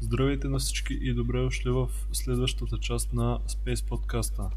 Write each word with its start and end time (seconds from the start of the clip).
Здравейте 0.00 0.48
на 0.48 0.58
всички 0.58 0.94
и 0.94 1.14
добре 1.14 1.42
дошли 1.42 1.70
в 1.70 1.88
следващата 2.12 2.78
част 2.78 3.12
на 3.12 3.38
Space 3.38 3.88
подкаста. 3.88 4.50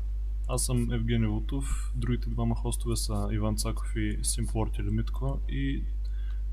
Аз 0.48 0.66
съм 0.66 0.92
Евгений 0.92 1.28
Лутов, 1.28 1.92
другите 1.96 2.30
двама 2.30 2.56
хостове 2.56 2.96
са 2.96 3.30
Иван 3.32 3.58
Цаков 3.58 3.96
и 3.96 4.20
Симплорт 4.24 4.78
или 4.78 4.90
Митко 4.90 5.40
и 5.50 5.84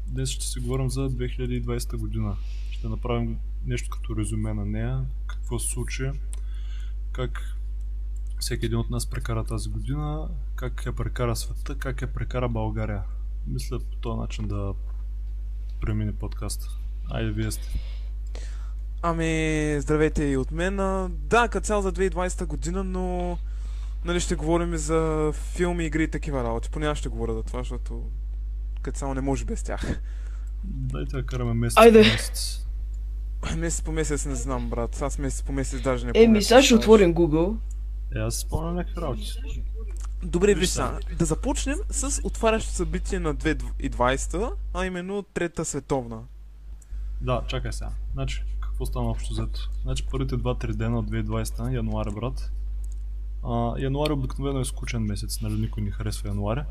днес 0.07 0.31
ще 0.31 0.47
си 0.47 0.61
говорим 0.61 0.91
за 0.91 1.11
2020 1.11 1.97
година. 1.97 2.37
Ще 2.71 2.89
направим 2.89 3.39
нещо 3.65 3.91
като 3.91 4.17
резюме 4.17 4.55
на 4.55 4.67
нея, 4.67 5.05
какво 5.27 5.59
се 5.59 5.69
случи, 5.69 6.11
как 7.13 7.57
всеки 8.39 8.67
един 8.67 8.79
от 8.79 8.91
нас 8.91 9.07
прекара 9.07 9.45
тази 9.45 9.71
година, 9.71 10.29
как 10.57 10.87
я 10.87 10.93
прекара 10.93 11.37
света, 11.37 11.79
как 11.79 12.03
я 12.03 12.13
прекара 12.13 12.49
България. 12.49 13.03
Мисля 13.47 13.79
по 13.79 13.97
този 13.97 14.19
начин 14.19 14.49
да 14.49 14.75
премине 15.81 16.17
подкаста. 16.17 16.69
Айде, 17.11 17.31
вие 17.31 17.51
сте. 17.51 17.79
Ами, 19.09 19.77
здравейте 19.81 20.25
и 20.25 20.37
от 20.37 20.51
мен. 20.51 20.77
Да, 21.11 21.49
като 21.49 21.67
цяло 21.67 21.83
за 21.83 21.93
2020 21.93 22.47
година, 22.47 22.85
но 22.85 23.39
нали 24.05 24.21
ще 24.21 24.35
говорим 24.35 24.75
и 24.75 24.79
за 24.79 25.33
филми, 25.35 25.85
игри 25.87 26.03
и 26.03 26.11
такива 26.11 26.45
работи. 26.45 26.71
Поне 26.71 26.87
аз 26.87 26.99
ще 26.99 27.09
говоря 27.09 27.35
за 27.35 27.43
това, 27.43 27.59
защото 27.59 28.03
като 28.83 28.99
цяло 28.99 29.15
не 29.15 29.21
може 29.21 29.45
без 29.45 29.63
тях. 29.63 30.01
Дайте 30.65 31.17
да 31.17 31.27
караме 31.27 31.55
месец 31.55 31.77
Айде. 31.79 32.03
по 32.03 32.09
месец. 32.09 32.67
Месец 33.57 33.83
по 33.83 33.93
месец 33.93 34.27
не 34.27 34.35
знам, 34.35 34.71
брат. 34.71 35.03
Аз 35.03 35.19
месец 35.19 35.43
по 35.43 35.53
месец 35.53 35.81
даже 35.81 36.07
не 36.07 36.13
помня. 36.13 36.25
Еми, 36.25 36.43
сега 36.43 36.63
ще 36.63 36.75
отворим 36.75 37.15
Google. 37.15 37.57
Е, 38.17 38.19
аз 38.19 38.35
спомням 38.35 38.75
някакви 38.75 39.01
работи. 39.01 39.33
Добре, 40.23 40.55
Виж 40.55 40.69
сега. 40.69 40.99
Да 41.19 41.25
започнем 41.25 41.79
с 41.91 42.21
отварящо 42.25 42.71
събитие 42.71 43.19
на 43.19 43.35
2020, 43.35 44.53
а 44.75 44.87
именно 44.87 45.23
Трета 45.23 45.65
световна. 45.65 46.19
Да, 47.21 47.43
чакай 47.49 47.73
сега. 47.73 47.91
Значи, 48.13 48.45
какво 48.77 48.87
стана 48.87 49.11
общо 49.11 49.33
взето? 49.33 49.71
Значи 49.83 50.07
първите 50.11 50.35
2-3 50.35 50.75
дена 50.75 50.99
от 50.99 51.11
2020 51.11 51.73
януари, 51.75 52.11
брат. 52.15 52.53
А, 53.45 53.79
януари 53.79 54.13
обикновено 54.13 54.61
е 54.61 54.65
скучен 54.65 55.03
месец, 55.03 55.41
нали 55.41 55.61
никой 55.61 55.83
не 55.83 55.91
харесва 55.91 56.29
януари. 56.29 56.63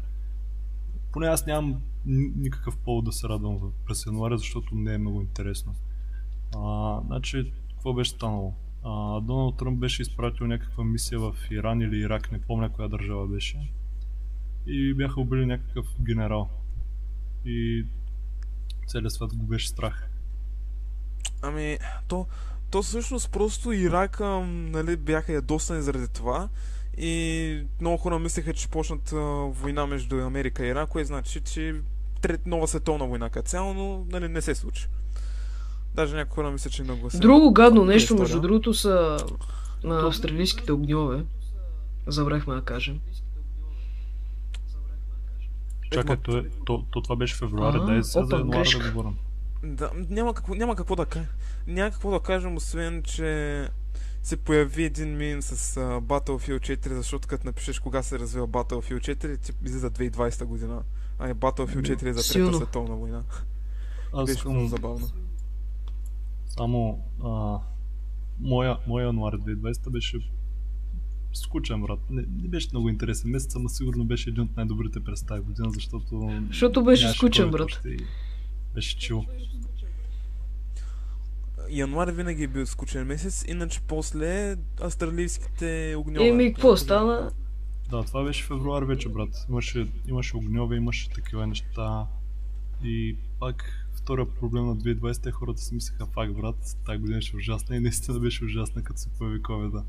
Поне 1.12 1.28
аз 1.28 1.46
нямам 1.46 1.82
ни- 2.06 2.32
никакъв 2.36 2.78
повод 2.78 3.06
да 3.06 3.12
се 3.12 3.28
радвам 3.30 3.60
през 3.86 4.06
януари, 4.06 4.38
защото 4.38 4.76
не 4.76 4.94
е 4.94 4.98
много 4.98 5.22
интересно. 5.22 5.76
А, 6.56 7.02
значи, 7.06 7.54
какво 7.70 7.94
беше 7.94 8.12
станало? 8.12 8.54
А, 8.84 9.22
Доналд 9.22 9.58
Тръмп 9.58 9.80
беше 9.80 10.02
изпратил 10.02 10.48
някаква 10.48 10.84
мисия 10.84 11.20
в 11.20 11.36
Иран 11.52 11.82
или 11.82 11.98
Ирак, 11.98 12.32
не 12.32 12.42
помня 12.42 12.70
коя 12.70 12.88
държава 12.88 13.28
беше. 13.28 13.72
И 14.68 14.94
бяха 14.94 15.22
убили 15.22 15.46
някакъв 15.46 15.86
генерал. 16.02 16.50
И 17.46 17.86
целият 18.88 19.14
свят 19.14 19.36
го 19.36 19.46
беше 19.46 19.68
страх. 19.68 20.10
Ами, 21.42 21.78
то, 22.08 22.26
то 22.72 22.84
всъщност 22.84 23.32
просто 23.32 23.72
Ирак, 23.72 24.22
ам, 24.22 24.72
нали, 24.72 24.98
бяха 24.98 25.34
ядосани 25.34 25.82
заради 25.82 26.08
това. 26.08 26.50
И 26.98 27.64
много 27.82 27.98
хора 27.98 28.20
мислеха, 28.20 28.54
че 28.54 28.68
почнат 28.68 29.14
а, 29.14 29.18
война 29.50 29.86
между 29.86 30.22
Америка 30.22 30.66
и 30.66 30.70
Ирак, 30.70 30.90
което 30.90 31.08
значи, 31.08 31.42
че 31.42 31.76
трет 32.22 32.46
нова 32.46 32.68
световна 32.68 33.06
война 33.06 33.30
като 33.30 33.50
цяло, 33.50 33.74
но 33.74 34.06
нали, 34.10 34.28
не 34.28 34.42
се 34.42 34.56
случи. 34.56 34.88
Даже 35.96 36.16
някои 36.16 36.36
хора 36.36 36.52
мислят, 36.52 36.74
че 36.74 36.84
не 36.84 37.10
се. 37.10 37.20
Друго 37.20 37.54
гадно 37.54 37.86
нещо, 37.86 38.04
история. 38.04 38.22
между 38.22 38.42
другото, 38.42 38.74
са 38.74 39.18
на 39.84 40.08
австралийските 40.08 40.72
огньове. 40.72 41.24
Забрахме 42.08 42.56
да 42.56 42.62
кажем. 42.62 43.00
Чакай, 45.92 46.18
то, 46.18 46.38
е, 46.38 46.44
то, 46.66 46.86
то 46.92 47.02
това 47.02 47.16
беше 47.16 47.36
февруари, 47.36 47.78
А, 47.82 47.86
дай 47.86 48.04
сега 48.04 48.26
за 48.26 48.44
грешка. 48.44 48.84
да 48.84 48.92
говорим. 48.92 49.18
Да, 49.64 49.92
няма 50.10 50.34
какво, 50.34 50.56
няма 50.56 50.76
какво 50.76 50.96
да 50.96 51.06
кажа. 51.06 51.28
Няма 51.68 51.92
какво 51.92 52.12
да 52.12 52.20
кажем, 52.20 52.56
освен, 52.56 53.04
че 53.04 53.70
се 54.24 54.38
появи 54.38 54.84
един 54.84 55.18
мин 55.18 55.42
с 55.42 55.78
а, 55.78 55.82
Battlefield 56.02 56.78
4, 56.78 56.94
защото 56.94 57.28
като 57.28 57.48
напишеш 57.48 57.80
кога 57.80 58.04
се 58.04 58.20
развива 58.20 58.48
Battlefield 58.48 59.16
4, 59.16 59.40
ти 59.42 59.52
излиза 59.66 59.92
2020 59.92 60.46
година. 60.46 60.84
А 61.20 61.30
е 61.30 61.34
Battlefield 61.34 61.98
4 61.98 62.06
е 62.06 62.14
за 62.14 62.34
Трета 62.34 62.54
световна 62.54 62.96
война. 62.96 63.24
Аз 64.14 64.26
Беше 64.30 64.48
много 64.48 64.68
забавно. 64.68 65.08
само 66.48 67.04
а, 67.24 67.60
моя, 68.40 68.78
моя 68.88 69.06
януари 69.06 69.36
2020 69.36 69.90
беше 69.90 70.20
скучен, 71.34 71.82
брат. 71.82 72.00
Не, 72.10 72.22
не 72.22 72.48
беше 72.48 72.70
много 72.72 72.90
интересен 72.90 73.32
месец, 73.32 73.56
ама 73.56 73.70
сигурно 73.70 74.06
беше 74.06 74.30
един 74.30 74.44
от 74.44 74.58
най-добрите 74.58 75.00
през 75.00 75.24
тази 75.24 75.42
година, 75.42 75.70
защото... 75.72 76.42
Защото 76.48 76.84
беше 76.84 77.10
скучен, 77.10 77.52
брат. 77.52 77.82
и 77.86 77.98
Беше 78.76 78.98
чил. 78.98 79.26
Януари 81.70 82.12
винаги 82.12 82.44
е 82.44 82.48
бил 82.48 82.66
скучен 82.66 83.08
месец, 83.08 83.46
иначе 83.48 83.82
после 83.88 84.56
австралийските 84.82 85.96
огньове. 85.98 86.28
Еми, 86.28 86.54
какво 86.54 86.78
стана? 86.78 87.32
Да, 87.90 88.04
това 88.04 88.24
беше 88.24 88.44
февруари 88.44 88.86
вече, 88.86 89.10
брат. 89.10 89.46
Имаше, 89.50 89.88
имаше 90.08 90.38
огньове, 90.38 90.76
имаше 90.76 91.10
такива 91.10 91.48
неща. 91.48 92.08
И 92.84 93.18
пак 93.40 93.88
втория 93.94 94.26
проблем 94.26 94.66
на 94.66 94.78
2020 94.78 95.28
е 95.28 95.32
хората 95.32 95.62
си 95.62 95.76
мислеха, 95.76 96.08
пак 96.08 96.34
брат, 96.34 96.78
тази 96.86 97.00
година 97.00 97.22
ще 97.22 97.38
е 97.38 97.38
ужасна 97.38 97.76
и 97.76 97.80
наистина 97.80 98.20
беше 98.20 98.46
ужасна, 98.46 98.84
като 98.84 99.00
се 99.00 99.10
появи 99.10 99.42
covid 99.42 99.84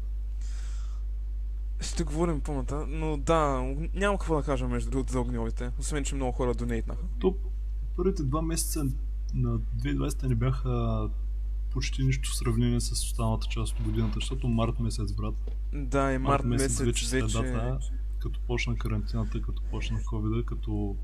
Ще 1.80 2.04
говорим 2.04 2.40
по-ната, 2.40 2.86
но 2.86 3.16
да, 3.16 3.62
няма 3.94 4.18
какво 4.18 4.36
да 4.36 4.42
кажа 4.42 4.68
между 4.68 4.90
другото 4.90 5.12
за 5.12 5.20
огньовите, 5.20 5.70
освен 5.78 6.04
че 6.04 6.14
много 6.14 6.32
хора 6.32 6.54
донейтнаха. 6.54 7.02
То 7.20 7.36
първите 7.96 8.22
два 8.22 8.42
месеца 8.42 8.84
на 9.34 9.58
2020 9.58 10.28
не 10.28 10.34
бяха 10.34 11.08
почти 11.70 12.04
нищо 12.04 12.30
в 12.30 12.36
сравнение 12.36 12.80
с 12.80 12.92
останалата 12.92 13.46
част 13.50 13.78
от 13.78 13.84
годината, 13.84 14.14
защото 14.14 14.48
март 14.48 14.80
месец, 14.80 15.12
брат. 15.12 15.34
Да, 15.72 16.12
и 16.12 16.18
март 16.18 16.44
месец 16.44 16.80
вече... 16.80 17.08
средата, 17.08 17.78
като 18.18 18.40
почна 18.40 18.76
карантината, 18.76 19.42
като 19.42 19.62
почна 19.70 19.98
covid 19.98 20.44
като 20.44 20.96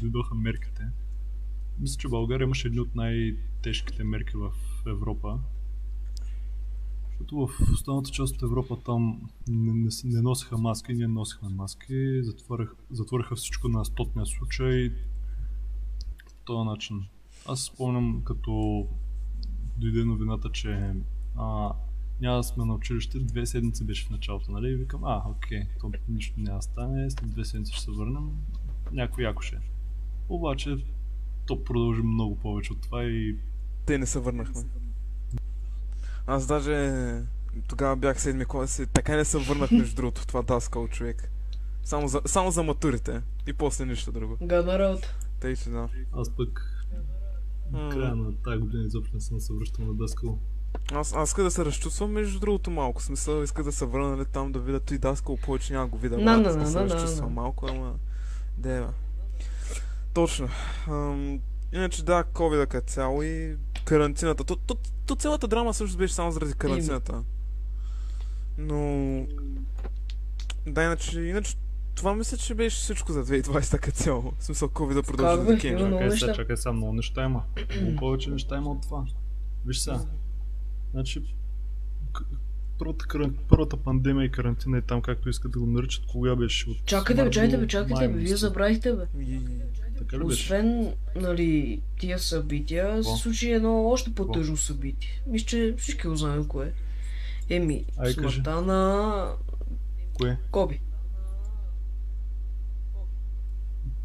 дойдоха 0.00 0.34
мерките. 0.34 0.82
Мисля, 1.78 1.98
че 1.98 2.08
България 2.08 2.44
имаше 2.44 2.68
едни 2.68 2.80
от 2.80 2.94
най-тежките 2.94 4.04
мерки 4.04 4.36
в 4.36 4.52
Европа. 4.86 5.38
Защото 7.08 7.36
в 7.36 7.72
останалата 7.72 8.10
част 8.10 8.34
от 8.34 8.42
Европа 8.42 8.76
там 8.84 9.28
не, 9.48 9.72
не, 9.72 9.88
не 10.04 10.22
носиха 10.22 10.58
маски, 10.58 10.94
ние 10.94 11.08
носихме 11.08 11.48
маски, 11.48 12.22
затворих, 12.22 12.68
затвориха 12.90 13.36
всичко 13.36 13.68
на 13.68 13.84
стотния 13.84 14.26
случай. 14.26 14.92
Този 16.48 16.68
начин. 16.68 17.04
Аз 17.48 17.60
спомням 17.60 18.22
като 18.24 18.86
дойде 19.76 20.04
новината, 20.04 20.50
че 20.52 20.94
а, 21.36 21.72
няма 22.20 22.36
да 22.36 22.42
сме 22.42 22.64
на 22.64 22.74
училище, 22.74 23.18
две 23.18 23.46
седмици 23.46 23.84
беше 23.84 24.06
в 24.06 24.10
началото, 24.10 24.52
нали? 24.52 24.68
И 24.68 24.76
викам, 24.76 25.04
а, 25.04 25.22
окей, 25.30 25.62
то 25.80 25.92
нищо 26.08 26.40
няма 26.40 26.58
да 26.58 26.62
стане, 26.62 27.10
след 27.10 27.30
две 27.30 27.44
седмици 27.44 27.72
ще 27.72 27.82
се 27.82 27.90
върнем, 27.90 28.30
някой 28.92 29.24
яко 29.24 29.42
ще. 29.42 29.56
е. 29.56 29.58
Обаче, 30.28 30.76
то 31.46 31.64
продължи 31.64 32.02
много 32.02 32.36
повече 32.36 32.72
от 32.72 32.80
това 32.80 33.04
и 33.04 33.36
Те 33.86 33.98
не 33.98 34.06
се 34.06 34.18
върнахме. 34.18 34.62
Аз 36.26 36.46
даже 36.46 36.92
тогава 37.68 37.96
бях 37.96 38.20
седми 38.20 38.44
клас 38.44 38.78
и 38.78 38.86
така 38.86 39.16
не 39.16 39.24
се 39.24 39.38
върнах 39.38 39.70
между 39.70 39.96
другото 39.96 40.26
това 40.26 40.42
даскал 40.42 40.88
човек. 40.88 41.30
Само 41.84 42.08
за, 42.08 42.20
само 42.26 42.50
за 42.50 42.62
матурите. 42.62 43.22
И 43.46 43.52
после 43.52 43.86
нищо 43.86 44.12
друго. 44.12 44.36
Гадна 44.42 44.78
работа. 44.78 45.14
Тъй, 45.40 45.56
че 45.56 45.70
да. 45.70 45.88
аз 46.12 46.30
пък 46.30 46.78
края 47.72 48.14
на 48.14 48.42
тази 48.42 48.58
година 48.58 48.84
изобщо 48.84 49.16
не 49.16 49.20
съм 49.20 49.40
се 49.40 49.52
връщал 49.52 49.84
на 49.84 49.94
Даскал. 49.94 50.38
Аз, 50.92 51.14
аз 51.14 51.28
иска 51.28 51.42
да 51.42 51.50
се 51.50 51.64
разчувствам 51.64 52.10
между 52.10 52.40
другото 52.40 52.70
малко. 52.70 53.02
Смисъл, 53.02 53.42
иска 53.42 53.64
да 53.64 53.72
се 53.72 53.86
върна 53.86 54.16
нали, 54.16 54.24
там 54.24 54.52
да 54.52 54.58
видя 54.58 54.80
той 54.80 54.98
даскал, 54.98 55.36
повече 55.36 55.72
няма 55.72 55.86
да 55.86 55.90
го 55.90 55.98
видя. 55.98 56.16
Иска 56.16 56.42
да 56.42 56.56
на, 56.56 56.66
се 56.66 56.80
разчувствам 56.80 57.32
малко, 57.32 57.66
ама... 57.70 57.94
Дева. 58.58 58.92
Точно. 60.14 60.48
Ам, 60.88 61.40
иначе 61.72 62.04
да, 62.04 62.24
ковида 62.24 62.66
като 62.66 62.92
цяло 62.92 63.22
и 63.22 63.56
карантината. 63.84 64.44
То, 64.44 64.56
то, 64.56 64.76
то 65.06 65.16
цялата 65.16 65.48
драма 65.48 65.74
също 65.74 65.98
беше 65.98 66.14
само 66.14 66.30
заради 66.30 66.54
карантината. 66.54 67.24
Но... 68.58 69.26
Да, 70.66 70.82
иначе, 70.82 71.20
иначе 71.20 71.56
това 71.98 72.14
мисля, 72.14 72.36
че 72.36 72.54
беше 72.54 72.76
всичко 72.76 73.12
за 73.12 73.24
2020 73.24 73.78
като 73.78 73.96
цяло. 73.96 74.32
В 74.38 74.44
смисъл, 74.44 74.68
ковида 74.68 75.02
продължи 75.02 75.36
Как 75.36 75.46
до 75.46 75.52
декември. 75.52 75.90
Чакай 75.92 76.10
сега, 76.10 76.32
чакай 76.32 76.56
сега, 76.56 76.72
много 76.72 76.92
неща 76.92 77.24
има. 77.24 77.42
Много 77.80 77.96
повече 77.96 78.30
неща 78.30 78.56
има 78.56 78.70
от 78.70 78.82
това. 78.82 79.04
Виж 79.66 79.78
сега. 79.78 80.00
Значи, 80.90 81.22
първата, 82.78 83.04
каран- 83.04 83.34
първата 83.48 83.76
пандемия 83.76 84.24
и 84.24 84.30
карантина 84.30 84.78
е 84.78 84.82
там, 84.82 85.02
както 85.02 85.28
искат 85.28 85.52
да 85.52 85.58
го 85.58 85.66
наричат, 85.66 86.06
кога 86.06 86.36
беше? 86.36 86.70
От 86.70 86.84
Чакайте, 86.84 87.24
бе, 87.24 87.30
чакайте, 87.30 87.58
бе, 87.58 87.66
чакайте, 87.66 88.08
бе. 88.08 88.18
Вие 88.18 88.36
забравихте, 88.36 88.92
бе. 88.92 89.22
И... 89.22 89.40
Така 89.98 90.18
ли 90.18 90.24
беше? 90.24 90.42
Освен, 90.44 90.94
нали, 91.16 91.82
тия 92.00 92.18
събития, 92.18 93.04
се 93.04 93.16
случи 93.16 93.50
едно 93.52 93.86
още 93.86 94.14
по-тъжно 94.14 94.56
събитие. 94.56 95.22
Мисля, 95.26 95.46
че 95.46 95.74
всички 95.78 96.08
го 96.08 96.16
знаем 96.16 96.44
кое. 96.44 96.66
е. 96.66 96.72
Еми, 97.54 97.84
Ай, 97.96 98.12
смъртта 98.12 98.60
на 98.62 99.32
Кое? 100.14 100.38
Коби. 100.50 100.80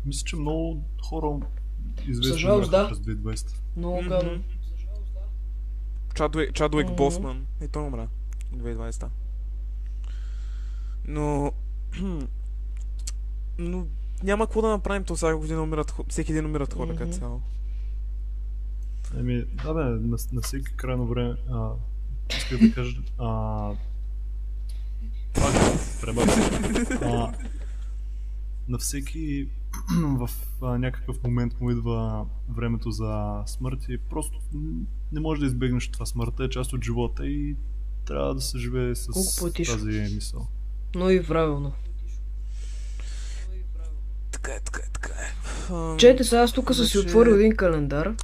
Мисля, 0.05 0.25
че 0.25 0.35
много 0.35 0.83
хора 1.09 1.45
известни 2.07 2.39
жалост, 2.39 2.71
бяха 2.71 2.83
да. 2.83 2.89
през 2.89 2.99
2020. 2.99 3.55
Много 3.75 3.97
Мгм. 4.01 4.09
гадно. 4.09 4.43
Чадуик, 6.15 6.53
Чадуик 6.53 6.87
Мгм. 6.87 6.95
Босман. 6.95 7.47
И 7.63 7.67
той 7.67 7.83
умря. 7.83 8.07
2020. 8.55 9.07
Но... 11.07 11.51
но 13.57 13.87
няма 14.23 14.45
какво 14.47 14.61
да 14.61 14.67
направим, 14.67 15.03
то 15.03 15.15
всяка 15.15 15.37
година 15.37 15.63
умират, 15.63 15.93
всеки 16.09 16.33
ден 16.33 16.45
умират 16.45 16.73
хора 16.73 16.89
като 16.95 17.03
Мгм. 17.03 17.11
цяло. 17.11 17.41
Еми, 19.17 19.45
да 19.63 19.73
бе, 19.73 19.83
на, 19.83 20.17
на 20.33 20.41
всеки 20.41 20.75
крайно 20.75 21.05
време, 21.07 21.35
а, 21.49 21.71
исках 22.37 22.59
да 22.59 22.73
кажа, 22.73 23.01
а, 23.17 23.71
пак, 25.33 25.53
а, 27.01 27.33
на 28.67 28.77
всеки 28.77 29.49
в 30.17 30.29
а, 30.61 30.77
някакъв 30.77 31.23
момент 31.23 31.61
му 31.61 31.71
идва 31.71 32.25
времето 32.49 32.91
за 32.91 33.43
смърт 33.45 33.79
и 33.89 33.97
просто 33.99 34.39
не 35.11 35.19
можеш 35.19 35.39
да 35.39 35.45
избегнеш 35.45 35.87
това. 35.87 36.05
Смъртта 36.05 36.43
е 36.43 36.49
част 36.49 36.73
от 36.73 36.83
живота 36.83 37.27
и 37.27 37.55
трябва 38.05 38.35
да 38.35 38.41
се 38.41 38.57
живее 38.57 38.95
с 38.95 39.07
тази 39.65 39.99
мисъл. 40.15 40.47
Но 40.95 41.09
и 41.09 41.23
правилно. 41.23 41.71
Така 44.31 44.51
е, 44.51 44.59
така 44.61 44.79
е, 44.79 44.89
така 44.93 45.13
е. 45.13 45.97
Чете, 45.97 46.23
сега 46.23 46.41
аз 46.41 46.53
тук 46.53 46.65
съм 46.67 46.85
си 46.85 46.91
Значи- 46.91 47.07
отворил 47.07 47.31
един 47.31 47.55
календар. 47.55 48.15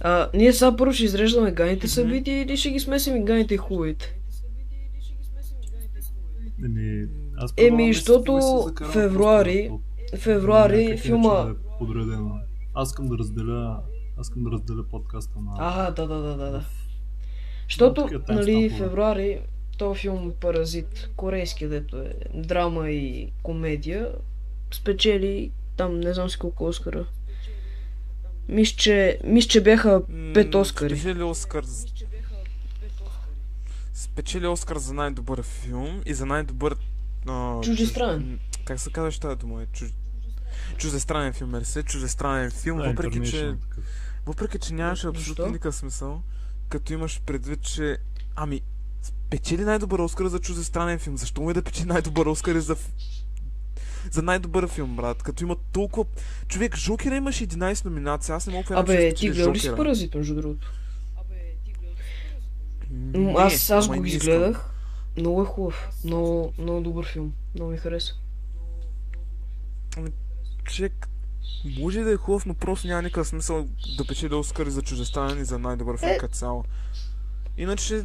А, 0.00 0.30
ние 0.34 0.52
сега 0.52 0.76
първо 0.76 0.92
ще 0.92 1.04
изреждаме 1.04 1.52
ганите 1.52 1.88
събития 1.88 2.42
или 2.42 2.56
ще 2.56 2.70
ги 2.70 2.80
смесим 2.80 3.16
и 3.16 3.24
ганите 3.24 3.54
и 3.54 3.58
хубавите? 3.58 4.16
Еми, 6.64 7.06
аз 7.36 7.54
Еми, 7.56 7.94
защото 7.94 8.32
февруари- 8.82 9.70
Февруари 10.16 10.84
някакъв 10.84 11.00
филма... 11.00 11.44
да 11.44 11.50
е 11.50 11.54
подредено. 11.78 12.40
Аз 12.74 12.88
искам 12.88 13.08
да 13.08 13.18
разделя, 13.18 13.80
аз 14.16 14.26
искам 14.26 14.44
да 14.44 14.50
разделя 14.50 14.88
подкаста 14.90 15.38
на... 15.40 15.52
А, 15.58 15.90
да, 15.90 16.06
да, 16.06 16.20
да, 16.20 16.36
да, 16.36 16.50
да. 16.50 16.64
Защото, 17.68 18.08
нали, 18.28 18.70
февруари, 18.70 19.40
то 19.78 19.94
филм 19.94 20.32
Паразит, 20.40 21.10
корейски, 21.16 21.68
дето 21.68 21.96
е 21.96 22.12
драма 22.34 22.90
и 22.90 23.32
комедия, 23.42 24.12
спечели 24.74 25.52
там 25.76 26.00
не 26.00 26.14
знам 26.14 26.30
си 26.30 26.38
колко 26.38 26.64
Оскара. 26.64 27.06
Мисля, 28.48 28.76
че, 28.76 29.18
мисля, 29.24 29.48
че 29.48 29.62
бяха 29.62 30.02
пет 30.34 30.54
Оскари. 30.54 30.96
Спечели 30.98 31.22
Оскар. 31.22 31.64
Спечели 33.94 34.46
Оскар 34.46 34.76
за 34.76 34.94
най-добър 34.94 35.42
филм 35.42 36.02
и 36.06 36.14
за 36.14 36.26
най-добър... 36.26 36.76
а, 37.28 37.60
Чуждестранен. 37.60 38.38
Как 38.64 38.80
се 38.80 38.92
казваш 38.92 39.18
тази 39.18 39.36
дума? 39.36 39.62
Е? 39.62 39.66
Чуж... 39.66 39.88
Чуждестранен 40.76 41.32
филм, 41.32 41.50
мерси. 41.50 41.82
Чуждестранен 41.82 42.50
филм, 42.50 42.78
Да, 42.78 42.84
въпреки 42.84 43.30
че... 43.30 43.56
Въпреки, 44.26 44.58
че 44.58 44.74
нямаше 44.74 45.06
абсолютно 45.06 45.46
никакъв 45.46 45.74
смисъл, 45.74 46.22
като 46.68 46.92
имаш 46.92 47.20
предвид, 47.26 47.62
че... 47.62 47.98
Ами, 48.36 48.60
печели 49.30 49.64
най-добър 49.64 49.98
Оскар 49.98 50.26
за 50.26 50.38
чуждестранен 50.38 50.98
филм. 50.98 51.16
Защо 51.16 51.42
му 51.42 51.50
е 51.50 51.54
да 51.54 51.62
печели 51.62 51.86
най-добър 51.86 52.26
Оскар 52.26 52.54
и 52.54 52.60
за... 52.60 52.76
За 54.10 54.22
най-добър 54.22 54.68
филм, 54.68 54.96
брат. 54.96 55.22
Като 55.22 55.44
има 55.44 55.56
толкова... 55.72 56.04
Човек, 56.48 56.76
Жокера 56.76 57.16
имаше 57.16 57.46
11 57.48 57.84
номинации. 57.84 58.34
Аз 58.34 58.46
не 58.46 58.52
мога 58.52 58.74
да 58.74 58.80
Абе, 58.80 59.14
ти 59.14 59.30
гледал 59.30 59.52
ли 59.52 59.58
си. 59.58 59.70
Паразит, 59.76 60.14
между 60.14 60.34
другото? 60.34 60.72
М, 62.90 63.18
М, 63.18 63.34
Аз, 63.38 63.70
аз 63.70 63.86
ама 63.86 63.96
го 63.96 64.02
не 64.02 64.08
искам. 64.08 64.16
изгледах. 64.16 64.70
Много 65.16 65.42
е 65.42 65.46
хубав. 65.46 65.88
Много, 66.04 66.52
много 66.58 66.80
добър 66.80 67.06
филм. 67.06 67.32
Много 67.54 67.70
ми 67.70 67.76
хареса. 67.78 68.14
Човек, 70.64 71.08
може 71.78 72.00
да 72.00 72.12
е 72.12 72.16
хубав, 72.16 72.46
но 72.46 72.54
просто 72.54 72.86
няма 72.86 73.02
никакъв 73.02 73.28
смисъл 73.28 73.68
да 73.98 74.06
печели 74.06 74.34
Оскар 74.34 74.66
и 74.66 74.70
за 74.70 74.82
чуждестранен 74.82 75.42
и 75.42 75.44
за 75.44 75.58
най-добър 75.58 75.98
филм 75.98 76.10
Е. 76.10 76.18
като 76.18 76.34
цяло. 76.34 76.64
Иначе, 77.56 78.04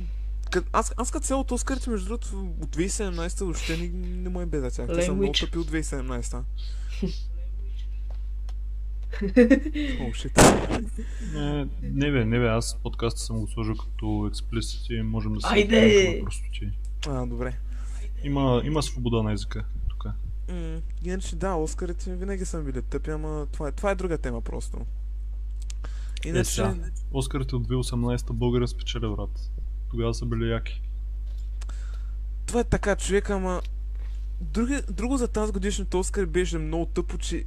кът, 0.52 0.66
аз, 0.74 0.94
аз 0.98 1.12
като 1.12 1.26
цяло 1.26 1.42
от 1.42 1.52
Оскарите, 1.52 1.90
между 1.90 2.08
другото, 2.08 2.28
от 2.62 2.76
2017 2.76 3.44
въобще 3.44 3.78
не, 3.78 3.88
не 4.22 4.30
му 4.30 4.42
е 4.42 4.46
беда 4.46 4.72
тях. 4.72 4.88
Те 4.88 5.02
са 5.02 5.14
много 5.14 5.32
тъпи 5.32 5.58
от 5.58 5.72
2017. 5.72 6.44
О. 10.02 10.12
Не, 11.34 11.68
не 11.82 12.12
бе, 12.12 12.26
не 12.26 12.40
бе, 12.40 12.48
аз 12.48 12.80
подкаста 12.84 13.20
съм 13.20 13.40
го 13.40 13.48
сложил 13.48 13.76
като 13.76 14.28
експлисит 14.30 14.90
и 14.90 15.02
можем 15.02 15.34
да 15.34 15.42
се 15.42 15.48
Айде! 15.54 16.16
на 16.18 16.24
простоти. 16.24 16.72
А, 17.08 17.26
добре. 17.26 17.58
Има, 18.24 18.62
има 18.66 18.84
свобода 18.84 19.24
на 19.24 19.34
езика. 19.34 19.66
М, 20.50 20.82
иначе 21.04 21.36
да, 21.36 21.54
Оскарите 21.54 22.16
винаги 22.16 22.46
са 22.46 22.62
били 22.62 22.82
тъпи, 22.82 23.10
ама 23.12 23.48
това 23.52 23.68
е, 23.68 23.72
това 23.72 23.92
е 23.92 23.96
друга 23.96 24.18
тема 24.18 24.42
просто. 24.42 24.78
Е, 26.26 26.30
Иначе, 26.30 26.52
сега, 26.52 26.76
Оскарите 27.12 27.56
от 27.56 27.68
2018 27.68 28.34
България 28.34 28.68
спечеля, 28.68 29.16
брат. 29.16 29.52
Тогава 29.90 30.14
са 30.14 30.26
били 30.26 30.50
яки. 30.50 30.82
това 32.46 32.60
е 32.60 32.64
така, 32.64 32.96
човек, 32.96 33.30
ама... 33.30 33.62
Други, 34.42 34.82
друго 34.92 35.18
за 35.18 35.28
тази 35.28 35.52
годишната 35.52 35.98
Оскар 35.98 36.26
беше 36.26 36.58
много 36.58 36.86
тъпо, 36.86 37.18
че 37.18 37.44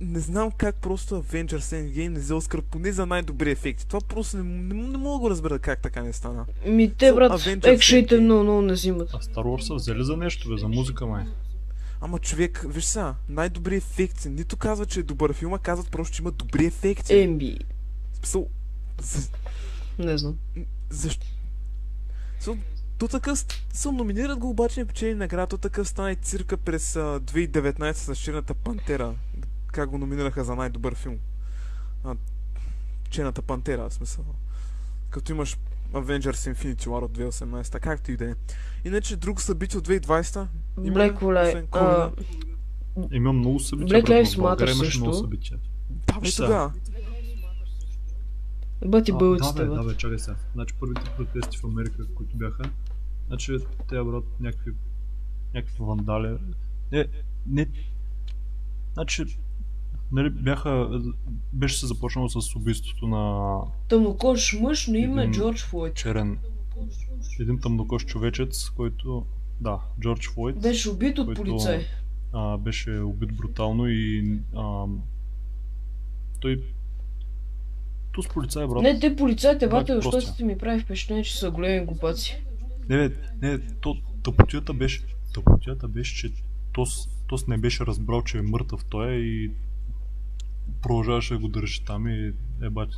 не 0.00 0.18
знам 0.20 0.50
как 0.50 0.76
просто 0.76 1.22
Avengers 1.22 1.58
Endgame 1.58 2.08
не 2.08 2.18
взе 2.18 2.34
Оскар 2.34 2.62
поне 2.62 2.92
за 2.92 3.06
най-добри 3.06 3.50
ефекти. 3.50 3.86
Това 3.88 4.00
просто 4.00 4.36
не, 4.36 4.42
не, 4.42 4.88
не 4.88 4.98
мога 4.98 5.12
да 5.14 5.18
го 5.18 5.30
разбера 5.30 5.58
как 5.58 5.82
така 5.82 6.02
не 6.02 6.12
стана. 6.12 6.46
Ми 6.66 6.94
те, 6.94 7.12
So, 7.12 7.14
брат, 7.14 7.64
екшиите 7.64 8.14
Endgame. 8.14 8.20
много, 8.20 8.42
много 8.42 8.62
не 8.62 8.72
взимат. 8.72 9.08
А 9.14 9.18
Star 9.18 9.34
Wars 9.34 9.60
са 9.60 9.74
взели 9.74 10.04
за 10.04 10.16
нещо, 10.16 10.48
бе, 10.48 10.56
за 10.56 10.68
музика, 10.68 11.06
май. 11.06 11.24
Ама 12.04 12.18
човек, 12.18 12.64
виж 12.68 12.84
сега, 12.84 13.14
най-добри 13.28 13.76
ефекти. 13.76 14.28
Нито 14.28 14.56
казва, 14.56 14.86
че 14.86 15.00
е 15.00 15.02
добър 15.02 15.32
филм, 15.32 15.54
а 15.54 15.58
казват 15.58 15.90
просто, 15.90 16.16
че 16.16 16.22
има 16.22 16.30
добри 16.30 16.64
ефекти. 16.64 17.18
Емби, 17.18 17.58
смисъл, 18.12 18.48
за, 19.00 19.28
не 19.98 20.18
знам. 20.18 20.38
защо? 20.90 21.26
So, 22.40 22.58
то 22.98 23.08
такъв, 23.08 23.44
са 23.72 23.92
номинират 23.92 24.38
го, 24.38 24.50
обаче 24.50 24.80
не 24.80 24.86
печели 24.86 25.14
награда. 25.14 25.46
То 25.46 25.58
такъв 25.58 25.88
стана 25.88 26.12
и 26.12 26.16
цирка 26.16 26.56
през 26.56 26.96
а, 26.96 27.20
2019 27.20 27.92
с 27.92 28.16
Черната 28.16 28.54
пантера. 28.54 29.14
Как 29.66 29.90
го 29.90 29.98
номинираха 29.98 30.44
за 30.44 30.54
най-добър 30.54 30.94
филм. 30.94 31.18
А, 32.04 32.16
Черната 33.10 33.42
пантера, 33.42 33.90
в 33.90 33.94
смисъл. 33.94 34.24
Като 35.10 35.32
имаш 35.32 35.56
Avengers 35.94 36.54
Infinity 36.54 36.86
War 36.86 37.02
от 37.02 37.18
2018, 37.18 37.80
както 37.80 38.12
и 38.12 38.16
да 38.16 38.30
е. 38.30 38.34
Иначе 38.84 39.16
друго 39.16 39.40
събитие 39.40 39.78
от 39.78 39.88
2020. 39.88 40.46
Има? 40.84 40.96
Black 40.96 41.18
Lives... 41.18 41.66
А? 41.72 42.10
Има 43.12 43.32
много 43.32 43.60
събития, 43.60 44.02
Black 44.02 44.08
Lives 44.08 44.38
Matter 44.38 44.74
имаше 44.76 44.98
много 44.98 45.12
също. 45.12 45.24
събития. 45.24 45.58
Да, 46.06 46.20
бе, 46.20 46.30
тогава. 46.36 46.72
Бъти 48.86 49.10
А, 49.10 49.14
бълците, 49.14 49.64
да, 49.64 49.70
бе. 49.70 49.74
да, 49.76 49.82
бе, 49.84 49.96
чакай 49.96 50.18
сега. 50.18 50.36
Значи 50.54 50.74
първите 50.80 51.10
протести 51.16 51.58
в 51.58 51.64
Америка, 51.64 52.06
които 52.14 52.36
бяха, 52.36 52.70
значи 53.26 53.56
те, 53.88 54.02
брат, 54.02 54.24
някакви, 54.40 54.72
някакви 55.54 55.76
вандали. 55.80 56.38
Не, 56.92 57.06
не, 57.46 57.66
значи, 58.94 59.24
нали, 60.14 60.30
бяха, 60.30 61.00
беше 61.52 61.78
се 61.78 61.86
започнало 61.86 62.28
с 62.28 62.56
убийството 62.56 63.06
на 63.06 63.54
Тъмнокож 63.88 64.58
мъж 64.60 64.86
на 64.86 64.98
име 64.98 65.30
Джордж 65.30 65.64
Флойд. 65.64 65.94
черен, 65.94 66.38
един 67.40 67.60
тъмнокощ 67.60 68.08
човечец, 68.08 68.70
който, 68.70 69.26
да, 69.60 69.78
Джордж 70.00 70.28
Флойд, 70.28 70.60
Беше 70.60 70.90
убит 70.90 71.18
от 71.18 71.26
който- 71.26 71.42
полицай. 71.42 71.84
а, 72.32 72.56
беше 72.58 72.90
убит 72.90 73.36
брутално 73.36 73.86
и 73.88 74.24
а, 74.56 74.84
той 76.40 76.64
то 78.12 78.22
с 78.22 78.28
полицай, 78.28 78.66
брат. 78.66 78.82
Не, 78.82 79.00
те 79.00 79.16
полицайите, 79.16 79.66
Бак 79.66 79.80
бате, 79.80 79.94
защото 79.94 80.16
простия. 80.16 80.46
ми 80.46 80.58
прави 80.58 80.80
впечатление, 80.80 81.22
че 81.24 81.38
са 81.38 81.50
големи 81.50 81.86
глупаци. 81.86 82.42
Не, 82.88 82.96
бе, 82.98 83.14
не, 83.42 83.58
то, 83.80 83.96
тъпотията 84.22 84.74
беше, 84.74 85.02
тъпотията 85.34 85.88
беше, 85.88 86.16
че 86.16 86.32
Тос, 86.72 87.08
Тос 87.28 87.46
не 87.46 87.58
беше 87.58 87.86
разбрал, 87.86 88.22
че 88.22 88.38
е 88.38 88.42
мъртъв 88.42 88.84
той 88.84 89.12
и 89.12 89.50
продължаваше 90.82 91.34
да 91.34 91.40
го 91.40 91.48
държи 91.48 91.84
там 91.84 92.08
и 92.08 92.32
е 92.62 92.70
бати. 92.70 92.96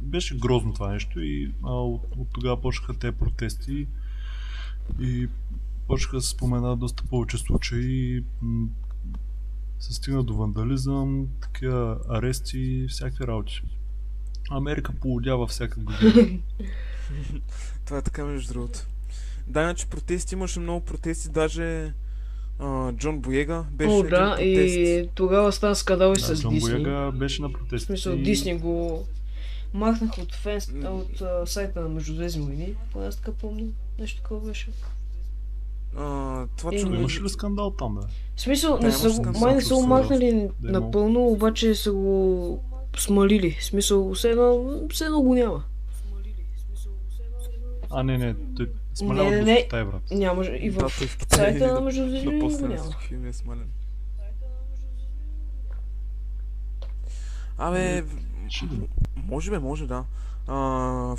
Беше 0.00 0.38
грозно 0.38 0.74
това 0.74 0.92
нещо 0.92 1.20
и 1.20 1.52
а, 1.62 1.72
от, 1.72 2.02
от 2.16 2.28
тогава 2.32 2.60
почнаха 2.60 2.98
те 2.98 3.12
протести 3.12 3.86
и 5.00 5.28
почнаха 5.86 6.16
да 6.16 6.22
се 6.22 6.30
споменават 6.30 6.78
доста 6.78 7.04
повече 7.04 7.38
случаи. 7.38 8.24
м, 8.42 8.68
Се 9.78 9.92
стигна 9.92 10.24
до 10.24 10.36
вандализъм, 10.36 11.26
такива 11.40 11.98
арести 12.08 12.58
и 12.58 12.88
всякакви 12.88 13.26
работи. 13.26 13.62
Америка 14.50 14.92
полудява 15.00 15.46
всяка 15.46 15.80
година. 15.80 16.38
Това 17.84 17.98
е 17.98 18.02
така 18.02 18.24
между 18.24 18.52
другото. 18.52 18.78
Да, 19.46 19.62
иначе 19.62 19.86
протести 19.86 20.34
имаше 20.34 20.60
много 20.60 20.84
протести, 20.84 21.28
даже 21.28 21.92
а, 22.58 22.92
Джон 22.92 23.18
Боега 23.18 23.64
беше 23.70 23.90
О, 23.90 24.02
да, 24.02 24.08
протест. 24.30 24.76
и 24.76 25.08
тогава 25.14 25.52
стана 25.52 25.74
скандал 25.74 26.10
и 26.10 26.20
Да, 26.20 26.20
с 26.26 26.42
Джон 26.42 26.54
Дисни. 26.54 26.70
Бояга 26.72 27.12
беше 27.12 27.42
на 27.42 27.48
В 27.48 27.52
протести. 27.52 27.86
смисъл, 27.86 28.12
и- 28.12 28.22
Дисни 28.22 28.54
го 28.54 29.04
махнах 29.74 30.18
от, 30.18 30.34
фенс, 30.34 30.68
от 30.80 31.20
а, 31.20 31.46
сайта 31.46 31.80
на 31.80 31.88
Междузвездни 31.88 32.44
войни. 32.44 32.74
Поне 32.92 33.06
аз 33.06 33.16
така 33.16 33.32
помня. 33.32 33.64
Нещо 33.98 34.22
такова 34.22 34.40
беше. 34.40 34.68
А, 35.96 36.02
това 36.48 36.70
Е, 36.74 36.78
че... 36.78 36.84
не. 36.84 36.96
Имаше 36.96 37.22
ли 37.22 37.28
скандал 37.28 37.70
там, 37.70 37.94
бе? 37.94 38.00
В 38.36 38.40
смисъл, 38.40 38.78
Да, 38.78 38.86
не 38.86 38.92
са, 38.92 39.10
скандал, 39.10 39.40
май 39.40 39.54
не 39.54 39.60
са 39.60 39.74
го 39.74 39.86
махнали 39.86 40.48
да 40.60 40.72
напълно, 40.72 41.26
обаче 41.26 41.74
са 41.74 41.92
го 41.92 42.64
смалили. 42.96 43.56
В 43.60 43.64
смисъл, 43.64 44.14
все 44.14 44.30
едно, 44.30 44.64
все 44.90 45.04
едно 45.04 45.22
го 45.22 45.34
няма. 45.34 45.64
А, 47.90 48.02
не, 48.02 48.18
не, 48.18 48.34
той 48.56 48.68
смалява 48.96 49.30
не, 49.30 49.38
до 49.38 49.44
не. 49.44 49.62
Китай, 49.62 49.84
брат. 49.84 50.02
няма 50.10 50.46
и 50.46 50.70
в 50.70 50.90
сайта 51.34 51.80
на 51.80 51.90
да 51.90 52.30
го 52.30 52.38
после 52.40 52.68
няма. 52.68 52.92
филми 53.08 53.28
е 53.28 53.32
смален. 53.32 53.70
Абе, 57.58 58.04
може 59.16 59.50
бе, 59.50 59.58
може 59.58 59.86
да. 59.86 60.04
А, 60.46 61.16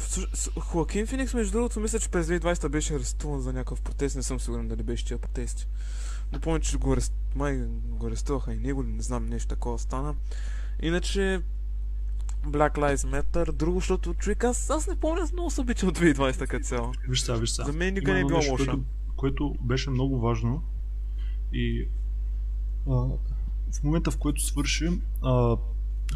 Хоакин 0.60 1.07
Феникс, 1.07 1.34
между 1.34 1.51
другото, 1.51 1.79
мисля, 1.79 2.00
че 2.00 2.10
през 2.10 2.27
2020 2.27 2.67
беше 2.67 2.96
арестуван 2.96 3.41
за 3.41 3.53
някакъв 3.53 3.81
протест. 3.81 4.15
Не 4.15 4.24
съм 4.24 4.39
сигурен 4.39 4.67
дали 4.67 4.84
беше 4.84 5.05
тия 5.05 5.17
протести. 5.17 5.67
Но 6.31 6.39
помня, 6.39 6.60
че 6.60 6.77
го 6.77 6.93
арест... 6.93 7.13
май 7.36 7.57
го 7.86 8.07
арестуваха 8.07 8.53
и 8.53 8.57
него, 8.57 8.84
не 8.84 9.01
знам, 9.01 9.25
нещо 9.25 9.48
такова 9.48 9.79
стана. 9.79 10.15
Иначе, 10.81 11.41
Black 12.51 12.77
Lives 12.77 13.22
Matter, 13.22 13.51
друго, 13.51 13.80
защото 13.80 14.13
човек, 14.13 14.44
аз, 14.44 14.70
аз 14.70 14.88
не 14.88 14.96
помня, 14.96 15.27
много 15.34 15.50
съм 15.50 15.63
обичал 15.63 15.92
2020 15.92 16.48
като 16.48 16.66
цяло. 16.66 16.92
Виж 17.10 17.22
сега, 17.22 17.38
виж 17.38 17.50
сега. 17.50 17.66
За 17.66 17.74
мен 17.74 17.94
никога 17.94 18.13
не 18.13 18.20
е 18.20 18.25
било 18.25 18.42
лоша. 18.51 18.66
Което, 18.66 18.84
което 19.16 19.56
беше 19.62 19.89
много 19.89 20.20
важно 20.20 20.63
и 21.54 21.88
а, 22.88 22.92
в 23.72 23.84
момента 23.84 24.12
в 24.12 24.18
който 24.18 24.42
свърши, 24.42 25.01
а, 25.22 25.58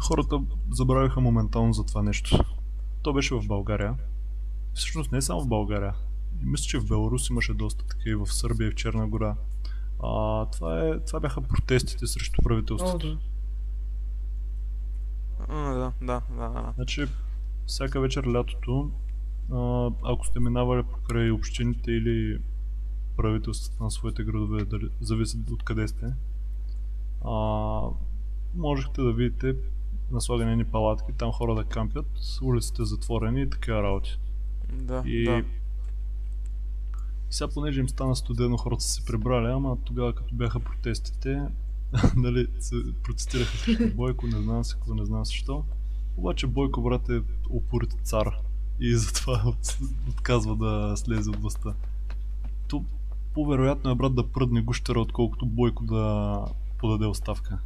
хората 0.00 0.40
забравяха 0.70 1.20
моментално 1.20 1.72
за 1.72 1.84
това 1.84 2.02
нещо. 2.02 2.44
То 3.02 3.12
беше 3.12 3.34
в 3.34 3.46
България. 3.46 3.94
Всъщност 4.74 5.12
не 5.12 5.18
е 5.18 5.22
само 5.22 5.40
в 5.40 5.48
България. 5.48 5.94
Мисля, 6.42 6.64
че 6.64 6.78
в 6.78 6.86
Беларус 6.86 7.30
имаше 7.30 7.54
доста 7.54 7.86
такива, 7.86 8.24
в 8.24 8.34
Сърбия 8.34 8.68
и 8.68 8.70
в 8.70 8.74
Черна 8.74 9.08
гора. 9.08 9.36
А, 10.02 10.46
това, 10.46 10.88
е, 10.88 11.00
това 11.00 11.20
бяха 11.20 11.40
протестите 11.40 12.06
срещу 12.06 12.40
О, 12.40 12.42
правителството. 12.42 13.06
да. 13.06 13.18
А, 15.48 15.74
да, 15.74 15.92
да, 16.02 16.22
да, 16.30 16.48
да. 16.48 16.72
Значи, 16.74 17.06
всяка 17.66 18.00
вечер 18.00 18.24
лятото, 18.24 18.90
а, 19.52 19.90
ако 20.02 20.26
сте 20.26 20.40
минавали 20.40 20.82
покрай 20.82 21.30
общините 21.30 21.92
или 21.92 22.38
правителствата 23.16 23.84
на 23.84 23.90
своите 23.90 24.24
градове, 24.24 24.64
дали, 24.64 24.88
зависи 25.00 25.38
от 25.52 25.62
къде 25.62 25.88
сте, 25.88 26.06
а, 27.24 27.82
можехте 28.54 29.02
да 29.02 29.12
видите 29.12 29.56
наслагани 30.10 30.56
ни 30.56 30.64
палатки, 30.64 31.12
там 31.18 31.32
хора 31.32 31.54
да 31.54 31.64
кампят, 31.64 32.06
улиците 32.42 32.84
затворени 32.84 33.42
и 33.42 33.50
такива 33.50 33.82
работи. 33.82 34.18
Да, 34.72 35.02
И 35.06 35.24
да. 35.24 35.44
сега, 37.30 37.50
понеже 37.54 37.80
им 37.80 37.88
стана 37.88 38.16
студено, 38.16 38.56
хората 38.56 38.82
са 38.82 38.90
се 38.90 39.04
прибрали, 39.04 39.46
ама 39.46 39.76
тогава 39.84 40.14
като 40.14 40.34
бяха 40.34 40.60
протестите, 40.60 41.42
нали, 42.16 42.46
се 42.60 42.74
протестираха 43.02 43.56
срещу 43.56 43.94
Бойко, 43.94 44.26
не 44.26 44.42
знам 44.42 44.64
си 44.64 44.74
какво, 44.74 44.94
не 44.94 45.04
знам 45.04 45.26
си 45.26 45.36
що. 45.36 45.64
Обаче 46.16 46.46
Бойко, 46.46 46.82
брат, 46.82 47.08
е 47.08 47.22
упорит 47.50 47.96
цар 48.02 48.34
и 48.80 48.96
затова 48.96 49.42
от- 49.46 49.78
отказва 50.10 50.56
да 50.56 50.96
слезе 50.96 51.30
от 51.30 51.36
властта. 51.36 51.74
То 52.68 52.84
по-вероятно 53.34 53.90
е, 53.90 53.94
брат, 53.94 54.14
да 54.14 54.32
пръдне 54.32 54.62
гущера, 54.62 55.00
отколкото 55.00 55.46
Бойко 55.46 55.84
да 55.84 56.38
подаде 56.78 57.06
оставка. 57.06 57.58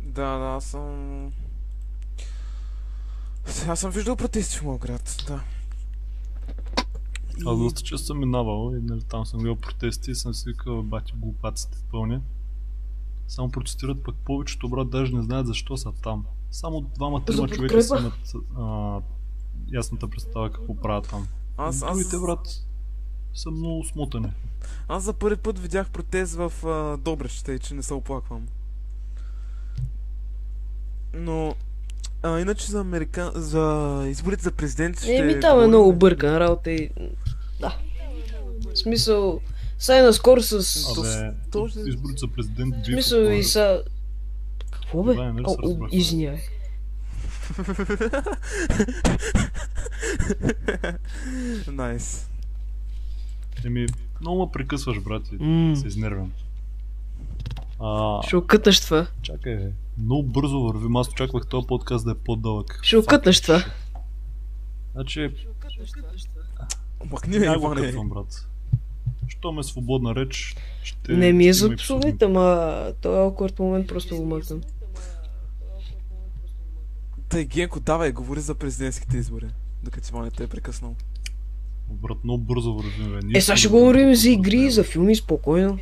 Да, 0.00 0.38
да, 0.38 0.44
аз 0.44 0.64
съм... 0.64 1.32
Аз 3.68 3.80
съм 3.80 3.90
виждал 3.90 4.16
протести 4.16 4.58
в 4.58 4.62
моят 4.62 4.80
град, 4.80 5.24
да. 5.26 5.40
Аз 7.46 7.58
доста 7.58 7.82
често 7.82 8.06
съм 8.06 8.18
минавал 8.18 8.72
и 8.76 8.80
нали, 8.82 9.02
там 9.02 9.26
съм 9.26 9.40
гледал 9.40 9.56
протести 9.56 10.10
и 10.10 10.14
съм 10.14 10.34
си 10.34 10.50
викал, 10.50 10.82
бати 10.82 11.12
глупаците 11.16 11.78
пълни. 11.90 12.20
Само 13.28 13.50
протестират 13.50 14.04
пък 14.04 14.16
повечето, 14.24 14.68
брат, 14.68 14.90
даже 14.90 15.14
не 15.14 15.22
знаят 15.22 15.46
защо 15.46 15.76
са 15.76 15.92
там. 16.02 16.24
Само 16.50 16.80
двама-трима 16.80 17.48
човека 17.48 17.82
си 17.82 17.92
имат 17.98 18.32
а, 18.58 19.00
ясната 19.72 20.08
представа 20.08 20.52
какво 20.52 20.74
правят 20.74 21.08
там. 21.08 21.28
аз, 21.56 21.82
аз, 21.82 21.98
Другите, 21.98 22.18
брат, 22.18 22.48
са 23.34 23.50
много 23.50 23.84
смотани. 23.84 24.32
аз 24.88 25.02
за 25.02 25.12
първи 25.12 25.36
път 25.36 25.58
видях 25.58 25.90
протест 25.90 26.34
в 26.34 26.66
а, 26.66 26.96
Добрич, 26.96 27.42
тъй 27.42 27.58
че 27.58 27.74
не 27.74 27.82
се 27.82 27.94
оплаквам. 27.94 28.46
Но... 31.14 31.54
А, 32.22 32.40
иначе 32.40 32.66
за 32.66 32.80
Америка... 32.80 33.32
за 33.34 34.04
изборите 34.08 34.42
за 34.42 34.52
президент 34.52 34.98
ще... 34.98 35.16
Еми, 35.16 35.40
там 35.40 35.62
е 35.62 35.66
много 35.66 35.92
бъркан 35.92 36.36
работа 36.36 36.70
и... 36.70 36.90
В 38.80 38.82
смисъл... 38.82 39.40
Сега 39.78 40.02
наскоро 40.02 40.42
с... 40.42 40.76
Абе, 40.90 41.32
то 41.52 41.68
ще- 41.68 41.80
изборите 41.80 42.18
за 42.18 42.28
президент 42.28 42.74
би 42.78 42.92
смисъл 42.92 43.20
и 43.20 43.44
са... 43.44 43.82
Какво 44.70 45.02
бе? 45.02 45.14
Да, 45.14 45.34
О, 45.44 45.56
о. 45.62 45.88
Найс. 51.72 52.28
Еми, 53.64 53.86
много 54.20 54.40
ме 54.40 54.52
прекъсваш, 54.52 55.00
брат, 55.00 55.22
М. 55.32 55.76
се 55.76 55.86
изнервям. 55.86 56.32
А, 57.80 58.22
Ще 58.22 58.36
окъташ 58.36 58.80
това. 58.80 59.06
чакай, 59.22 59.56
бе. 59.56 59.72
Много 59.98 60.22
бързо 60.22 60.60
вървим. 60.60 60.96
Аз 60.96 61.08
очаквах 61.08 61.46
този 61.46 61.66
подкаст 61.66 62.04
да 62.04 62.10
е 62.10 62.14
по-дълъг. 62.14 62.80
Ще 62.82 62.96
окъташ 62.96 63.40
това. 63.40 63.64
Значи, 64.92 65.30
Махни 67.10 67.38
ме, 67.38 67.46
Иване. 67.46 67.92
брат. 68.04 68.46
Що 69.30 69.52
ме 69.52 69.62
свободна 69.62 70.14
реч, 70.14 70.56
ще... 70.82 71.12
Не 71.12 71.32
ми 71.32 71.48
е 71.48 71.52
ще 71.52 71.66
за 71.66 71.72
и 71.72 71.76
псовете, 71.76 72.26
ма... 72.26 72.92
Този 73.00 73.14
awkward 73.14 73.60
момент 73.60 73.88
просто 73.88 74.16
го 74.16 74.24
мъкнам. 74.24 74.60
Тъй, 77.28 77.44
Генко, 77.44 77.80
давай, 77.80 78.12
говори 78.12 78.40
за 78.40 78.54
президентските 78.54 79.16
избори. 79.16 79.46
Докато 79.82 80.08
Иване 80.08 80.30
те 80.30 80.44
е 80.44 80.46
прекъснал. 80.46 80.96
Брат, 81.90 82.24
много 82.24 82.44
бързо 82.44 82.74
вървим, 82.74 83.12
бе. 83.12 83.18
Ние 83.22 83.38
Е, 83.38 83.40
сега 83.40 83.56
ще 83.56 83.68
говорим 83.68 84.14
за 84.14 84.30
игри, 84.30 84.64
бе. 84.64 84.70
за 84.70 84.84
филми, 84.84 85.16
спокойно. 85.16 85.78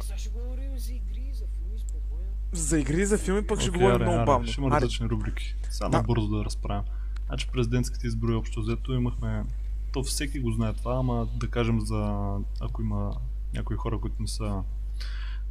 За 2.52 2.78
игри, 2.78 3.06
за 3.06 3.18
филми 3.18 3.46
пък 3.46 3.60
ще 3.60 3.70
Окей, 3.70 3.80
говорим 3.80 3.96
аре, 3.96 4.04
много 4.04 4.18
аре, 4.18 4.26
бавно. 4.26 4.46
Ще 4.46 4.60
има 4.60 4.76
Аре, 4.76 4.84
различни 4.84 5.08
рубрики. 5.08 5.54
Само 5.70 5.90
Да. 5.90 6.02
бързо 6.02 6.28
да 6.28 6.44
разправям. 6.44 6.84
Значи 7.26 7.48
президентските 7.52 8.06
избори 8.06 8.34
общо 8.34 8.60
взето 8.60 8.92
имахме... 8.92 9.44
То 9.92 10.02
всеки 10.02 10.40
го 10.40 10.52
знае 10.52 10.72
това, 10.72 10.96
ама 10.96 11.28
да 11.36 11.48
кажем 11.48 11.80
за... 11.80 12.30
Ако 12.60 12.82
има 12.82 13.12
някои 13.54 13.76
хора, 13.76 13.98
които 13.98 14.22
не 14.22 14.28
са 14.28 14.62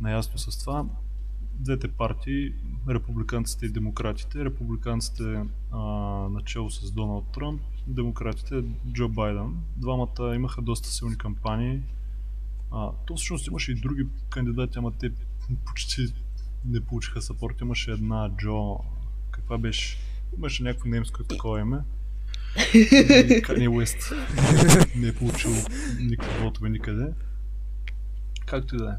наясно 0.01 0.38
с 0.38 0.60
това, 0.60 0.86
двете 1.60 1.88
партии, 1.88 2.54
републиканците 2.89 3.66
и 3.66 3.70
демократите. 3.70 4.46
Републиканците 4.46 5.44
а, 5.72 5.80
начало 6.30 6.70
с 6.70 6.92
Доналд 6.92 7.25
Тръмп, 7.34 7.62
демократите 7.88 8.63
Джо 8.92 9.10
Байден. 9.10 9.58
Двамата 9.77 10.36
имаха 10.36 10.62
доста 10.62 10.89
силни 10.89 11.18
кампании. 11.18 11.82
А, 12.72 12.92
то 13.06 13.16
всъщност 13.16 13.48
имаше 13.48 13.72
и 13.72 13.75
други 13.75 14.08
кандидати, 14.30 14.80
ама 14.80 14.92
те 14.92 15.12
почти 15.66 16.13
не 16.66 16.82
получиха 16.82 17.22
сапорт. 17.22 17.62
Имаше 17.62 17.92
една 17.92 18.30
Джо, 18.38 18.80
каква 19.32 19.58
беше? 19.58 19.98
Имаше 20.38 20.63
някакво 20.63 20.89
немско 20.89 21.24
такова 21.24 21.60
име. 21.60 21.80
Кани 23.44 23.68
Уест 23.68 24.13
не 24.96 25.08
е 25.08 25.16
получил 25.16 25.51
никакви 26.00 26.44
вотове 26.44 26.70
никъде. 26.70 27.13
Както 28.48 28.75
и 28.75 28.77
да 28.77 28.89
е. 28.89 28.96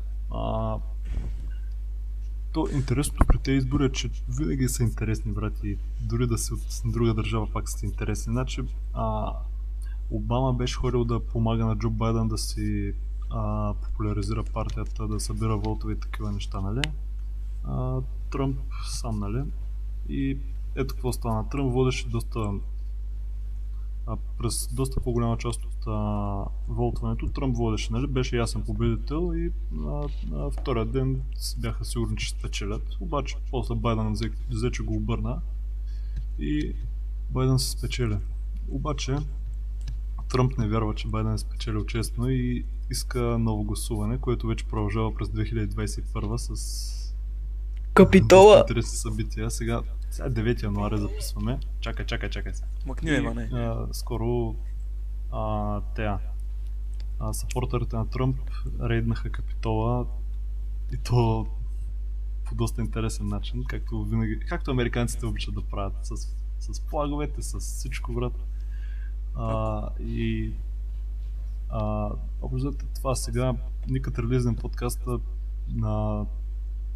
То 2.52 2.69
интересното 2.73 3.25
при 3.26 3.38
тези 3.38 3.59
избори 3.59 3.85
е, 3.85 3.93
че 3.93 4.11
винаги 4.38 4.69
са 4.69 4.83
интересни, 4.83 5.33
брати. 5.33 5.78
Дори 6.00 6.26
да 6.26 6.38
си 6.38 6.52
от 6.52 6.93
друга 6.93 7.14
държава 7.14 7.49
пак 7.52 7.69
са 7.69 7.87
интересни. 7.87 8.33
Значи, 8.33 8.62
а, 8.95 9.33
Обама 10.11 10.52
беше 10.52 10.76
ходил 10.76 11.05
да 11.05 11.26
помага 11.26 11.67
на 11.67 11.76
Джо 11.76 11.90
Байден 11.90 12.28
да 12.28 12.38
си 12.38 12.95
а, 13.31 13.75
популяризира 13.75 14.45
партията, 14.45 15.09
да 15.09 15.21
събира 15.21 15.57
волтове 15.57 15.93
и 15.93 16.00
такива 16.00 16.33
неща, 16.33 16.61
нали? 16.61 16.81
А, 17.64 18.00
Тръмп 18.31 18.59
сам, 18.85 19.19
нали? 19.19 19.45
И 20.09 20.38
ето 20.75 20.95
какво 20.95 21.12
стана. 21.12 21.49
Тръмп 21.49 21.73
водеше 21.73 22.09
доста 22.09 22.52
а, 24.09 24.17
през 24.38 24.69
доста 24.75 25.00
по-голяма 25.00 25.38
част 25.38 25.65
от 25.65 25.87
а, 25.87 26.45
волтването 26.69 27.29
Тръмп 27.29 27.57
водеше, 27.57 27.93
нали? 27.93 28.07
Беше 28.07 28.37
ясен 28.37 28.62
победител 28.62 29.33
и 29.35 29.50
а, 29.87 30.09
а, 30.35 30.50
втория 30.50 30.85
ден 30.85 31.23
бяха 31.59 31.85
сигурни, 31.85 32.17
че 32.17 32.31
спечелят. 32.31 32.97
Обаче 33.00 33.37
после 33.50 33.75
Байден 33.75 34.12
взе, 34.12 34.31
взе, 34.50 34.71
че 34.71 34.83
го 34.83 34.95
обърна 34.97 35.41
и 36.38 36.73
Байден 37.31 37.59
се 37.59 37.71
спечели. 37.71 38.19
Обаче 38.71 39.17
Тръмп 40.29 40.59
не 40.59 40.69
вярва, 40.69 40.95
че 40.95 41.09
Байден 41.09 41.33
е 41.33 41.38
спечелил 41.38 41.85
честно 41.85 42.31
и 42.31 42.65
иска 42.91 43.38
ново 43.38 43.65
гласуване, 43.65 44.19
което 44.19 44.47
вече 44.47 44.65
продължава 44.65 45.15
през 45.15 45.29
2021 45.29 46.37
с 46.37 47.15
Капитола! 47.95 48.59
интересни 48.61 48.97
събития. 48.97 49.50
Сега, 49.50 49.83
сега 50.11 50.31
9 50.31 50.62
януаря 50.62 50.99
записваме. 50.99 51.59
Чакай, 51.81 52.07
чакай, 52.07 52.31
чакай. 52.31 52.55
сега. 52.55 52.69
Мъкни 52.87 53.11
Иване. 53.11 53.50
скоро 53.93 54.55
а, 55.31 55.81
те, 55.95 56.11
а, 57.19 57.33
сапортерите 57.33 57.97
на 57.97 58.11
Тръмп 58.11 58.41
рейднаха 58.83 59.31
Капитола 59.31 60.07
и 60.93 60.97
то 60.97 61.47
по 62.45 62.55
доста 62.55 62.81
интересен 62.81 63.29
начин, 63.29 63.65
както 63.65 64.05
винаги, 64.05 64.41
както 64.41 64.71
американците 64.71 65.27
обичат 65.27 65.55
да 65.55 65.62
правят 65.62 65.95
с, 66.03 66.17
с 66.59 66.81
флаговете, 66.81 67.43
с 67.43 67.59
всичко, 67.61 68.12
брат. 68.12 68.45
А, 69.35 69.88
и 70.00 70.53
а, 71.69 72.11
общо 72.43 72.73
това 72.95 73.15
сега, 73.15 73.55
никът 73.88 74.19
релизнем 74.19 74.57
подкаста 74.57 75.19
на 75.69 76.27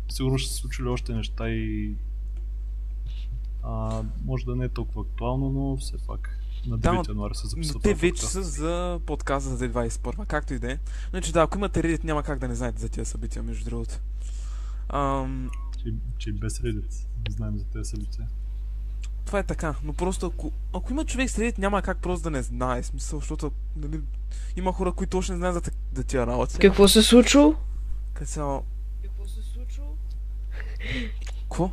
сигурно 0.08 0.38
ще 0.38 0.52
се 0.52 0.56
случили 0.56 0.88
още 0.88 1.14
неща 1.14 1.50
и 1.50 1.94
а, 3.62 4.02
може 4.24 4.44
да 4.44 4.56
не 4.56 4.64
е 4.64 4.68
толкова 4.68 5.02
актуално, 5.02 5.50
но 5.50 5.76
все 5.76 5.96
пак 6.06 6.38
на 6.66 6.78
9 6.78 6.80
Да, 6.80 7.02
януари 7.08 7.34
се 7.34 7.46
записва 7.46 7.80
те 7.80 7.94
вече 7.94 8.26
са 8.26 8.42
за 8.42 9.00
подкаста 9.06 9.56
за 9.56 9.70
2021, 9.70 10.26
както 10.26 10.54
и 10.54 10.58
да 10.58 10.72
е. 10.72 10.78
Значи 11.10 11.32
да, 11.32 11.40
ако 11.40 11.58
имате 11.58 11.82
Reddit, 11.82 12.04
няма 12.04 12.22
как 12.22 12.38
да 12.38 12.48
не 12.48 12.54
знаете 12.54 12.80
за 12.80 12.88
тия 12.88 13.06
събития, 13.06 13.42
между 13.42 13.64
другото. 13.64 13.94
Ам, 14.88 15.50
Че, 15.82 15.94
че 16.18 16.32
без 16.32 16.58
Reddit 16.58 17.06
не 17.28 17.34
знаем 17.34 17.58
за 17.58 17.64
тези 17.64 17.90
събития. 17.90 18.28
това 19.24 19.38
е 19.38 19.42
така, 19.42 19.74
но 19.84 19.92
просто 19.92 20.26
ако, 20.26 20.52
ако 20.72 20.92
има 20.92 21.04
човек 21.04 21.30
с 21.30 21.36
Reddit, 21.36 21.58
няма 21.58 21.82
как 21.82 21.98
просто 21.98 22.22
да 22.24 22.30
не 22.30 22.42
знае, 22.42 22.82
смисъл, 22.82 23.18
защото 23.18 23.52
нали, 23.76 24.00
има 24.56 24.72
хора, 24.72 24.92
които 24.92 25.18
още 25.18 25.32
не 25.32 25.38
знаят 25.38 25.64
за, 25.64 25.70
за 25.94 26.04
тия 26.04 26.26
работи. 26.26 26.58
Какво 26.58 26.88
се 26.88 27.02
случило? 27.02 27.54
Като 28.14 28.30
цяло... 28.30 28.62
Какво 29.02 29.26
се 29.26 29.42
случило? 29.42 29.96
Ко? 31.52 31.70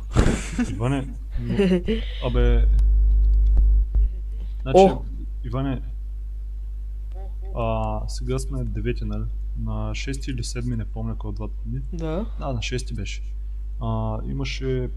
Иване, 0.70 1.08
но, 1.40 1.54
абе... 2.24 2.66
Значи, 4.62 4.76
О! 4.76 5.02
Иване, 5.44 5.80
а, 7.56 8.00
сега 8.08 8.38
сме 8.38 8.58
9, 8.58 9.02
нали? 9.02 9.24
На 9.58 9.70
6 9.90 10.30
или 10.30 10.42
7, 10.42 10.76
не 10.76 10.84
помня 10.84 11.14
кой 11.18 11.28
от 11.28 11.34
двата 11.34 11.54
дни. 11.66 11.80
Да. 11.92 12.26
Да, 12.38 12.46
на 12.46 12.58
6 12.58 12.94
беше. 12.94 13.22
А, 13.80 14.18
имаше... 14.26 14.90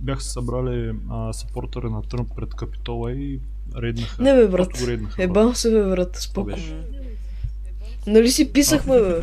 Бяха 0.00 0.20
се 0.22 0.30
събрали 0.30 0.92
а, 1.10 1.32
съпортъри 1.32 1.90
на 1.90 2.02
Тръмп 2.02 2.34
пред 2.36 2.54
Капитола 2.54 3.12
и 3.12 3.40
рейднаха. 3.76 4.22
Не 4.22 4.34
бе, 4.34 4.48
брат. 4.48 4.68
Просто 4.68 4.84
го 4.84 4.90
рейднаха, 4.90 5.28
брат. 5.28 5.56
Се 5.56 5.70
бе, 5.70 5.82
брат, 5.82 6.12
Това 6.12 6.20
споко. 6.22 6.46
беше. 6.46 6.74
М, 6.74 6.82
Нали 8.06 8.30
си 8.30 8.52
писахме, 8.52 9.00
бе? 9.00 9.20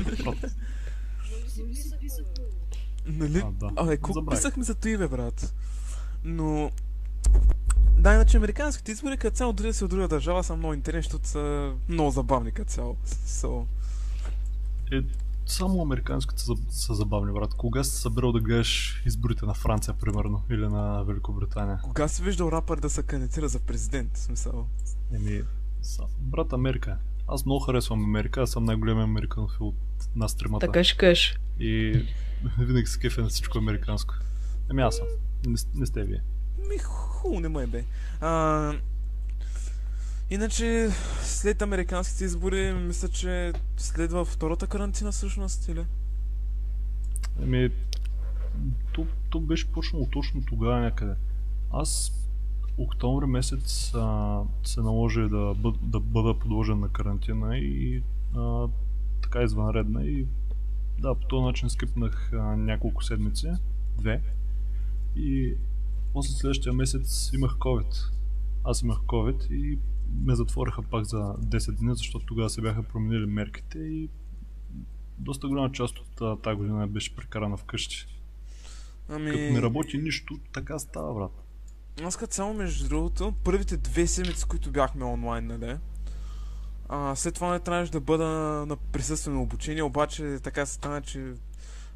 Нали? 3.08 3.44
А, 3.46 3.52
да. 3.52 3.72
Абе, 3.76 3.98
колко 3.98 4.26
писахме 4.26 4.64
за 4.64 4.76
бе, 4.76 5.08
брат. 5.08 5.54
Но... 6.24 6.72
Да, 7.98 8.14
иначе 8.14 8.38
американските 8.38 8.92
избори 8.92 9.18
като 9.18 9.38
цяло, 9.38 9.54
дори 9.54 9.68
да 9.68 9.74
си 9.74 9.84
от 9.84 9.90
друга 9.90 10.08
държава, 10.08 10.44
са 10.44 10.56
много 10.56 10.74
интересни, 10.74 11.10
защото 11.10 11.28
са 11.28 11.74
много 11.90 12.12
забавни 12.12 12.52
като 12.52 12.72
цяло. 12.72 12.98
So, 13.06 13.66
Е, 14.92 15.02
само 15.46 15.82
американските 15.82 16.42
са, 16.42 16.54
са 16.70 16.96
забавни, 16.96 17.34
брат. 17.34 17.54
Кога 17.54 17.84
си 17.84 17.92
се 17.92 18.02
събрал 18.02 18.32
да 18.32 18.40
гледаш 18.40 19.02
изборите 19.06 19.46
на 19.46 19.54
Франция, 19.54 19.94
примерно, 19.94 20.44
или 20.50 20.68
на 20.68 21.04
Великобритания? 21.04 21.80
кога 21.84 22.08
си 22.08 22.24
виждал 22.24 22.50
рапър 22.52 22.80
да 22.80 22.90
се 22.90 23.04
кандидатира 23.04 23.48
за 23.48 23.60
президент? 23.60 24.18
В 24.18 24.20
Смисъл. 24.20 24.68
Еми, 25.14 25.42
са, 25.82 26.04
брат 26.20 26.54
Америка. 26.54 26.98
Аз 27.28 27.46
много 27.46 27.60
харесвам 27.60 28.04
Америка, 28.04 28.42
аз 28.42 28.50
съм 28.50 28.66
най-големия 28.66 29.04
американофил 29.04 29.68
от 29.68 29.76
нас 30.16 30.36
тримата. 30.36 30.66
Така 30.66 30.84
ще 30.84 30.98
кажеш. 30.98 31.40
И 31.60 32.06
винаги 32.60 32.86
се 32.86 33.00
кефя 33.00 33.22
на 33.22 33.30
всичко 33.30 33.58
американско. 33.58 34.14
Еми 34.72 34.82
аз 34.82 34.96
съм. 34.96 35.08
Не, 35.46 35.58
не 35.76 35.86
сте 35.86 36.04
вие. 36.04 36.22
Ми, 36.70 36.78
хубаво 36.78 37.40
не 37.40 37.50
ме 37.50 37.68
бе. 37.68 37.86
А, 38.22 38.74
иначе, 40.30 40.90
след 41.22 41.62
американските 41.62 42.24
избори, 42.24 42.74
мисля, 42.74 43.08
че 43.08 43.54
следва 43.78 44.26
втората 44.26 44.68
карантина 44.68 45.12
всъщност, 45.12 45.68
или? 45.68 45.86
Еми, 47.42 47.70
то, 48.94 49.08
то 49.30 49.40
беше 49.40 49.72
почнало 49.72 50.10
точно 50.10 50.46
тогава 50.46 50.80
някъде. 50.80 51.14
Аз 51.72 52.12
октомври 52.78 53.26
месец 53.26 53.92
а, 53.96 54.42
се 54.64 54.82
наложи 54.82 55.22
да, 55.22 55.54
бъд, 55.58 55.76
да 55.82 56.00
бъда 56.00 56.40
подложен 56.40 56.80
на 56.80 56.90
карантина 56.90 57.58
и 57.58 58.04
а, 58.36 58.68
така 59.22 59.44
извънредна 59.44 60.06
и 60.06 60.26
да, 61.00 61.16
по 61.16 61.28
този 61.28 61.44
начин 61.44 61.70
скипнах 61.70 62.34
а, 62.34 62.38
няколко 62.56 63.04
седмици, 63.04 63.52
две 63.98 64.22
и 65.16 65.56
после 66.14 66.32
следващия 66.32 66.74
месец 66.74 67.30
имах 67.34 67.52
COVID. 67.52 68.12
Аз 68.64 68.82
имах 68.82 68.98
COVID 68.98 69.52
и 69.52 69.80
ме 70.26 70.36
затвориха 70.36 70.82
пак 70.82 71.06
за 71.06 71.18
10 71.18 71.72
дни, 71.72 71.96
защото 71.96 72.26
тогава 72.26 72.50
се 72.50 72.62
бяха 72.62 72.84
променили 72.84 73.26
мерките 73.26 73.80
и 73.80 74.10
доста 75.18 75.48
голяма 75.48 75.72
част 75.72 76.00
от 76.00 76.42
тази 76.42 76.58
година 76.58 76.88
беше 76.88 77.16
прекарана 77.16 77.58
вкъщи. 77.58 78.06
Ами... 79.10 79.32
Като 79.32 79.54
не 79.54 79.62
работи 79.62 79.98
нищо, 79.98 80.40
така 80.54 80.80
става, 80.80 81.14
брат. 81.14 81.44
Аз 82.04 82.18
като 82.18 82.34
цяло, 82.34 82.54
между 82.54 82.90
другото, 82.90 83.34
първите 83.44 83.78
две 83.78 84.08
седмици, 84.08 84.46
които 84.46 84.72
бяхме 84.72 85.06
онлайн, 85.06 85.48
нали? 85.48 85.78
А, 86.90 87.16
след 87.16 87.36
това 87.36 87.52
не 87.52 87.60
трябваше 87.60 87.92
да 87.92 88.00
бъда 88.00 88.26
на 88.68 88.76
присъствено 88.76 89.42
обучение, 89.42 89.84
обаче 89.84 90.40
така 90.44 90.66
се 90.66 90.74
стана, 90.74 91.02
че 91.02 91.34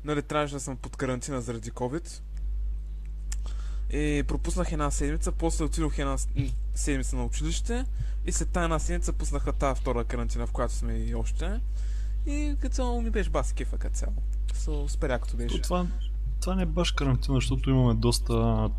нали, 0.03 0.21
трябваше 0.21 0.53
да 0.53 0.59
съм 0.59 0.77
под 0.77 0.97
карантина 0.97 1.41
заради 1.41 1.71
COVID. 1.71 2.21
И 3.93 4.23
пропуснах 4.27 4.71
една 4.71 4.91
седмица, 4.91 5.31
после 5.31 5.65
отидох 5.65 5.97
една 5.97 6.17
седмица 6.75 7.15
на 7.15 7.25
училище 7.25 7.85
и 8.25 8.31
след 8.31 8.49
тази 8.49 8.63
една 8.63 8.79
седмица 8.79 9.13
пуснаха 9.13 9.53
тази 9.53 9.81
втора 9.81 10.03
карантина, 10.03 10.47
в 10.47 10.51
която 10.51 10.73
сме 10.73 10.93
и 10.93 11.15
още. 11.15 11.59
И 12.25 12.55
като 12.61 12.75
цяло 12.75 13.01
ми 13.01 13.09
беше 13.09 13.29
баси 13.29 13.53
кефа 13.53 13.77
като 13.77 13.95
цяло. 13.95 14.13
So, 14.53 14.87
супер 14.87 15.09
якото 15.09 15.37
беше. 15.37 15.55
То, 15.55 15.61
това, 15.61 15.87
това 16.41 16.55
не 16.55 16.61
е 16.61 16.65
баш 16.65 16.91
карантина, 16.91 17.37
защото 17.37 17.69
имаме 17.69 17.93
доста, 17.93 18.69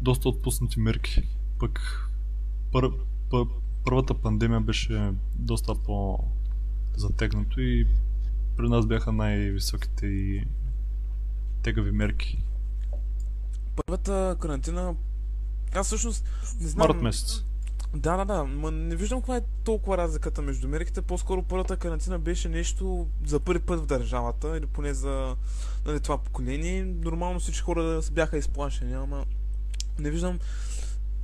доста 0.00 0.28
отпуснати 0.28 0.80
мерки. 0.80 1.22
Пък 1.58 2.04
пър, 2.72 2.90
пър, 3.30 3.46
първата 3.84 4.14
пандемия 4.14 4.60
беше 4.60 5.12
доста 5.34 5.74
по-затегнато 5.74 7.60
и 7.60 7.86
при 8.56 8.68
нас 8.68 8.86
бяха 8.86 9.12
най-високите 9.12 10.06
и 10.06 10.44
тегави 11.62 11.90
мерки. 11.90 12.42
Първата 13.76 14.36
карантина... 14.40 14.94
Аз 15.74 15.86
всъщност 15.86 16.24
не 16.60 16.68
знам... 16.68 16.88
Март 16.88 17.02
месец. 17.02 17.44
Да, 17.94 18.16
да, 18.16 18.24
да. 18.24 18.44
Ма 18.44 18.70
не 18.70 18.96
виждам 18.96 19.20
каква 19.20 19.36
е 19.36 19.42
толкова 19.64 19.98
разликата 19.98 20.42
между 20.42 20.68
мерките. 20.68 21.02
По-скоро 21.02 21.42
първата 21.42 21.76
карантина 21.76 22.18
беше 22.18 22.48
нещо 22.48 23.06
за 23.26 23.40
първи 23.40 23.60
път 23.60 23.80
в 23.80 23.86
държавата, 23.86 24.56
или 24.56 24.66
поне 24.66 24.94
за 24.94 25.36
нали, 25.86 26.00
това 26.00 26.18
поколение. 26.18 26.84
Нормално 26.84 27.40
всички 27.40 27.62
хора 27.62 28.00
бяха 28.12 28.38
изплашени, 28.38 28.92
ама 28.92 29.24
не 29.98 30.10
виждам 30.10 30.38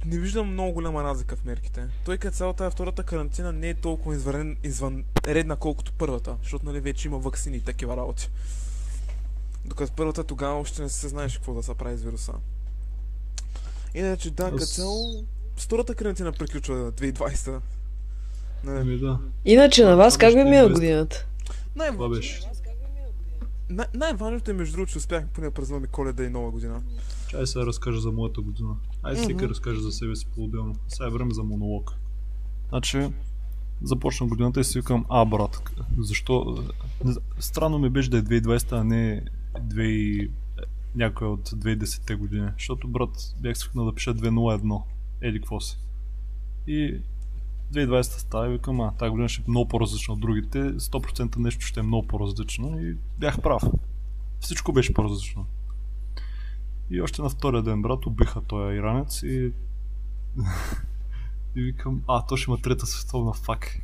не 0.05 0.19
виждам 0.19 0.53
много 0.53 0.73
голяма 0.73 1.05
разлика 1.05 1.37
в 1.37 1.45
мерките. 1.45 1.87
Той 2.05 2.19
като 2.19 2.37
цялата 2.37 2.65
е 2.65 2.71
втората 2.71 3.03
карантина 3.03 3.53
не 3.53 3.69
е 3.69 3.75
толкова 3.75 4.15
извън, 4.15 4.57
извънредна, 4.65 5.57
колкото 5.57 5.93
първата, 5.93 6.37
защото 6.43 6.67
нали 6.67 6.81
вече 6.81 7.09
има 7.09 7.19
ваксини 7.19 7.57
и 7.57 7.61
такива 7.61 7.97
работи. 7.97 8.31
Докато 9.65 9.93
първата 9.93 10.25
тогава 10.25 10.61
още 10.61 10.83
не 10.83 10.89
се 10.89 11.09
знаеше 11.09 11.37
какво 11.37 11.55
да 11.55 11.63
се 11.63 11.75
прави 11.75 11.97
с 11.97 12.03
вируса. 12.03 12.33
Иначе 13.95 14.31
да, 14.31 14.45
като 14.45 14.57
Аз- 14.57 14.75
цяло 14.75 15.25
втората 15.57 15.95
карантина 15.95 16.33
приключва 16.33 16.93
2020. 16.93 17.61
Нали, 18.65 18.81
Ами 18.81 18.99
да, 18.99 19.19
Иначе 19.45 19.85
на 19.85 19.97
вас 19.97 20.19
как 20.19 20.35
ви 20.35 20.45
мина 20.45 20.65
20. 20.65 20.73
годината? 20.73 21.27
най- 21.77 21.91
това 21.91 22.09
беше. 22.09 22.41
най- 23.71 23.87
най-важното 23.95 24.51
е 24.51 24.55
между 24.55 24.73
другото, 24.73 24.93
че 24.93 24.99
успяхме 24.99 25.29
поне 25.29 25.47
да 25.47 25.55
празнуваме 25.55 25.87
коледа 25.87 26.25
и 26.25 26.29
нова 26.29 26.51
година. 26.51 26.83
Чай 27.29 27.47
сега 27.47 27.67
разкажа 27.67 28.01
за 28.01 28.13
моята 28.13 28.41
година. 28.41 28.69
Ай 29.03 29.15
всеки 29.15 29.49
разкаже 29.49 29.81
за 29.81 29.93
себе 29.93 30.17
си 30.17 30.27
по-отделно. 30.35 30.75
Сега 30.89 31.07
е 31.07 31.11
време 31.11 31.35
за 31.35 31.43
монолог. 31.43 31.95
Значи, 32.69 33.09
започна 33.83 34.27
годината 34.27 34.61
и 34.61 34.65
си 34.65 34.79
викам, 34.79 35.05
а 35.09 35.25
брат, 35.25 35.63
защо... 35.99 36.65
Странно 37.39 37.79
ми 37.79 37.89
беше 37.89 38.11
да 38.11 38.19
е 38.19 38.23
2020, 38.23 38.73
а 38.73 38.85
не 38.85 39.25
2... 39.59 40.31
някой 40.95 41.29
от 41.29 41.51
2010-те 41.51 42.15
години. 42.15 42.49
Защото, 42.53 42.89
брат, 42.89 43.35
бях 43.41 43.59
свикнал 43.59 43.85
да 43.85 43.95
пиша 43.95 44.15
201. 44.15 44.83
Еди 45.21 45.39
какво 45.39 45.61
си. 45.61 45.79
И 46.67 47.01
2020 47.73 48.03
става 48.03 48.47
и 48.49 48.53
викам, 48.53 48.81
а 48.81 48.93
тази 48.93 49.11
година 49.11 49.29
ще 49.29 49.43
е 49.43 49.45
много 49.49 49.69
по-различна 49.69 50.15
от 50.15 50.21
другите. 50.21 50.59
100% 50.59 51.37
нещо 51.37 51.67
ще 51.67 51.81
е 51.81 51.83
много 51.83 52.07
по-различно 52.07 52.81
и 52.81 52.97
бях 53.19 53.43
прав. 53.43 53.63
Всичко 54.41 54.73
беше 54.73 54.95
по-различно. 54.95 55.47
И 56.91 57.01
още 57.03 57.23
на 57.23 57.29
втория 57.29 57.63
ден, 57.63 57.83
брат, 57.83 58.07
убиха 58.07 58.41
този 58.41 58.77
иранец 58.77 59.23
и... 59.23 59.53
и 61.57 61.63
викам, 61.63 62.03
а, 62.09 62.27
то 62.27 62.37
ще 62.37 62.51
има 62.51 62.61
трета 62.61 62.87
световна, 62.87 63.33
фак. 63.33 63.79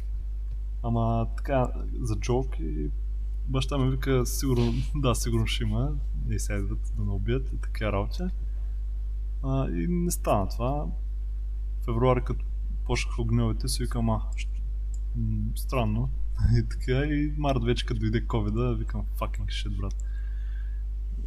Ама 0.83 1.27
така, 1.37 1.73
за 2.01 2.17
джок 2.17 2.59
и 2.61 2.91
баща 3.49 3.79
ми 3.79 3.91
вика, 3.91 4.27
сигурно, 4.27 4.73
да, 4.95 5.15
сигурно 5.15 5.47
ще 5.47 5.65
има, 5.65 5.93
и 6.31 6.39
сега 6.39 6.59
идват 6.59 6.93
да 6.97 7.03
ме 7.03 7.13
убият 7.13 7.53
и 7.53 7.57
така 7.57 7.93
работи. 7.93 8.23
А, 9.43 9.71
и 9.71 9.87
не 9.89 10.11
стана 10.11 10.49
това. 10.49 10.87
Февруари, 11.85 12.25
като 12.25 12.45
почнаха 12.85 13.23
огневете, 13.23 13.69
си 13.69 13.83
викам, 13.83 14.11
а, 14.11 14.23
странно. 15.55 16.11
И 16.59 16.69
така, 16.69 16.93
и 16.93 17.35
март 17.39 17.65
вече, 17.65 17.87
като 17.87 18.01
дойде 18.01 18.27
ковида, 18.27 18.75
викам, 18.75 19.05
fucking 19.19 19.47
shit, 19.47 19.77
брат. 19.81 19.95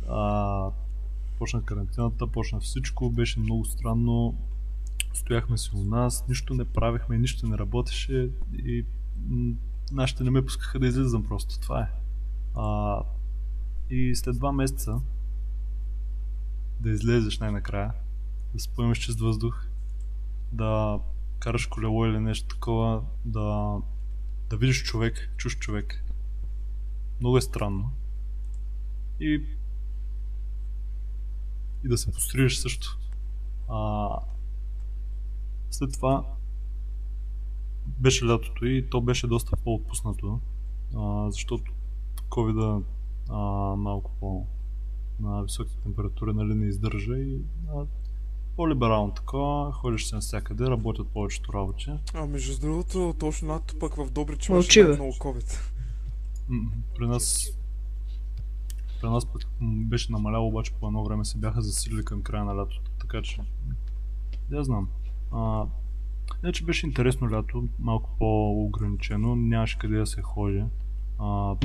А, 0.10 0.72
почна 1.40 1.66
карантината, 1.66 2.28
почна 2.28 2.60
всичко, 2.60 3.10
беше 3.10 3.40
много 3.40 3.66
странно. 3.66 4.38
стояхме 5.14 5.58
си 5.58 5.70
у 5.74 5.84
нас, 5.84 6.28
нищо 6.28 6.54
не 6.54 6.66
правихме, 6.66 7.18
нищо 7.18 7.48
не 7.48 7.58
работеше 7.58 8.32
и 8.54 8.86
нашите 9.92 10.24
не 10.24 10.30
ме 10.30 10.46
пускаха 10.46 10.80
да 10.80 10.88
излизам 10.88 11.24
просто. 11.24 11.60
Това 11.60 11.82
е. 11.82 11.88
А, 12.56 13.00
и 13.90 14.16
след 14.16 14.36
два 14.36 14.52
месеца 14.52 15.02
да 16.80 16.90
излезеш 16.90 17.40
най-накрая, 17.40 17.94
да 18.54 18.60
се 18.60 18.70
поемеш 18.70 18.98
чист 18.98 19.20
въздух, 19.20 19.66
да 20.52 21.00
караш 21.40 21.66
колело 21.66 22.06
или 22.06 22.20
нещо 22.20 22.48
такова, 22.48 23.04
да, 23.26 23.78
да 24.50 24.58
видиш 24.58 24.84
човек, 24.84 25.34
чуж 25.38 25.58
човек. 25.58 26.06
Много 27.20 27.38
е 27.38 27.42
странно. 27.42 27.92
И, 29.20 29.46
и 31.86 31.88
да 31.88 31.98
се 31.98 32.12
пострижеш 32.12 32.58
също. 32.58 33.00
А, 33.70 34.10
след 35.72 35.94
това 35.94 36.26
беше 37.88 38.26
лятото 38.26 38.66
и 38.66 38.90
то 38.90 39.02
беше 39.02 39.28
доста 39.28 39.56
по-отпуснато, 39.56 40.40
а, 40.96 41.32
защото 41.32 41.72
covid 42.30 42.84
а, 43.30 43.36
малко 43.76 44.12
по 44.20 44.46
на 45.20 45.44
високи 45.44 45.78
температури 45.84 46.34
нали, 46.34 46.54
не 46.54 46.68
издържа 46.68 47.18
и 47.18 47.42
а, 47.70 47.86
по-либерално 48.56 49.14
такова, 49.14 49.72
ходиш 49.72 50.06
се 50.06 50.16
навсякъде, 50.16 50.64
работят 50.64 51.08
повечето 51.08 51.54
работи. 51.54 51.92
А 52.14 52.26
между 52.26 52.62
другото, 52.62 53.16
точно 53.20 53.50
лято 53.50 53.80
пък 53.80 53.96
в 53.96 54.10
Добрич 54.12 54.50
имаше 54.50 54.84
много 54.84 55.12
COVID. 55.12 55.60
При 56.96 57.08
нас 57.08 57.48
при 59.02 59.10
нас 59.10 59.26
пък 59.26 59.42
беше 59.62 60.12
намаляло, 60.12 60.48
обаче 60.48 60.74
по 60.80 60.88
едно 60.88 61.04
време 61.04 61.26
се 61.26 61.38
бяха 61.38 61.62
засилили 61.62 62.06
към 62.06 62.22
края 62.22 62.46
на 62.46 62.56
лятото, 62.56 62.92
така 63.00 63.22
че 63.22 63.42
я 64.52 64.64
знам. 64.64 64.90
А, 65.32 65.66
иначе 66.44 66.66
беше 66.66 66.88
интересно 66.88 67.32
лято, 67.32 67.68
малко 67.80 68.10
по-ограничено, 68.20 69.36
нямаше 69.36 69.78
къде 69.78 69.98
да 69.98 70.06
се 70.06 70.22
ходи. 70.22 70.64
А, 71.20 71.56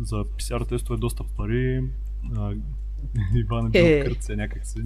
за 0.00 0.16
PCR 0.16 0.68
тестове 0.68 0.98
доста 0.98 1.24
пари. 1.24 1.90
А, 2.36 2.54
Иван 3.34 3.66
е 3.66 3.70
бил 3.70 3.80
Е. 3.84 4.04
в 4.04 4.08
Гърция 4.08 4.36
някакси. 4.36 4.80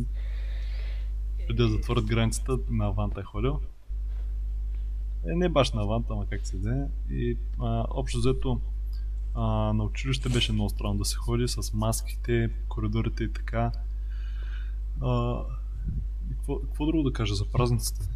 Преди 1.47 1.63
да 1.63 1.69
затворят 1.69 2.07
границата, 2.07 2.59
на 2.71 2.87
Аванта 2.87 3.21
е 3.21 3.25
ходил. 3.25 3.61
Е, 5.25 5.35
не 5.37 5.49
баш 5.49 5.73
на 5.73 5.83
Аванта, 5.83 6.09
ама 6.13 6.27
как 6.27 6.47
се 6.47 6.59
даде. 6.59 6.87
И 7.11 7.37
а, 7.61 7.85
общо 7.91 8.19
взето 8.19 8.61
а, 9.35 9.73
на 9.73 9.85
училище 9.85 10.29
беше 10.29 10.53
много 10.53 10.71
странно 10.71 10.99
да 10.99 11.05
се 11.05 11.17
ходи 11.17 11.49
с 11.49 11.73
маските, 11.75 12.51
коридорите 12.69 13.25
и 13.25 13.33
така. 13.33 13.73
А, 15.01 15.41
и 16.31 16.35
какво, 16.35 16.61
какво 16.61 16.87
друго 16.87 17.03
да 17.03 17.13
кажа 17.13 17.35
за 17.35 17.45
празниците? 17.45 18.09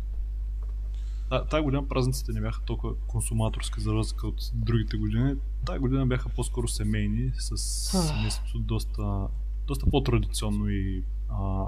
Та, 1.28 1.44
тая 1.44 1.62
година 1.62 1.88
празниците 1.88 2.32
не 2.32 2.40
бяха 2.40 2.62
толкова 2.62 2.94
консуматорски 3.06 3.80
за 3.80 3.94
разлика 3.94 4.26
от 4.26 4.50
другите 4.54 4.96
години. 4.96 5.34
Тая 5.66 5.80
година 5.80 6.06
бяха 6.06 6.28
по-скоро 6.28 6.68
семейни, 6.68 7.32
с 7.38 7.56
семейството 7.58 8.58
доста, 8.58 9.28
доста 9.66 9.90
по-традиционно 9.90 10.68
и, 10.68 11.04
а, 11.28 11.66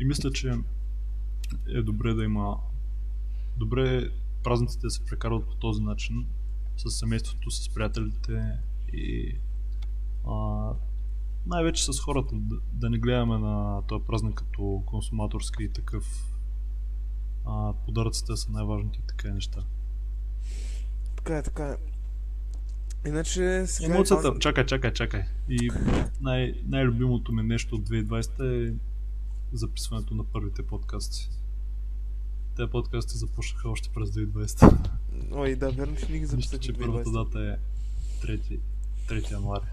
и 0.00 0.04
мисля, 0.04 0.32
че 0.32 0.54
е 1.68 1.82
добре 1.82 2.14
да 2.14 2.24
има 2.24 2.56
добре 3.56 4.10
празниците 4.44 4.86
да 4.86 4.90
се 4.90 5.04
прекарват 5.04 5.48
по 5.48 5.54
този 5.54 5.82
начин 5.82 6.26
с 6.76 6.90
семейството, 6.90 7.50
с 7.50 7.68
приятелите 7.68 8.58
и 8.92 9.36
а, 10.26 10.70
най-вече 11.46 11.92
с 11.92 12.00
хората, 12.00 12.34
да, 12.34 12.56
да 12.72 12.90
не 12.90 12.98
гледаме 12.98 13.38
на 13.38 13.82
този 13.82 14.04
празник 14.04 14.34
като 14.34 14.82
консуматорски 14.86 15.64
и 15.64 15.72
такъв 15.72 16.34
а, 17.46 17.72
подаръците 17.86 18.36
са 18.36 18.52
най-важните 18.52 18.98
така 19.08 19.28
неща. 19.34 19.64
Така 21.16 21.38
е, 21.38 21.42
така 21.42 21.68
е. 21.68 21.76
Иначе 23.08 23.66
сега... 23.66 23.94
Емоцията, 23.94 24.28
Иван- 24.28 24.38
чакай, 24.38 24.66
чакай, 24.66 24.92
чакай. 24.92 25.24
И 25.48 25.70
най- 26.20 26.54
най-любимото 26.66 27.32
ми 27.32 27.42
нещо 27.42 27.74
от 27.74 27.88
2020 27.88 28.68
е 28.70 28.74
записването 29.52 30.14
на 30.14 30.24
първите 30.24 30.66
подкасти. 30.66 31.28
Те 32.56 32.66
подкасти 32.66 33.18
започнаха 33.18 33.68
още 33.68 33.88
през 33.94 34.10
2020. 34.10 34.74
Ой, 35.32 35.54
да, 35.54 35.70
верно, 35.70 35.96
че 35.96 36.06
ги 36.06 36.12
Мисля, 36.12 36.26
записах 36.26 36.60
че 36.60 36.72
първата 36.72 37.10
2020. 37.10 37.24
дата 37.24 37.38
е 37.38 37.56
3, 38.26 38.58
3 39.08 39.30
януари. 39.32 39.64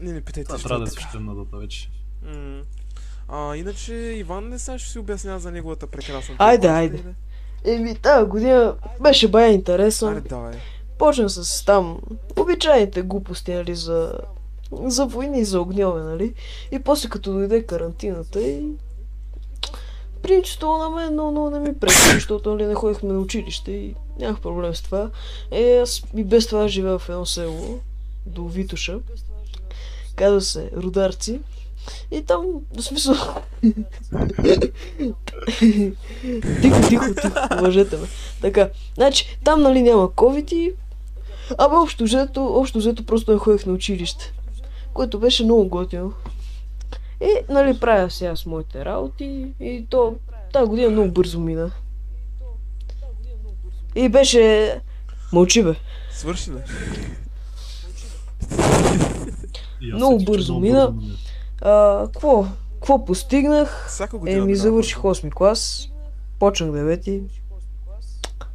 Не, 0.00 0.12
не 0.12 0.20
питайте, 0.20 0.46
Това 0.46 0.58
трябва 0.58 0.84
да 0.84 0.88
е 0.88 0.90
свещена 0.90 1.34
дата 1.34 1.56
вече. 1.56 1.90
М. 2.22 2.62
А, 3.28 3.56
иначе 3.56 3.94
Иван 3.94 4.48
не 4.48 4.58
сега 4.58 4.78
ще 4.78 4.90
си 4.90 4.98
обяснява 4.98 5.38
за 5.38 5.50
неговата 5.50 5.86
прекрасна 5.86 6.34
Айде, 6.38 6.66
айде. 6.66 7.04
Еми, 7.64 7.94
тази 7.94 8.28
година 8.28 8.76
беше 9.00 9.28
бая 9.28 9.52
интересно. 9.52 10.08
Айде, 10.08 10.20
давай. 10.20 10.58
Почна 10.98 11.30
с 11.30 11.64
там 11.64 12.00
обичайните 12.36 13.02
глупости, 13.02 13.54
нали, 13.54 13.74
за, 13.74 14.18
за 14.72 15.06
войни 15.06 15.40
и 15.40 15.44
за 15.44 15.60
огньове, 15.60 16.02
нали. 16.02 16.34
И 16.70 16.78
после 16.78 17.08
като 17.08 17.32
дойде 17.32 17.66
карантината 17.66 18.42
и... 18.42 18.68
Принципто 20.24 20.78
на 20.78 20.90
мен 20.90 21.12
много, 21.12 21.30
много 21.30 21.50
не 21.50 21.60
ми 21.60 21.78
пречи, 21.78 22.14
защото 22.14 22.50
нали, 22.50 22.66
не 22.66 22.74
ходихме 22.74 23.12
на 23.12 23.20
училище 23.20 23.70
и 23.70 23.94
нямах 24.18 24.40
проблем 24.40 24.74
с 24.74 24.82
това. 24.82 25.10
Е, 25.50 25.76
аз 25.76 26.02
и 26.16 26.24
без 26.24 26.46
това 26.46 26.68
живея 26.68 26.98
в 26.98 27.08
едно 27.08 27.26
село, 27.26 27.78
до 28.26 28.44
Витуша. 28.48 28.98
Казва 30.16 30.40
се 30.40 30.70
Рударци. 30.76 31.40
И 32.10 32.22
там, 32.22 32.46
в 32.76 32.82
смисъл... 32.82 33.14
тихо, 36.62 36.88
тихо, 36.88 37.04
тихо, 37.20 37.38
уважете 37.58 37.96
ме. 37.96 38.06
Така, 38.40 38.70
значи, 38.94 39.38
там 39.44 39.62
нали 39.62 39.82
няма 39.82 40.08
COVID 40.08 40.52
и... 40.52 40.72
Абе, 41.58 41.76
общо 41.76 42.04
взето, 42.04 42.46
общо 42.46 42.78
взето 42.78 43.06
просто 43.06 43.32
не 43.32 43.38
ходих 43.38 43.66
на 43.66 43.72
училище. 43.72 44.32
Което 44.94 45.18
беше 45.18 45.44
много 45.44 45.68
готино. 45.68 46.12
И, 47.20 47.38
нали, 47.48 47.80
правя 47.80 48.10
сега 48.10 48.36
с 48.36 48.46
моите 48.46 48.84
работи 48.84 49.52
и 49.60 49.86
то 49.90 50.14
тази 50.52 50.68
година 50.68 50.90
много 50.90 51.10
бързо 51.10 51.40
мина. 51.40 51.70
И 53.94 54.08
беше... 54.08 54.74
Мълчи 55.32 55.62
бе. 55.62 55.74
Свърши 56.12 56.50
ли? 56.50 56.56
Много 59.94 60.24
бързо 60.24 60.60
мина. 60.60 60.94
А, 61.60 62.04
какво? 62.12 62.46
Какво 62.74 63.04
постигнах? 63.04 63.98
Еми, 64.26 64.56
завърших 64.56 65.02
бързо. 65.02 65.26
8 65.26 65.32
клас. 65.32 65.88
Почнах 66.38 66.70
9. 66.70 67.22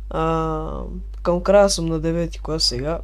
А, 0.10 0.82
към 1.22 1.41
края 1.41 1.69
съм 1.69 1.86
на 1.86 2.02
9 2.02 2.41
клас 2.41 2.63
сега. 2.63 3.00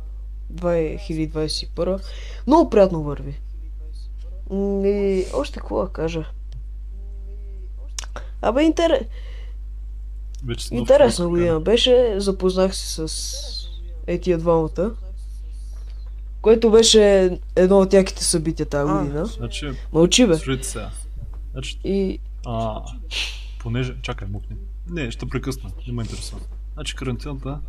2021. 0.53 1.99
Много 2.47 2.69
приятно 2.69 3.03
върви. 3.03 3.39
И 4.51 5.25
още 5.33 5.59
какво 5.59 5.83
да 5.83 5.89
кажа? 5.89 6.25
Абе, 8.41 8.63
интер... 8.63 9.05
Вече 10.45 10.65
си 10.65 10.73
нов 10.73 10.81
интересна 10.81 11.27
година 11.29 11.59
беше. 11.59 12.15
Запознах 12.17 12.75
се 12.75 13.07
с 13.07 13.35
е 14.07 14.19
тия 14.19 14.37
двамата. 14.37 14.95
Което 16.41 16.71
беше 16.71 17.31
едно 17.55 17.79
от 17.79 17.93
яките 17.93 18.23
събития 18.23 18.65
тази 18.65 18.91
А. 18.91 18.97
година. 18.99 19.25
Значи, 19.25 19.71
Мълчи 19.93 20.27
бе. 20.27 20.35
сега. 20.63 20.89
Значи, 21.51 21.79
И 21.83 22.19
а, 22.45 22.81
понеже... 23.59 23.95
Чакай, 24.01 24.27
мукни. 24.27 24.55
Не, 24.89 25.11
ще 25.11 25.25
прекъсна. 25.29 25.71
Не 25.87 25.93
ме 25.93 26.01
интересува. 26.01 26.41
Значи, 26.73 26.95
карантината 26.95 27.59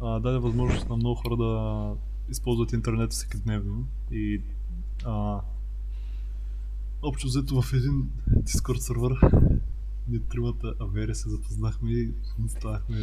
а, 0.00 0.20
даде 0.20 0.38
възможност 0.38 0.88
на 0.88 0.96
много 0.96 1.14
хора 1.14 1.36
да 1.36 1.90
използват 2.30 2.72
интернет 2.72 3.12
всеки 3.12 3.36
дневно 3.36 3.84
и 4.10 4.42
а, 5.04 5.40
общо 7.02 7.26
взето 7.26 7.62
в 7.62 7.72
един 7.72 8.04
Discord 8.42 8.78
сервер 8.78 9.12
ние 10.08 10.20
тримата 10.30 10.74
авери 10.80 11.14
се 11.14 11.28
запознахме 11.28 11.90
и 11.90 12.10
станахме 12.48 12.96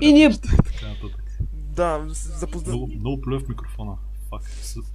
И 0.00 0.12
ние- 0.12 0.30
така 0.30 0.88
нататък. 0.88 1.38
Да, 1.52 2.04
запозна... 2.10 2.68
Много, 2.68 2.90
много 3.00 3.20
плюе 3.20 3.38
в 3.38 3.48
микрофона. 3.48 3.92
Фак. 4.30 4.42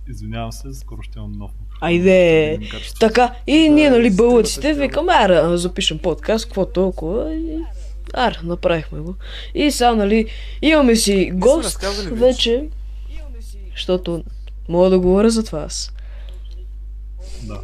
Извинявам 0.09 0.51
се, 0.51 0.73
скоро 0.73 1.01
ще 1.01 1.19
имам 1.19 1.31
нов 1.31 1.51
микрофон. 1.51 1.77
Айде. 1.87 2.59
Така, 2.99 3.35
и 3.47 3.67
Да, 3.67 3.73
ние, 3.73 3.89
нали, 3.89 4.11
с 4.11 4.15
бълъците, 4.15 4.73
викаме, 4.73 5.13
ара, 5.13 5.57
запишем 5.57 5.99
подкаст, 5.99 6.45
какво 6.45 6.65
толкова, 6.65 7.35
и... 7.35 7.63
Ара, 8.13 8.41
направихме 8.43 8.99
го. 8.99 9.15
И 9.55 9.71
сега, 9.71 9.95
нали, 9.95 10.27
имаме 10.61 10.95
си 10.95 11.31
гост 11.33 11.81
вече, 12.11 12.69
защото 13.71 14.23
мога 14.69 14.89
да 14.89 14.99
говоря 14.99 15.29
за 15.29 15.43
това 15.43 15.59
аз. 15.59 15.93
Да. 17.43 17.61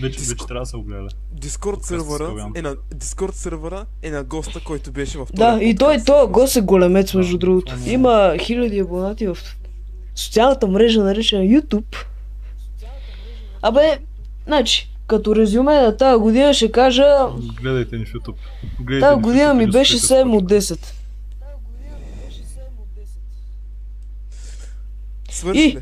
Вече, 0.00 0.20
вече 0.20 0.46
трябва 0.46 0.60
да 0.60 0.66
се 0.66 0.76
огледа. 0.76 1.08
Дискорд 1.32 1.82
сервера 1.82 2.50
е 2.54 2.62
на 2.62 2.76
Дискорд 2.94 3.34
сервера 3.34 3.86
е 4.02 4.10
на 4.10 4.24
госта, 4.24 4.60
който 4.60 4.92
беше 4.92 5.18
в 5.18 5.26
Да, 5.34 5.58
и 5.62 5.74
той, 5.76 6.02
той 6.06 6.28
гост 6.28 6.56
е 6.56 6.60
големец, 6.60 7.14
между 7.14 7.32
Да, 7.32 7.38
другото. 7.38 7.74
е. 7.86 7.90
Има 7.90 8.34
хиляди 8.38 8.78
абонати 8.78 9.26
в 9.26 9.38
социалната 10.14 10.66
мрежа, 10.66 11.02
наречена 11.02 11.42
YouTube. 11.44 11.96
Абе, 13.62 13.98
значи, 14.46 14.90
като 15.06 15.36
резюме 15.36 15.74
на 15.74 15.96
тази 15.96 16.20
година 16.20 16.54
ще 16.54 16.72
кажа, 16.72 17.04
Гледайте 17.62 17.98
ни 17.98 18.04
в 18.06 18.12
YouTube. 18.12 18.34
Гледайте 18.80 19.06
тази 19.06 19.22
година 19.22 19.54
ми 19.54 19.66
беше 19.66 19.98
слушайте 19.98 20.24
7 20.24 20.36
от 20.36 20.44
10. 20.44 20.86
Свърши 25.30 25.60
И-? 25.60 25.78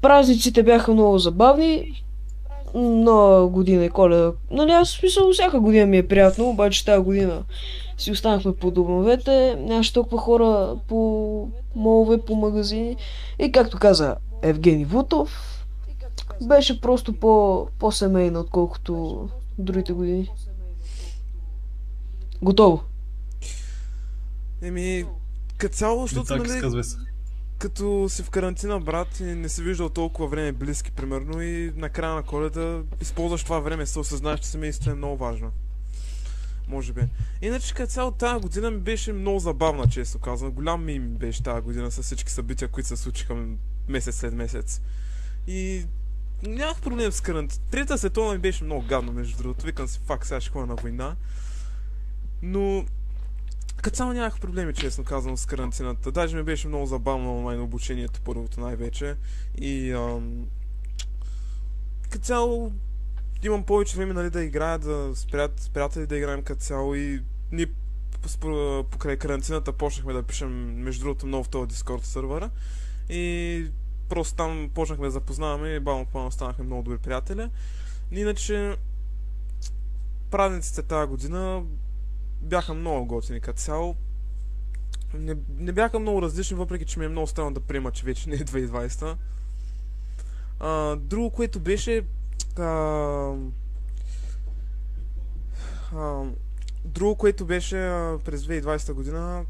Празниците 0.00 0.62
бяха 0.62 0.92
много 0.92 1.18
забавни. 1.18 2.02
Нова 2.76 3.48
година 3.48 3.84
и 3.84 3.90
коледа. 3.90 4.32
Нали, 4.50 4.70
аз 4.70 4.90
смисъл 4.90 5.32
всяка 5.32 5.60
година 5.60 5.86
ми 5.86 5.98
е 5.98 6.08
приятно, 6.08 6.48
обаче 6.48 6.84
тази 6.84 7.04
година 7.04 7.42
си 7.98 8.12
останахме 8.12 8.54
по 8.54 8.70
домовете, 8.70 9.56
нямаше 9.60 9.92
толкова 9.92 10.18
хора 10.18 10.76
по 10.88 11.48
молове, 11.74 12.20
по 12.20 12.34
магазини. 12.34 12.96
И 13.38 13.52
както 13.52 13.78
каза 13.78 14.16
Евгений 14.42 14.84
Вутов, 14.84 15.64
беше 16.42 16.80
просто 16.80 17.12
по, 17.12 17.66
по-семейно, 17.78 18.40
отколкото 18.40 19.28
другите 19.58 19.92
години. 19.92 20.28
Готово. 22.42 22.82
Еми, 24.62 25.04
като 25.56 25.74
цяло, 25.74 26.02
защото, 26.02 26.26
Така 26.26 26.68
нали. 26.68 26.82
Като 27.58 28.06
си 28.08 28.22
в 28.22 28.30
карантина, 28.30 28.80
брат, 28.80 29.20
и 29.20 29.24
не 29.24 29.48
си 29.48 29.62
виждал 29.62 29.88
толкова 29.88 30.28
време 30.28 30.52
близки, 30.52 30.90
примерно, 30.90 31.42
и 31.42 31.72
на 31.76 31.88
края 31.88 32.14
на 32.14 32.22
коледа 32.22 32.82
използваш 33.00 33.44
това 33.44 33.60
време, 33.60 33.86
се 33.86 33.98
осъзнаеш, 33.98 34.40
че 34.40 34.48
семейството 34.48 34.90
е 34.90 34.94
много 34.94 35.16
важно. 35.16 35.52
Може 36.68 36.92
би. 36.92 37.00
Иначе 37.42 37.74
като 37.74 37.92
цяло 37.92 38.10
тази 38.10 38.40
година 38.40 38.70
ми 38.70 38.78
беше 38.78 39.12
много 39.12 39.38
забавна, 39.38 39.88
често 39.88 40.18
казвам. 40.18 40.50
Голям 40.50 40.84
ми 40.84 41.00
беше 41.00 41.42
тази 41.42 41.60
година 41.60 41.90
с 41.90 42.02
всички 42.02 42.32
събития, 42.32 42.68
които 42.68 42.88
се 42.88 42.96
случиха 42.96 43.46
месец 43.88 44.16
след 44.16 44.34
месец. 44.34 44.80
И 45.46 45.84
нямах 46.42 46.80
проблем 46.80 47.12
с 47.12 47.20
карантина. 47.20 47.64
Трета 47.70 47.98
световна 47.98 48.32
ми 48.32 48.38
беше 48.38 48.64
много 48.64 48.86
гадно, 48.86 49.12
между 49.12 49.38
другото. 49.38 49.66
Викам 49.66 49.88
си, 49.88 50.00
фак, 50.06 50.26
сега 50.26 50.40
ще 50.40 50.50
ходя 50.50 50.66
на 50.66 50.74
война. 50.74 51.16
Но 52.42 52.84
като 53.82 53.96
цяло 53.96 54.12
нямах 54.12 54.40
проблеми, 54.40 54.74
честно 54.74 55.04
казвам, 55.04 55.36
с 55.36 55.46
карантината. 55.46 56.12
Даже 56.12 56.36
ми 56.36 56.42
беше 56.42 56.68
много 56.68 56.86
забавно 56.86 57.38
онлайн 57.38 57.60
обучението, 57.60 58.20
първото 58.24 58.60
най-вече. 58.60 59.16
И 59.58 59.92
ам, 59.92 60.46
като 62.10 62.24
цяло 62.24 62.72
имам 63.42 63.64
повече 63.64 63.96
време 63.96 64.12
нали, 64.12 64.30
да 64.30 64.44
играя, 64.44 64.78
да 64.78 65.10
с, 65.14 65.26
прият, 65.26 65.60
с 65.60 65.68
приятели 65.68 66.06
да 66.06 66.16
играем 66.16 66.42
като 66.42 66.60
цяло 66.60 66.94
и 66.94 67.22
ние 67.52 67.66
покрай 68.90 69.16
карантината 69.16 69.72
почнахме 69.72 70.12
да 70.12 70.22
пишем, 70.22 70.82
между 70.82 71.04
другото, 71.04 71.26
много 71.26 71.44
в 71.44 71.48
този 71.48 71.70
Discord 71.70 72.04
сървъра. 72.04 72.50
И 73.08 73.70
просто 74.08 74.34
там 74.34 74.70
почнахме 74.74 75.06
да 75.06 75.10
запознаваме 75.10 75.68
и 75.68 75.80
бавно 75.80 76.06
по 76.06 76.30
станахме 76.30 76.64
много 76.64 76.82
добри 76.82 76.98
приятели. 76.98 77.50
Иначе 78.12 78.76
празниците 80.30 80.82
тази 80.82 81.08
година 81.08 81.62
бяха 82.46 82.74
много 82.74 83.06
готини 83.06 83.40
като 83.40 83.58
цяло. 83.58 83.96
Не, 85.14 85.36
не 85.58 85.72
бяха 85.72 85.98
много 85.98 86.22
различни, 86.22 86.56
въпреки 86.56 86.84
че 86.84 86.98
ми 86.98 87.04
е 87.04 87.08
много 87.08 87.26
странно 87.26 87.54
да 87.54 87.60
приема, 87.60 87.90
че 87.90 88.04
вече 88.04 88.30
не 88.30 88.36
е 88.36 88.38
2020. 88.38 89.16
А, 90.60 90.96
друго, 90.96 91.30
което 91.30 91.60
беше... 91.60 92.04
А, 92.56 92.64
а, 95.94 96.22
друго, 96.84 97.14
което 97.14 97.44
беше 97.44 97.76
през 98.24 98.42
2020 98.42 98.92
година, 98.92 99.44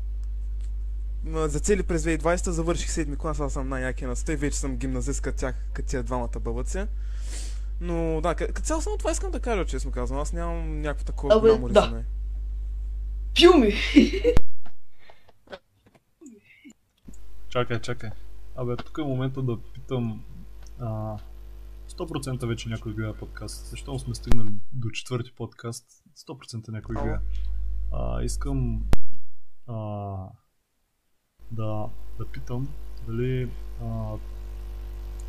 за 1.26 1.61
цели 1.61 1.82
през 1.82 2.02
2020 2.02 2.50
завърших 2.50 2.90
седми 2.90 3.16
клас, 3.16 3.40
аз 3.40 3.52
съм 3.52 3.68
най-якия 3.68 4.09
на 4.09 4.16
сте, 4.16 4.37
вече 4.37 4.59
съм 4.59 4.76
гимназист 4.76 5.20
като 5.20 5.38
тях, 5.38 5.54
като 5.72 5.88
тия 5.88 6.02
двамата 6.02 6.40
бъбъци. 6.40 6.87
Но 7.80 8.20
да, 8.20 8.35
като 8.35 8.62
цяло 8.62 8.82
само 8.82 8.96
това 8.96 9.11
искам 9.11 9.30
да 9.30 9.40
кажа, 9.40 9.64
честно 9.64 9.90
казвам. 9.90 10.20
Аз 10.20 10.32
нямам 10.32 10.80
някакво 10.80 11.04
такова 11.04 11.35
Абе, 11.35 11.48
голямо 11.48 11.68
да. 11.68 11.82
резюме. 11.82 12.04
Филми! 13.37 13.72
Чакай, 17.49 17.81
чакай. 17.81 18.11
Абе, 18.57 18.77
тук 18.77 18.99
е 18.99 19.03
момента 19.03 19.42
да 19.42 19.62
питам... 19.75 20.25
А, 20.81 21.18
100% 21.88 22.46
вече 22.46 22.68
някой 22.68 22.94
гледа 22.94 23.14
подкаст. 23.14 23.66
Защо 23.66 23.99
сме 23.99 24.14
стигнали 24.14 24.49
до 24.72 24.90
четвърти 24.90 25.33
подкаст? 25.33 25.87
100% 26.29 26.68
някой 26.68 26.94
гледа. 26.94 27.20
А, 27.92 28.22
искам 28.22 28.85
а, 29.66 29.77
да, 31.51 31.88
да 32.18 32.27
питам 32.33 32.68
дали, 33.07 33.51
а, 33.83 34.16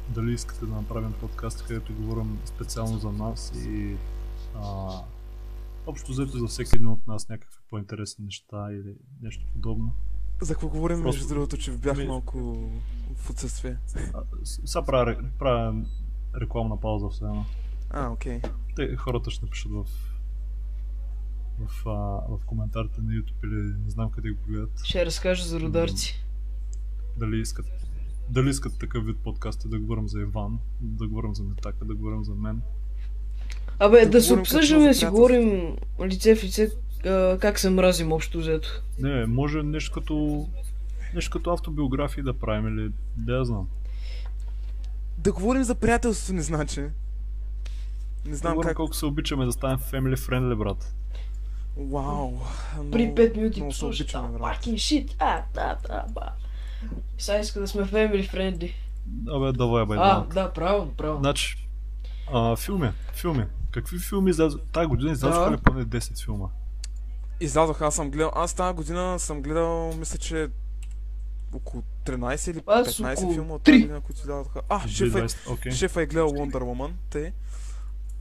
дали 0.09 0.33
искате 0.33 0.65
да 0.65 0.73
направим 0.73 1.13
подкаст, 1.13 1.67
където 1.67 1.93
говорим 1.93 2.39
специално 2.45 2.97
за 2.97 3.11
нас 3.11 3.65
и 3.67 3.97
а, 4.55 4.89
общо 5.87 6.11
взето 6.11 6.37
за 6.37 6.47
всеки 6.47 6.69
един 6.75 6.87
от 6.87 7.07
нас 7.07 7.29
някакви 7.29 7.57
по-интересни 7.69 8.25
неща 8.25 8.71
или 8.71 8.95
нещо 9.21 9.45
подобно. 9.53 9.91
За 10.41 10.53
какво 10.53 10.67
говорим, 10.69 11.01
Просто- 11.01 11.19
между 11.21 11.33
другото, 11.33 11.57
че 11.57 11.71
бях 11.71 11.97
Ми- 11.97 12.07
малко 12.07 12.37
в 13.15 13.29
отсъствие. 13.29 13.77
Сега 14.43 14.85
правя, 14.85 15.23
правя 15.39 15.85
рекламна 16.41 16.79
пауза 16.79 17.09
все 17.09 17.23
едно. 17.23 17.45
А, 17.89 18.09
окей. 18.09 18.41
Те 18.75 18.95
хората 18.95 19.31
ще 19.31 19.45
напишат 19.45 19.71
в, 19.71 19.85
в, 21.59 21.87
а, 21.87 21.91
в 22.29 22.39
коментарите 22.45 23.01
на 23.01 23.11
YouTube 23.11 23.43
или 23.43 23.83
не 23.83 23.89
знам 23.89 24.11
къде 24.11 24.31
го 24.31 24.43
гледат. 24.47 24.79
Ще 24.83 25.05
разкажа 25.05 25.43
за 25.43 25.59
рударци. 25.59 26.25
Дали 27.17 27.41
искат, 27.41 27.65
дали 28.29 28.49
искат 28.49 28.79
такъв 28.79 29.05
вид 29.05 29.17
подкасти, 29.17 29.67
да 29.67 29.79
говорим 29.79 30.07
за 30.07 30.21
Иван, 30.21 30.59
да 30.81 31.07
говорим 31.07 31.35
за 31.35 31.43
Метака, 31.43 31.85
да 31.85 31.95
говорим 31.95 32.23
за 32.23 32.35
мен. 32.35 32.61
Абе, 33.79 33.99
Да 33.99 34.11
да 34.11 34.21
се 34.21 34.33
обсъждаме, 34.33 34.87
да 34.87 34.93
си 34.93 34.99
приятелство. 34.99 35.11
говорим 35.11 35.75
лице 36.03 36.35
в 36.35 36.43
лице 36.43 36.69
а, 37.05 37.37
как 37.41 37.59
се 37.59 37.69
мразим 37.69 38.11
общо 38.11 38.37
взето. 38.37 38.69
Не, 38.99 39.25
може 39.25 39.63
нещо 39.63 39.91
като, 39.93 40.47
нещо 41.15 41.31
като 41.31 41.51
автобиографии 41.51 42.23
да 42.23 42.33
правим 42.33 42.79
или 42.79 42.91
да 43.17 43.33
я 43.33 43.45
знам. 43.45 43.67
Да 45.17 45.31
говорим 45.31 45.63
за 45.63 45.75
приятелството 45.75 46.33
не 46.33 46.41
значи. 46.41 46.81
Не 48.25 48.35
знам 48.35 48.53
говорим 48.53 48.67
как... 48.67 48.77
колко 48.77 48.93
се 48.95 49.05
обичаме 49.05 49.45
да 49.45 49.51
станем 49.51 49.77
family 49.79 50.15
friendly, 50.15 50.55
брат. 50.55 50.93
Вау. 51.77 52.31
При 52.91 53.03
много- 53.03 53.15
5 53.15 53.37
минути 53.37 53.59
много 53.59 53.73
се 53.73 53.79
слушай, 53.79 54.03
обичаме, 54.03 54.29
а, 54.33 54.39
fucking 54.39 54.73
shit, 54.73 55.11
а, 55.19 55.41
да, 55.53 55.77
да, 55.87 56.05
ба. 56.09 56.29
Сега 57.17 57.39
иска 57.39 57.59
да 57.59 57.67
сме 57.67 57.81
family 57.83 58.31
friendly. 58.33 58.73
Абе, 59.29 59.57
давай, 59.57 59.85
бе, 59.85 59.95
А, 59.97 60.21
да, 60.33 60.53
право, 60.53 60.91
право. 60.97 61.19
Значи, 61.19 61.66
а, 62.33 62.55
филми, 62.55 62.89
филми. 63.13 63.45
Какви 63.71 63.99
филми 63.99 64.29
излязоха? 64.29 64.63
Тази 64.65 64.87
година 64.87 65.11
излязоха 65.11 65.45
Да. 65.45 65.51
ли 65.51 65.57
поне 65.57 65.85
10 65.85 66.23
филма? 66.23 66.47
Излязох, 67.39 67.81
аз 67.81 67.95
съм 67.95 68.11
гледал... 68.11 68.31
Аз 68.35 68.53
тази 68.53 68.75
година 68.75 69.19
съм 69.19 69.41
гледал, 69.41 69.93
мисля, 69.93 70.17
че 70.17 70.49
около 71.53 71.83
13 72.05 72.51
или 72.51 72.61
Аз 72.67 72.87
15 72.89 73.13
около 73.13 73.33
филма 73.33 73.53
от 73.53 73.63
тази 73.63 73.79
година, 73.79 74.01
които 74.01 74.21
излязоха. 74.21 74.61
А, 74.69 74.87
шефа, 74.87 75.19
е, 75.19 75.21
2020, 75.21 75.51
окей. 75.51 75.71
шефа 75.71 76.01
е 76.01 76.05
гледал 76.05 76.29
Wonder 76.29 76.51
Woman, 76.53 76.91
те. 77.09 77.33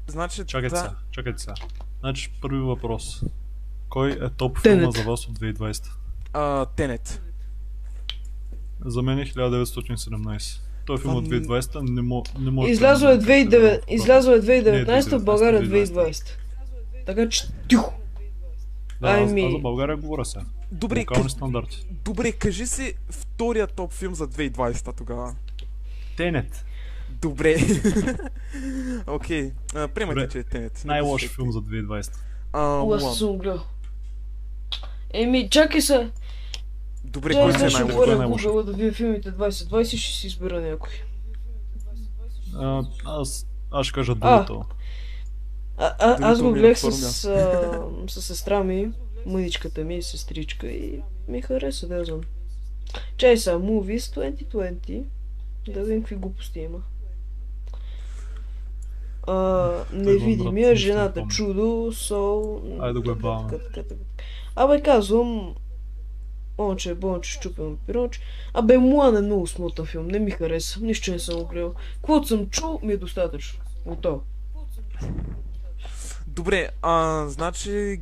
Значи, 0.07 0.45
Чакайте 0.47 0.75
да, 0.75 0.81
сега, 0.81 0.95
чакайте 1.11 1.41
сега. 1.41 1.55
Значи, 2.01 2.33
първи 2.43 2.61
въпрос. 2.61 3.23
Кой 3.89 4.11
е 4.13 4.29
топ 4.31 4.63
Тенет. 4.63 4.79
филма 4.81 5.05
за 5.05 5.11
вас 5.11 5.29
от 5.29 5.39
2020? 5.39 5.91
а, 6.33 6.67
Тенет. 6.67 7.23
За 8.81 9.03
мен 9.03 9.19
е 9.19 9.25
1917. 9.25 10.61
Той 10.87 10.99
филм 10.99 11.17
от 11.17 11.25
н- 11.25 11.29
2020 11.41 11.91
не, 11.91 12.03
мо, 12.03 12.23
не 12.41 12.51
може 12.51 12.73
Излязло 12.73 13.09
е 13.09 13.19
2009, 13.19 13.81
излязло 13.89 14.33
е 14.33 14.41
2019, 14.41 15.13
Не, 15.13 15.19
в 15.19 15.25
България 15.25 15.63
2020. 15.63 15.87
2020. 16.11 16.25
Така 17.07 17.29
че 17.29 17.43
тихо. 17.69 17.95
Да, 19.01 19.09
аз, 19.09 19.31
Ами- 19.31 19.45
аз 19.45 19.53
за 19.53 19.59
България 19.59 19.97
говоря 19.97 20.25
сега. 20.25 20.45
Добре, 20.73 20.99
Локални 20.99 21.25
къ... 21.25 21.31
стандарти. 21.31 21.87
Добре, 22.05 22.33
кажи 22.33 22.67
си 22.67 22.95
втория 23.11 23.67
топ 23.67 23.93
филм 23.93 24.15
за 24.15 24.29
2020 24.29 24.97
тогава. 24.97 25.35
Тенет. 26.17 26.65
Добре. 27.23 27.57
Окей. 29.07 29.51
А, 29.75 29.89
Приемайте, 29.89 30.29
че 30.29 30.39
е 30.39 30.43
Тенет. 30.43 30.83
Не 30.85 30.89
Най-лош 30.89 31.29
филм 31.29 31.53
за 31.53 31.59
2020. 31.59 32.13
А, 32.53 32.61
Мулан. 32.61 33.15
съм 33.15 33.39
гледал. 33.39 33.63
Еми, 35.13 35.49
чакай 35.51 35.81
се. 35.81 36.11
Добре, 37.17 37.33
Чакай 37.33 37.45
кой 37.45 37.53
сега 37.53 37.67
е 37.67 37.71
ще 37.71 37.83
е 37.83 37.85
отворя? 37.85 38.17
Google 38.17 38.63
да 38.63 38.73
видя 38.73 38.93
филмите 38.93 39.33
2020 39.33 39.95
и 39.95 39.97
ще 39.97 40.13
си 40.13 40.27
избера 40.27 40.61
някой. 40.61 40.93
А, 42.55 42.83
аз, 43.05 43.47
аз 43.71 43.87
ще 43.87 43.95
кажа 43.95 44.15
другото. 44.15 44.65
А, 45.77 45.95
а, 45.99 46.31
аз 46.31 46.43
го 46.43 46.49
Дори 46.49 46.61
гледах 46.61 46.77
е 46.85 46.93
с, 46.93 47.25
а, 47.25 48.09
с 48.09 48.23
сестра 48.23 48.65
ми, 48.65 48.93
мъничката 49.27 49.85
ми, 49.85 50.03
сестричка 50.03 50.67
и 50.67 51.01
ми 51.29 51.43
хареса, 51.43 51.89
да 51.89 52.05
знам. 52.05 52.21
Чай 53.17 53.37
са, 53.37 53.51
Movies 53.51 53.99
2020, 53.99 55.03
да 55.69 55.85
видим 55.85 56.03
какви 56.03 56.17
глупости 56.17 56.61
има. 56.61 56.79
А, 59.27 59.71
невидимия, 59.93 60.69
не 60.69 60.77
жената 60.77 61.25
чудо, 61.29 61.93
сол... 61.93 62.63
Айде 62.81 62.93
да 62.93 63.01
го 63.01 63.11
ебаваме. 63.11 63.59
Абе 64.57 64.83
казвам, 64.83 65.55
Онче, 66.59 66.95
бонче, 66.95 67.31
щупен 67.31 67.77
пиронч. 67.77 68.21
Абе, 68.55 68.79
Муан 68.79 69.17
е 69.17 69.21
много 69.21 69.47
смотан 69.47 69.87
филм, 69.87 70.07
не 70.07 70.19
ми 70.19 70.31
хареса, 70.31 70.81
нищо 70.81 71.11
не 71.11 71.19
съм 71.19 71.37
го 71.37 71.47
гледал. 71.47 71.75
Каквото 71.95 72.29
съм 72.29 72.47
чул, 72.47 72.81
ми 72.83 72.93
е 72.93 72.97
достатъчно. 72.97 73.61
Готово. 73.87 74.23
Добре, 76.27 76.69
а, 76.83 77.25
значи... 77.29 78.01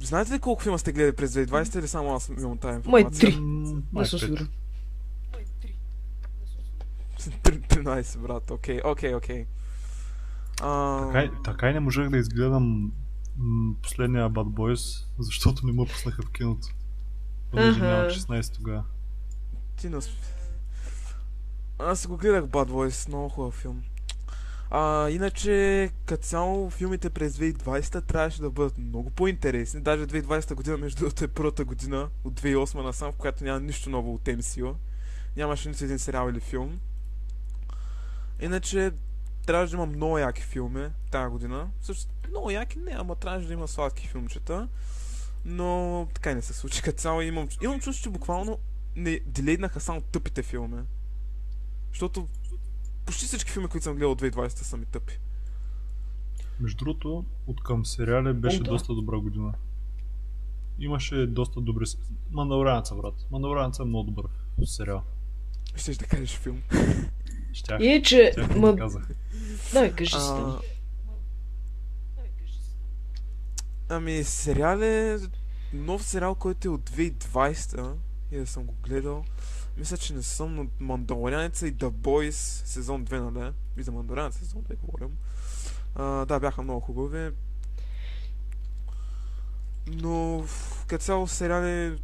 Знаете 0.00 0.32
ли 0.32 0.38
колко 0.38 0.62
филма 0.62 0.78
сте 0.78 0.92
гледали 0.92 1.16
през 1.16 1.32
2020 1.32 1.78
или 1.78 1.88
само 1.88 2.14
аз 2.14 2.30
имам 2.30 2.58
тази 2.58 2.88
Май 2.88 3.00
информация? 3.00 3.30
три. 3.30 3.36
М, 3.36 3.62
Не 3.64 3.82
май 3.92 4.06
съм 4.06 4.18
сигурен. 4.18 4.48
13, 7.18 8.18
брат, 8.18 8.50
окей, 8.50 8.80
окей, 8.84 9.14
окей. 9.14 9.46
Така, 11.44 11.70
и- 11.70 11.72
не 11.72 11.80
можех 11.80 12.08
да 12.08 12.18
изгледам 12.18 12.92
последния 13.82 14.30
Bad 14.30 14.44
Boys, 14.46 15.04
защото 15.18 15.66
не 15.66 15.72
му 15.72 15.86
пуснаха 15.86 16.22
в 16.22 16.30
киното. 16.30 16.68
Понеже 17.52 17.80
нямах 17.80 18.12
16 18.12 18.54
тогава. 18.54 18.84
Ти 19.76 19.88
нас... 19.88 20.10
Аз 21.78 22.00
си 22.00 22.06
го 22.06 22.16
гледах 22.16 22.44
Bad 22.44 22.70
Boys, 22.70 23.08
много 23.08 23.28
хубав 23.28 23.54
филм. 23.54 23.82
А, 24.70 25.10
иначе, 25.10 25.90
като 26.06 26.22
цяло, 26.22 26.70
филмите 26.70 27.10
през 27.10 27.38
2020 27.38 28.06
трябваше 28.06 28.42
да 28.42 28.50
бъдат 28.50 28.78
много 28.78 29.10
по-интересни. 29.10 29.80
Даже 29.80 30.06
2020 30.06 30.54
година, 30.54 30.76
между 30.76 30.98
другото, 30.98 31.24
е 31.24 31.28
първата 31.28 31.64
година 31.64 32.08
от 32.24 32.40
2008 32.40 32.82
насам, 32.82 33.12
в 33.12 33.16
която 33.16 33.44
няма 33.44 33.60
нищо 33.60 33.90
ново 33.90 34.14
от 34.14 34.22
MCU. 34.22 34.74
Нямаше 35.36 35.68
нито 35.68 35.84
един 35.84 35.98
сериал 35.98 36.28
или 36.30 36.40
филм. 36.40 36.80
Иначе, 38.40 38.92
трябваше 39.46 39.70
да 39.70 39.76
има 39.76 39.86
много 39.86 40.18
яки 40.18 40.42
филми 40.42 40.88
тази 41.10 41.30
година. 41.30 41.68
Също 41.82 42.12
много 42.28 42.50
яки 42.50 42.78
не, 42.78 42.92
ама 42.92 43.14
трябваше 43.14 43.46
да 43.46 43.52
има 43.52 43.68
сладки 43.68 44.08
филмчета. 44.08 44.68
Но 45.44 46.08
така 46.14 46.30
и 46.30 46.34
не 46.34 46.42
се 46.42 46.52
случи. 46.52 46.82
Като 46.82 46.98
цяло 46.98 47.20
имам, 47.20 47.48
имам 47.62 47.80
чувство, 47.80 48.02
че 48.02 48.10
буквално 48.10 48.58
не 48.96 49.20
делейднаха 49.26 49.80
само 49.80 50.00
тъпите 50.00 50.42
филми. 50.42 50.82
Защото 51.92 52.28
почти 53.06 53.26
всички 53.26 53.50
филми, 53.50 53.68
които 53.68 53.84
съм 53.84 53.94
гледал 53.94 54.10
от 54.12 54.22
2020 54.22 54.48
са 54.48 54.76
ми 54.76 54.86
тъпи. 54.86 55.18
Между 56.60 56.84
другото, 56.84 57.24
от 57.46 57.62
към 57.62 57.86
сериали 57.86 58.32
беше 58.32 58.60
О, 58.60 58.62
да. 58.62 58.70
доста 58.70 58.94
добра 58.94 59.18
година. 59.18 59.54
Имаше 60.78 61.26
доста 61.26 61.60
добри... 61.60 61.84
Мандалоранеца, 62.30 62.94
брат. 62.94 63.14
Мандалоранеца 63.30 63.82
е 63.82 63.86
много 63.86 64.10
добър 64.10 64.24
сериал. 64.64 65.02
Ще 65.76 65.94
да 65.94 66.04
кажеш 66.04 66.30
филм. 66.30 66.62
Щях. 67.52 67.80
И 67.80 67.86
е, 67.86 68.02
че... 68.02 68.30
Щях 68.32 68.48
да 68.48 68.58
Ма... 68.58 68.76
Дай, 69.72 69.92
кажи 69.92 70.10
си. 70.10 70.16
А... 70.20 70.58
Ами, 73.92 74.24
сериал 74.24 74.80
е 74.80 75.18
нов 75.72 76.02
сериал, 76.02 76.34
който 76.34 76.68
е 76.68 76.70
от 76.70 76.90
2020 76.90 77.94
и 78.30 78.36
да 78.36 78.46
съм 78.46 78.64
го 78.64 78.74
гледал. 78.82 79.24
Мисля, 79.76 79.96
че 79.96 80.14
не 80.14 80.22
съм, 80.22 80.54
но 80.54 80.66
Мандалорянеца 80.80 81.68
и 81.68 81.74
The 81.74 81.90
Boys 81.90 82.30
сезон 82.66 83.06
2, 83.06 83.30
нали? 83.30 83.52
И 83.76 83.82
за 83.82 83.92
Мандалорянеца 83.92 84.38
сезон 84.38 84.62
2 84.62 84.76
говорим. 84.76 85.16
А, 85.94 86.24
да, 86.24 86.40
бяха 86.40 86.62
много 86.62 86.80
хубави. 86.80 87.30
Но 89.86 90.44
като 90.86 91.04
цяло 91.04 91.28
сериали... 91.28 91.98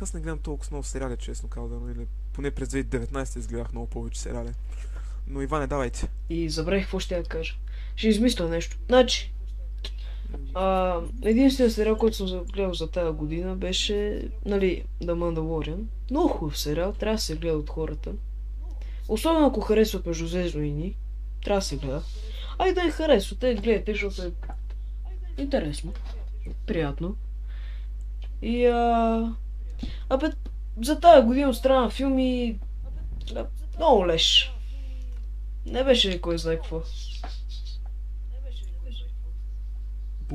Аз 0.00 0.14
не 0.14 0.20
гледам 0.20 0.38
толкова 0.38 0.68
много 0.70 0.84
сериали, 0.84 1.16
честно 1.16 1.48
казано. 1.48 1.90
Или 1.90 2.06
поне 2.32 2.50
през 2.50 2.68
2019 2.68 3.38
изгледах 3.38 3.72
много 3.72 3.86
повече 3.86 4.20
сериали. 4.20 4.52
Но 5.26 5.42
Иване, 5.42 5.66
давайте. 5.66 6.08
И 6.30 6.50
забравих 6.50 6.84
какво 6.84 7.00
ще 7.00 7.16
я 7.16 7.24
кажа. 7.24 7.54
Ще 7.96 8.08
измисля 8.08 8.48
нещо. 8.48 8.78
Значи, 8.88 9.33
а, 10.54 11.00
единственият 11.22 11.74
сериал, 11.74 11.96
който 11.96 12.16
съм 12.16 12.44
гледал 12.44 12.74
за 12.74 12.90
тази 12.90 13.16
година 13.16 13.56
беше, 13.56 14.28
нали, 14.44 14.84
The 15.02 15.12
Mandalorian. 15.12 15.82
Много 16.10 16.28
хубав 16.28 16.58
сериал, 16.58 16.92
трябва 16.92 17.16
да 17.16 17.22
се 17.22 17.36
гледа 17.36 17.58
от 17.58 17.70
хората. 17.70 18.12
Особено 19.08 19.46
ако 19.46 19.60
харесват 19.60 20.06
Междузвездно 20.06 20.60
войни, 20.60 20.96
трябва 21.44 21.58
да 21.60 21.66
се 21.66 21.76
гледа. 21.76 22.02
А 22.58 22.68
и 22.68 22.74
да 22.74 22.84
не 22.84 22.90
харесвате, 22.90 23.54
гледайте, 23.54 23.92
защото 23.92 24.22
е 24.22 24.32
интересно, 25.38 25.92
приятно. 26.66 27.16
И 28.42 28.66
а... 28.66 29.34
Абе, 30.08 30.26
за 30.82 31.00
тази 31.00 31.26
година 31.26 31.48
от 31.48 31.56
страна 31.56 31.80
на 31.80 31.90
филми... 31.90 32.58
Много 33.76 34.06
леш. 34.06 34.52
Не 35.66 35.84
беше 35.84 36.20
кой 36.20 36.38
знае 36.38 36.56
какво. 36.56 36.80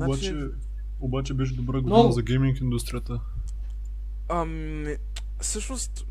Обаче, 0.00 0.30
Значи- 0.30 0.54
обаче 1.00 1.34
беше 1.34 1.54
добра 1.54 1.72
година 1.72 1.94
Много. 1.94 2.12
за 2.12 2.22
гейминг 2.22 2.60
индустрията. 2.60 3.20
Ами, 4.28 4.96
всъщност... 5.40 6.06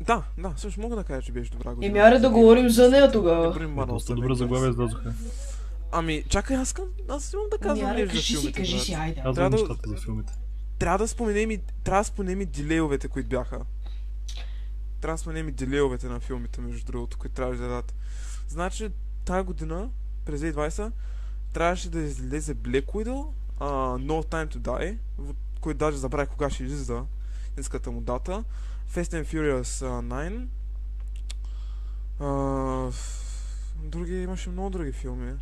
Да, 0.00 0.22
да, 0.38 0.50
всъщност 0.50 0.78
мога 0.78 0.96
да 0.96 1.04
кажа, 1.04 1.22
че 1.22 1.32
беше 1.32 1.50
добра 1.50 1.74
година. 1.74 1.90
Еми, 1.90 1.98
аре 1.98 2.18
да 2.18 2.30
говорим 2.30 2.68
за 2.70 2.90
нея 2.90 3.12
тогава. 3.12 3.46
Добри 3.46 3.64
Marvel 3.64 3.86
Доста 3.86 4.12
Games. 4.12 4.32
заглавия 4.32 4.70
издадоха. 4.70 5.14
Ами, 5.92 6.24
чакай, 6.28 6.56
аз, 6.56 6.68
искам, 6.68 6.84
аз 7.08 7.32
имам 7.32 7.46
да 7.50 7.58
казвам 7.58 7.86
Ами, 7.86 7.94
аре, 7.94 8.02
нещо 8.02 8.08
за 8.08 8.18
кажи 8.18 8.26
си, 8.26 8.32
филмите. 8.34 8.58
кажи 8.60 8.78
си, 8.78 8.92
айде. 8.94 9.14
Трябва 9.14 9.34
да- 9.34 9.50
нещата 9.50 9.88
за 9.88 9.96
филмите. 9.96 10.32
Трябва 10.78 10.98
да 10.98 11.08
споменем 11.08 11.50
и, 11.50 11.58
трябва 11.84 12.00
да 12.00 12.06
споменем 12.06 12.40
и 12.40 12.46
дилеовете, 12.46 13.08
които 13.08 13.28
бяха. 13.28 13.60
Трябва 15.00 15.14
да 15.14 15.18
споменем 15.18 15.48
и 15.48 15.52
дилеовете 15.52 16.08
на 16.08 16.20
филмите, 16.20 16.60
между 16.60 16.86
другото, 16.86 17.18
които 17.18 17.34
трябваше 17.34 17.60
да 17.60 17.68
дадат. 17.68 17.94
Значи, 18.48 18.88
тази 19.24 19.44
година, 19.44 19.88
през 20.24 20.40
2020, 20.40 20.92
трябваше 21.54 21.90
да 21.90 22.00
излезе 22.00 22.54
Black 22.54 22.84
Widow, 22.84 23.26
uh, 23.58 24.06
No 24.06 24.26
Time 24.26 24.54
to 24.54 24.58
Die, 24.58 24.96
който 25.60 25.78
даже 25.78 25.96
забравих 25.96 26.28
кога 26.28 26.50
ще 26.50 26.64
излиза, 26.64 27.02
иската 27.58 27.90
му 27.90 28.00
дата. 28.00 28.44
Fast 28.94 29.22
and 29.22 29.26
Furious 29.26 29.86
uh, 29.86 30.46
9. 32.20 32.20
Uh, 32.20 32.94
други, 33.82 34.22
имаше 34.22 34.50
много 34.50 34.70
други 34.70 34.92
филми. 34.92 35.32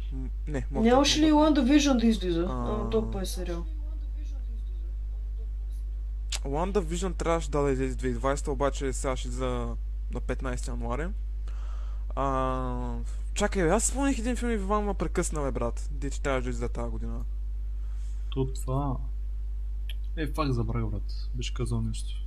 Не, 0.48 0.66
Mortal 0.72 0.80
Нямаше 0.80 1.20
ли 1.20 1.32
Kombat. 1.32 1.58
WandaVision 1.58 2.00
да 2.00 2.06
излиза? 2.06 2.46
Ама 2.50 2.90
то 2.90 3.10
па 3.10 3.22
е 3.22 3.26
сериал. 3.26 3.64
WandaVision 6.44 7.16
трябваше 7.16 7.50
да 7.50 7.70
излезе 7.70 7.96
2020, 7.96 8.48
обаче 8.48 8.92
сега 8.92 9.16
ще 9.16 9.28
за 9.28 9.76
на 10.14 10.20
15 10.20 10.68
януари. 10.68 11.06
А, 12.14 12.94
чакай, 13.34 13.62
бе, 13.62 13.68
аз 13.68 13.84
спомних 13.84 14.18
един 14.18 14.36
филм 14.36 14.50
и 14.50 14.56
Виван 14.56 14.84
ме 14.84 14.94
прекъсна, 14.94 15.42
бе, 15.42 15.50
брат. 15.50 15.88
Де 15.90 16.10
че 16.10 16.22
трябваше 16.22 16.44
да 16.44 16.50
излезе 16.50 16.68
тази 16.68 16.90
година. 16.90 17.24
То 18.30 18.52
това... 18.52 18.96
Е, 20.16 20.32
пак 20.32 20.52
забравя, 20.52 20.90
брат. 20.90 21.28
Беше 21.34 21.54
казал 21.54 21.80
нещо. 21.80 22.26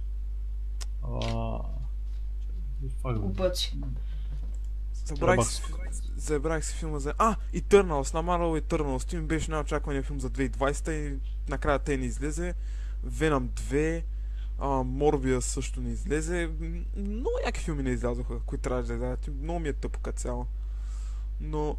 А... 1.04 1.60
Е. 2.84 2.89
Забравих 5.06 5.38
Трабах 5.38 5.48
си, 5.48 5.62
се. 5.91 6.02
забравих 6.15 6.65
си 6.65 6.74
филма 6.74 7.00
за... 7.00 7.13
А, 7.18 7.36
Eternals, 7.54 8.13
на 8.13 8.24
Marvel 8.24 8.62
Eternals. 8.62 9.10
Той 9.10 9.20
ми 9.20 9.28
беше 9.28 9.52
най-очаквания 9.52 10.04
филм 10.04 10.20
за 10.20 10.30
2020 10.30 10.91
и 10.91 11.20
накрая 11.50 11.80
те 11.80 11.98
не 11.98 12.06
излезе. 12.06 12.54
Venom 13.08 13.48
2, 13.48 14.04
а, 14.60 14.68
Morbius 14.68 15.39
също 15.39 15.82
не 15.82 15.89
излезе. 15.89 16.52
Много 16.98 17.36
яки 17.46 17.60
филми 17.60 17.84
не 17.84 17.89
излязоха, 17.89 18.39
които 18.39 18.62
трябваше 18.62 18.88
да 18.88 18.94
излязат. 18.94 19.30
Много 19.41 19.60
ми 19.60 19.70
е 19.70 19.74
тъпо 19.74 20.00
като 20.00 20.20
цяло. 20.20 20.48
Но... 21.41 21.78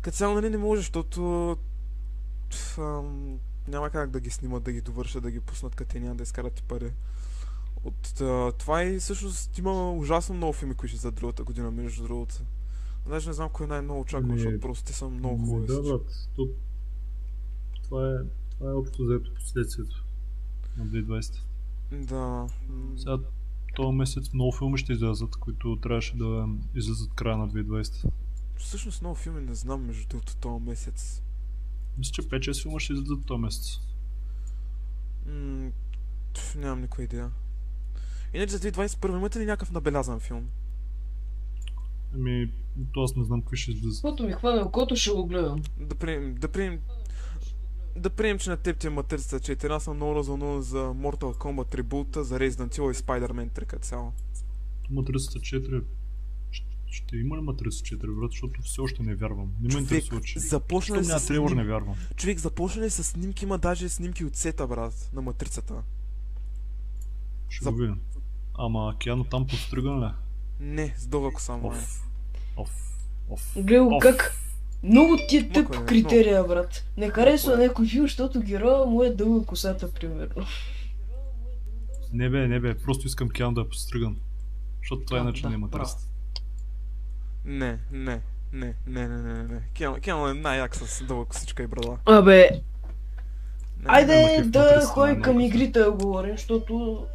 Като 0.00 0.16
цяло 0.16 0.34
нали 0.34 0.50
не 0.50 0.56
може, 0.56 0.80
защото... 0.80 1.50
ам, 2.78 3.38
няма 3.68 3.90
как 3.90 4.10
да 4.10 4.20
ги 4.20 4.30
снимат, 4.30 4.62
да 4.62 4.72
ги 4.72 4.80
довършат, 4.80 5.22
да 5.22 5.30
ги 5.30 5.40
пуснат, 5.40 5.74
като 5.74 5.98
няма 5.98 6.14
да 6.14 6.22
изкарат 6.22 6.58
и 6.58 6.62
пари. 6.62 6.92
От 7.84 8.20
а, 8.20 8.52
това 8.52 8.82
и 8.82 8.98
всъщност 8.98 9.58
има 9.58 9.92
ужасно 9.92 10.34
много 10.34 10.52
филми, 10.52 10.74
които 10.74 10.96
за 10.96 11.12
другата 11.12 11.44
година, 11.44 11.70
между 11.70 12.02
другото. 12.02 12.34
Даже 13.08 13.28
не 13.28 13.34
знам 13.34 13.50
кой 13.52 13.66
най-много 13.66 14.00
очаквам, 14.00 14.30
Ами, 14.30 14.40
защото 14.40 14.60
просто 14.60 14.84
те 14.84 14.92
са 14.92 15.08
много 15.08 15.46
хубави. 15.46 15.66
Да, 15.66 15.82
брат. 15.82 16.28
То... 16.36 16.48
Това 17.82 18.08
е, 18.10 18.14
това 18.50 18.70
е 18.70 18.74
общо 18.74 19.04
взето 19.04 19.34
последствието 19.34 20.04
на 20.76 20.86
2020. 20.86 21.40
Да. 21.92 22.46
Сега 22.96 23.18
този 23.76 23.96
месец 23.96 24.32
много 24.32 24.52
филми 24.52 24.78
ще 24.78 24.92
излязат, 24.92 25.36
които 25.36 25.76
трябваше 25.76 26.16
да 26.16 26.48
излязат 26.74 27.14
края 27.14 27.36
на 27.36 27.48
2020. 27.48 28.10
Всъщност 28.56 29.02
много 29.02 29.14
филми 29.14 29.40
не 29.40 29.54
знам 29.54 29.86
между 29.86 30.08
другото 30.08 30.36
този 30.36 30.64
месец. 30.64 31.22
Мисля, 31.98 32.12
че 32.12 32.22
5-6 32.22 32.62
филма 32.62 32.78
ще 32.78 32.92
излязат 32.92 33.26
този 33.26 33.40
месец. 33.40 33.78
М, 35.26 35.70
пф, 36.34 36.54
нямам 36.54 36.80
никаква 36.80 37.04
идея. 37.04 37.30
Иначе 38.34 38.52
за 38.52 38.60
2021 38.60 39.16
имате 39.16 39.38
ли 39.38 39.44
някакъв 39.44 39.72
набелязан 39.72 40.20
филм? 40.20 40.48
Ами, 42.14 42.52
то 42.92 43.02
аз 43.02 43.16
не 43.16 43.24
знам 43.24 43.40
какви 43.40 43.56
ще 43.56 43.70
излизат. 43.70 44.02
Каквото 44.02 44.22
ми 44.22 44.32
хване 44.32 44.62
окото, 44.62 44.96
ще 44.96 45.10
го 45.10 45.26
гледам. 45.26 45.62
Да 45.80 45.94
приемем, 45.94 46.34
да 46.34 46.48
приемем, 46.48 46.80
да 47.96 48.10
приемем, 48.10 48.38
че 48.38 48.50
на 48.50 48.56
теб 48.56 48.78
ти 48.78 48.86
е 48.86 48.90
матрицата 48.90 49.56
4. 49.56 49.70
Аз 49.70 49.84
съм 49.84 49.96
много 49.96 50.14
развълнуван 50.14 50.62
за 50.62 50.78
Mortal 50.78 51.36
Kombat 51.36 51.68
трибута, 51.68 52.24
за 52.24 52.38
Resident 52.38 52.78
Evil 52.78 52.90
и 52.90 52.94
Spider-Man 52.94 53.50
3 53.50 53.66
като 53.66 53.86
цяло. 53.86 54.12
Матрицата 54.90 55.38
4 55.38 55.82
ще, 56.96 57.16
има 57.16 57.36
ли 57.36 57.40
Матрица 57.40 57.84
4, 57.84 58.20
брат? 58.20 58.30
Защото 58.30 58.62
все 58.62 58.80
още 58.80 59.02
не 59.02 59.14
вярвам. 59.14 59.52
Не 59.60 59.64
ме 59.64 59.68
Човек, 59.70 59.82
интересува, 59.82 60.20
че... 60.20 60.38
започна 60.38 60.98
ли 60.98 61.04
с 61.04 61.26
трейлър, 61.26 61.48
сним... 61.48 61.58
не 61.58 61.64
вярвам. 61.64 61.94
Човек, 62.16 62.38
започна 62.38 62.82
ли 62.82 62.90
с 62.90 63.04
снимки, 63.04 63.44
има 63.44 63.58
даже 63.58 63.88
снимки 63.88 64.24
от 64.24 64.36
сета, 64.36 64.66
брат, 64.66 65.10
на 65.12 65.22
матрицата. 65.22 65.82
Ще 67.48 67.64
За- 67.64 67.72
го 67.72 67.78
видим. 67.78 68.00
Ама 68.58 68.94
Киано 68.98 69.24
там 69.24 69.46
подстриган 69.46 70.04
ли? 70.04 70.10
Не, 70.60 70.94
с 70.98 71.06
дълга 71.06 71.34
коса 71.34 71.56
му 71.56 71.72
е. 71.72 71.76
Оф. 71.76 72.08
Оф. 72.56 72.92
Оф. 73.30 73.56
Оф. 73.56 74.02
как, 74.02 74.36
Много 74.82 75.16
ти 75.28 75.36
е 75.36 75.48
тъп 75.48 75.68
Мъка 75.68 75.82
е, 75.82 75.86
критерия, 75.86 76.44
брат. 76.44 76.84
Не 76.96 77.10
харесва 77.10 77.50
Мъка 77.50 77.62
е. 77.62 77.66
някой 77.66 77.86
филм, 77.86 78.04
защото 78.04 78.40
героя 78.40 78.86
му 78.86 79.02
е 79.02 79.10
дълга 79.10 79.46
косата, 79.46 79.92
примерно. 79.92 80.46
Не 82.12 82.30
бе, 82.30 82.48
не 82.48 82.60
бе, 82.60 82.74
просто 82.74 83.06
искам 83.06 83.28
Киан 83.28 83.54
да 83.54 83.60
е 83.60 83.68
постриган. 83.68 84.16
Защото 84.82 85.04
това 85.04 85.18
иначе 85.18 85.42
да, 85.42 85.50
няма 85.50 85.70
търст. 85.70 86.10
Не, 87.44 87.78
не, 87.92 88.20
не, 88.52 88.74
не, 88.86 89.08
не, 89.08 89.22
не, 89.22 89.42
не. 89.42 89.60
Киан, 89.74 90.00
Киан 90.00 90.30
е 90.30 90.34
най-як 90.34 90.76
с 90.76 91.04
дълга 91.04 91.28
косичка 91.28 91.62
и 91.62 91.66
брада. 91.66 91.98
Абе, 92.06 92.50
Не, 93.80 93.84
айде 93.84 94.42
да 94.44 94.82
е 95.10 95.20
към 95.22 95.34
много 95.34 95.40
игрите 95.40 95.78
да 95.78 95.92
говорим, 95.92 96.36
защото... 96.36 97.06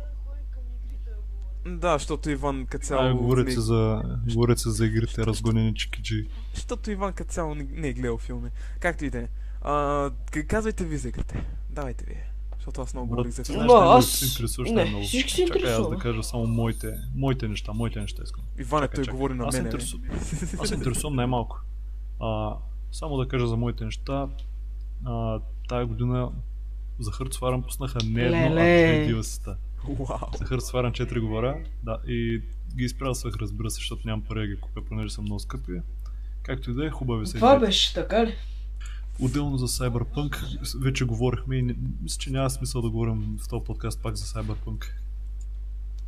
Да, 1.68 1.94
защото 1.94 2.30
Иван 2.30 2.66
като 2.66 2.84
Ай, 2.84 2.88
цяло... 2.88 3.18
говорите 3.18 3.50
не- 3.50 3.62
за, 3.62 4.02
говорите 4.28 4.62
за 4.66 4.86
игрите, 4.86 5.26
разгонени 5.26 5.76
чикиджи. 5.76 6.28
Защото 6.54 6.92
Иван 6.92 7.14
като 7.14 7.32
цяло 7.32 7.56
не, 7.56 7.68
не 7.72 7.88
е 7.88 7.94
гледал 7.94 8.18
филми. 8.18 8.50
Както 8.80 9.06
и 9.06 9.10
да 9.10 9.20
е. 9.20 9.28
А, 9.62 10.10
Казвайте 10.48 10.86
ви 10.86 10.98
за 10.98 11.10
игрите. 11.10 11.46
Давайте 11.70 12.06
вие. 12.06 12.24
Защото 12.56 12.82
аз 12.82 12.94
много 12.94 13.08
говорих 13.08 13.32
за 13.32 13.44
филми. 13.44 13.58
най-много 13.58 13.90
аз- 13.90 14.08
се 14.08 14.26
интересуваш 14.26 14.70
не, 14.70 14.76
най-много. 14.76 15.04
всички 15.04 15.32
се 15.32 15.46
Чакай 15.46 15.74
аз 15.74 15.90
да 15.90 15.98
кажа 15.98 16.24
само 16.24 16.48
моите, 16.48 16.88
моите 17.16 17.48
неща, 17.48 17.74
моите 17.74 18.00
неща 18.00 18.22
искам. 18.24 18.44
Иване, 18.60 18.84
Чакай, 18.84 18.96
той 18.96 19.04
чакай. 19.04 19.14
говори 19.14 19.34
на 19.34 19.44
аз 19.44 19.56
се 19.56 19.62
мене. 19.62 19.70
бе. 19.70 19.76
интересувам, 19.76 20.06
аз 20.60 20.68
се 20.68 20.76
интересувам 20.76 21.16
най-малко. 21.16 21.62
А, 22.20 22.54
само 22.92 23.18
да 23.18 23.28
кажа 23.28 23.48
за 23.48 23.58
моите 23.58 23.86
неща. 23.86 24.28
А, 25.06 25.40
тая 25.70 25.86
година 25.86 26.32
за 27.00 27.12
Хърцваран 27.12 27.64
пуснаха 27.64 28.00
не 28.06 28.22
едно, 28.22 28.38
а 28.38 28.50
две 28.52 29.08
DLC-та. 29.10 29.56
Вау. 29.88 30.20
За 30.38 30.46
Хърцваран 30.46 30.92
4 30.92 31.20
говоря, 31.20 31.64
да, 31.84 31.98
и 32.08 32.42
ги 32.76 32.84
изпрасвах, 32.84 33.36
разбира 33.36 33.70
се, 33.70 33.76
защото 33.76 34.02
нямам 34.06 34.26
пари 34.26 34.40
да 34.40 34.48
ги 34.48 34.60
купя, 34.60 34.82
понеже 34.86 35.14
са 35.14 35.22
много 35.22 35.40
скъпи. 35.40 35.82
Както 36.44 36.72
и 36.72 36.74
да 36.74 36.86
е, 36.86 36.90
хубави 36.90 37.28
са. 37.28 37.34
Това 37.34 37.60
беше, 37.60 37.94
така 37.94 38.26
ли? 38.26 38.36
Отделно 39.20 39.58
за 39.58 39.68
Cyberpunk, 39.68 40.38
вече 40.82 41.06
говорихме 41.06 41.56
и 41.56 41.62
не, 41.62 41.76
мисля, 42.02 42.18
че 42.20 42.32
няма 42.32 42.50
смисъл 42.50 42.82
да 42.82 42.90
говорим 42.90 43.38
в 43.44 43.48
този 43.50 43.64
подкаст 43.64 44.02
пак 44.02 44.16
за 44.16 44.26
Cyberpunk. 44.26 44.86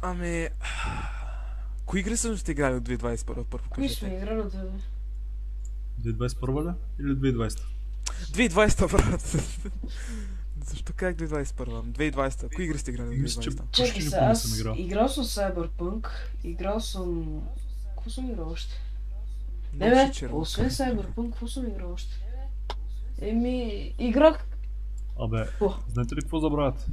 Ами... 0.02 0.48
Кои 1.86 2.00
игри 2.00 2.18
са 2.18 2.38
сте 2.38 2.52
играли 2.52 2.76
от 2.76 2.84
2021 2.84 3.44
първо? 3.44 3.70
Кои 3.70 3.90
сме 3.90 4.14
играли 4.14 4.44
да... 4.44 4.70
2021 6.12 6.70
ли? 6.70 6.74
Или 7.00 7.34
2020? 7.34 7.60
2020 8.32 8.92
брат. 8.92 9.36
Защо 10.64 10.94
как 10.96 11.18
2021? 11.18 11.84
2020. 11.84 12.56
Кои 12.56 12.66
игри 12.66 12.78
сте 12.78 12.92
играли 12.92 13.16
че 13.16 13.40
2020? 13.40 13.72
Чакай 13.72 13.92
почти 13.92 14.02
се, 14.02 14.06
никога 14.06 14.22
не 14.22 14.32
аз 14.32 14.42
съм 14.42 14.60
играл. 14.60 14.76
играл 14.78 15.10
съм 15.10 15.24
Cyberpunk, 15.24 16.08
играл 16.44 16.80
съм... 16.80 17.42
Какво 17.96 18.10
съм 18.10 18.32
играл 18.32 18.50
още? 18.50 18.74
Не 19.74 19.90
Много 19.90 20.12
бе, 20.22 20.28
освен 20.32 20.70
Cyberpunk, 20.70 21.32
какво 21.32 21.48
съм 21.48 21.68
играл 21.68 21.94
още? 21.94 22.14
Еми, 23.22 23.94
играх... 24.00 24.48
Абе, 25.20 25.48
О, 25.62 25.74
знаете 25.90 26.16
ли 26.16 26.22
какво 26.22 26.40
забравяте? 26.40 26.86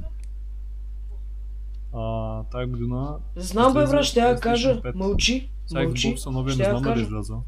А, 1.93 2.43
тая 2.43 2.67
година 2.67 3.17
знам 3.35 3.73
бе, 3.73 3.85
брат, 3.85 4.05
ще 4.05 4.19
я 4.19 4.39
кажа. 4.39 4.81
5. 4.81 4.95
Мълчи, 4.95 5.49
мълчи. 5.73 6.15
Xbox 6.15 6.31
новия 6.31 6.55
не 6.55 6.63
знам 6.63 6.81
дали 6.81 6.99
е 6.99 7.03
излязъл. 7.03 7.43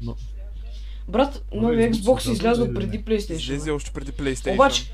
Но, 0.00 0.16
Брат, 1.08 1.44
Новия 1.54 1.62
новия 1.62 1.92
Xbox 1.92 2.14
не? 2.66 2.74
преди 2.74 3.04
PlayStation. 3.04 3.32
Излезе 3.32 3.70
още 3.70 3.90
преди 3.90 4.12
PlayStation. 4.12 4.54
Обаче, 4.54 4.92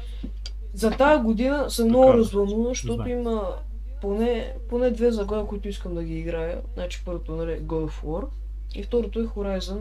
за 0.75 0.91
тая 0.91 1.19
година 1.19 1.71
съм 1.71 1.89
много 1.89 2.15
развълнуван, 2.15 2.69
защото 2.69 3.09
има 3.09 3.57
поне, 4.01 4.55
поне 4.69 4.91
две 4.91 5.11
заглавия, 5.11 5.47
които 5.47 5.69
искам 5.69 5.95
да 5.95 6.05
ги 6.05 6.19
играя. 6.19 6.61
Значи 6.75 7.03
първото 7.05 7.37
нали, 7.37 7.53
е 7.53 7.61
God 7.61 7.91
of 7.91 8.05
War 8.05 8.27
и 8.75 8.83
второто 8.83 9.21
е 9.21 9.25
Horizon 9.25 9.81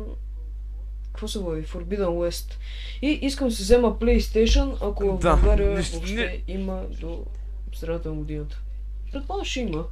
какво 1.04 1.28
се 1.28 1.40
води? 1.40 1.64
Forbidden 1.64 2.06
West. 2.06 2.52
И 3.02 3.08
искам 3.08 3.48
да 3.48 3.56
си 3.56 3.62
взема 3.64 3.96
PlayStation, 3.96 4.78
ако 4.82 5.06
в 5.08 5.20
Да, 5.20 5.36
България 5.36 5.78
нищо- 5.78 5.96
въобще 5.96 6.44
има 6.48 6.82
до 7.02 7.26
средата 7.74 8.10
на 8.10 8.16
годината. 8.16 8.60
Предполагам, 9.12 9.46
ще 9.46 9.60
има. 9.60 9.86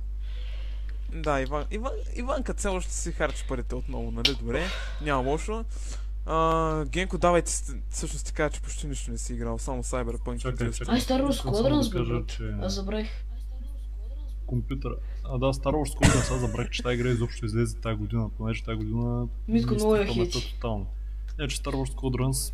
Да, 1.13 1.41
Иван, 1.41 1.65
Иван, 1.71 1.91
Иван 2.15 2.43
като 2.43 2.59
цяло 2.59 2.81
ще 2.81 2.93
си 2.93 3.11
харчи 3.11 3.43
парите 3.49 3.75
отново, 3.75 4.11
нали? 4.11 4.35
Добре, 4.41 4.63
няма 5.01 5.29
лошо. 5.29 5.65
А, 6.29 6.85
Генко, 6.85 7.17
давайте, 7.17 7.51
всъщност 7.89 8.25
ти 8.25 8.33
кажа, 8.33 8.49
че 8.49 8.61
почти 8.61 8.87
нищо 8.87 9.11
не 9.11 9.17
си 9.17 9.33
играл, 9.33 9.57
само 9.57 9.83
Cyberpunk. 9.83 10.37
Чакай, 10.39 10.71
чакай. 10.71 10.93
Ай, 10.95 11.01
Star 11.01 11.21
Wars 11.23 11.43
Squadrons, 11.43 11.91
да 11.91 11.97
кажа, 11.97 12.25
че 12.27 12.55
Аз 12.61 12.73
забравих. 12.73 13.09
компютъра... 14.45 14.95
А 15.23 15.37
да, 15.37 15.45
Star 15.45 15.71
Wars 15.71 15.97
Squadrons, 15.97 16.33
аз 16.35 16.39
забравих, 16.39 16.69
че 16.69 16.83
тази 16.83 16.93
игра 16.95 17.09
изобщо 17.09 17.45
излезе 17.45 17.77
тази 17.77 17.95
година, 17.95 18.29
понеже 18.37 18.63
тази 18.63 18.77
година... 18.77 19.27
Митко, 19.47 19.69
ми 19.73 19.75
много 19.77 19.91
паметта 19.91 20.13
хейти. 20.13 20.53
Тотално. 20.55 20.87
Не, 21.39 21.47
че 21.47 21.57
Star 21.57 21.73
Wars 21.73 21.95
Squadrons... 21.95 22.53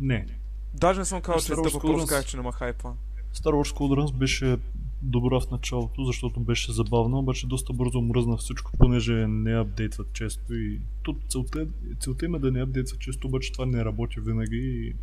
Не. 0.00 0.26
Даже 0.74 0.98
не 1.00 1.04
съм 1.04 1.20
казал, 1.22 1.40
че 1.40 1.52
Star 1.52 1.66
е 1.66 1.70
Wars 1.70 1.78
Squadrons- 1.78 2.08
казах, 2.08 2.26
че 2.26 2.36
няма 2.36 2.52
хайпа. 2.52 2.92
Star 3.34 3.50
Wars 3.52 3.74
Squadrons 3.76 4.14
беше 4.14 4.58
добра 5.02 5.40
в 5.40 5.50
началото, 5.50 6.04
защото 6.04 6.40
беше 6.40 6.72
забавна, 6.72 7.18
обаче 7.18 7.46
доста 7.46 7.72
бързо 7.72 8.00
мръзна 8.00 8.36
всичко, 8.36 8.72
понеже 8.78 9.12
не 9.28 9.60
апдейтват 9.60 10.12
често 10.12 10.54
и 10.54 10.80
тут 11.02 11.16
целта, 11.28 11.66
целта 12.00 12.24
им 12.24 12.34
е 12.34 12.38
да 12.38 12.50
не 12.50 12.62
апдейтват 12.62 13.00
често, 13.00 13.26
обаче 13.26 13.52
това 13.52 13.66
не 13.66 13.84
работи 13.84 14.20
винаги 14.20 14.56
и 14.56 14.94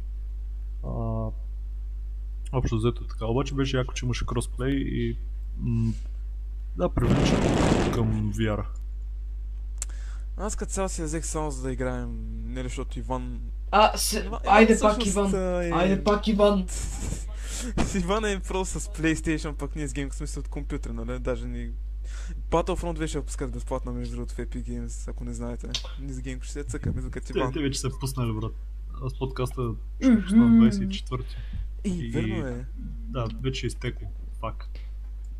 а, 0.83 0.89
общо 2.51 2.77
взето 2.77 3.03
е 3.03 3.07
така. 3.07 3.25
Обаче 3.25 3.53
беше 3.53 3.77
яко, 3.77 3.93
че 3.93 4.05
имаше 4.05 4.25
кросплей 4.25 4.73
и 4.73 5.17
м- 5.57 5.93
да, 6.77 6.89
привлича 6.89 7.35
към 7.93 8.33
VR. 8.33 8.63
Аз 10.37 10.55
като 10.55 10.71
цяло 10.71 10.89
си 10.89 11.03
взех 11.03 11.25
само 11.25 11.51
за 11.51 11.63
да 11.63 11.71
играем, 11.71 12.09
не 12.45 12.63
защото 12.63 12.99
Иван... 12.99 13.39
А, 13.71 13.97
се... 13.97 14.25
Иван- 14.25 14.39
айде 14.47 14.79
пак 14.81 15.05
Иван. 15.05 15.35
а, 15.35 15.65
е- 15.65 15.71
Айде 15.71 16.03
пак 16.03 16.27
Иван. 16.27 16.59
Иван 16.59 16.67
е 18.27 18.39
просто 18.39 18.79
с 18.79 18.87
PlayStation, 18.87 19.53
пък 19.53 19.75
ние 19.75 19.87
с 19.87 19.93
Game, 19.93 20.11
в 20.11 20.15
смисъл 20.15 20.41
от 20.41 20.47
компютър, 20.47 20.89
нали? 20.89 21.19
Даже 21.19 21.47
ни... 21.47 21.71
Battlefront 22.49 23.15
я 23.15 23.21
пускат 23.21 23.51
безплатно 23.51 23.93
между 23.93 24.15
другото 24.15 24.33
в 24.33 24.37
Epic 24.37 24.69
Games, 24.69 25.09
ако 25.09 25.23
не 25.23 25.33
знаете. 25.33 25.67
Ние 26.01 26.13
с 26.13 26.21
Game 26.21 26.43
ще 26.43 26.53
се 26.53 26.63
цъкаме, 26.63 27.01
докато 27.01 27.33
Те, 27.33 27.39
Иван. 27.39 27.53
те 27.53 27.59
вече 27.59 27.79
са 27.79 27.89
пуснали, 27.99 28.33
брат. 28.33 28.53
Аз 29.05 29.19
подкаста 29.19 29.71
ще 30.01 30.21
пусна 30.21 30.47
на 30.47 30.71
24 30.71 31.23
И, 31.83 31.89
и- 31.89 32.11
верно 32.11 32.47
е. 32.47 32.65
Да, 33.09 33.27
вече 33.43 33.65
е 33.65 33.67
изтекло. 33.67 34.07
Пак. 34.41 34.67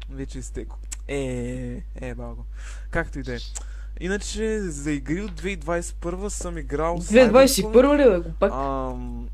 Вече 0.09 0.39
изтеко. 0.39 0.79
Е, 1.07 1.83
е, 1.95 2.15
балко. 2.15 2.45
Както 2.91 3.19
и 3.19 3.23
да 3.23 3.35
е. 3.35 3.39
Иначе 3.99 4.59
за 4.59 4.91
игри 4.91 5.21
от 5.21 5.31
2021 5.31 6.27
съм 6.27 6.57
играл 6.57 6.97
2021 6.97 8.19
ли 8.19 8.23
бе, 8.23 8.33
пак? 8.39 8.51
Ам... 8.53 9.29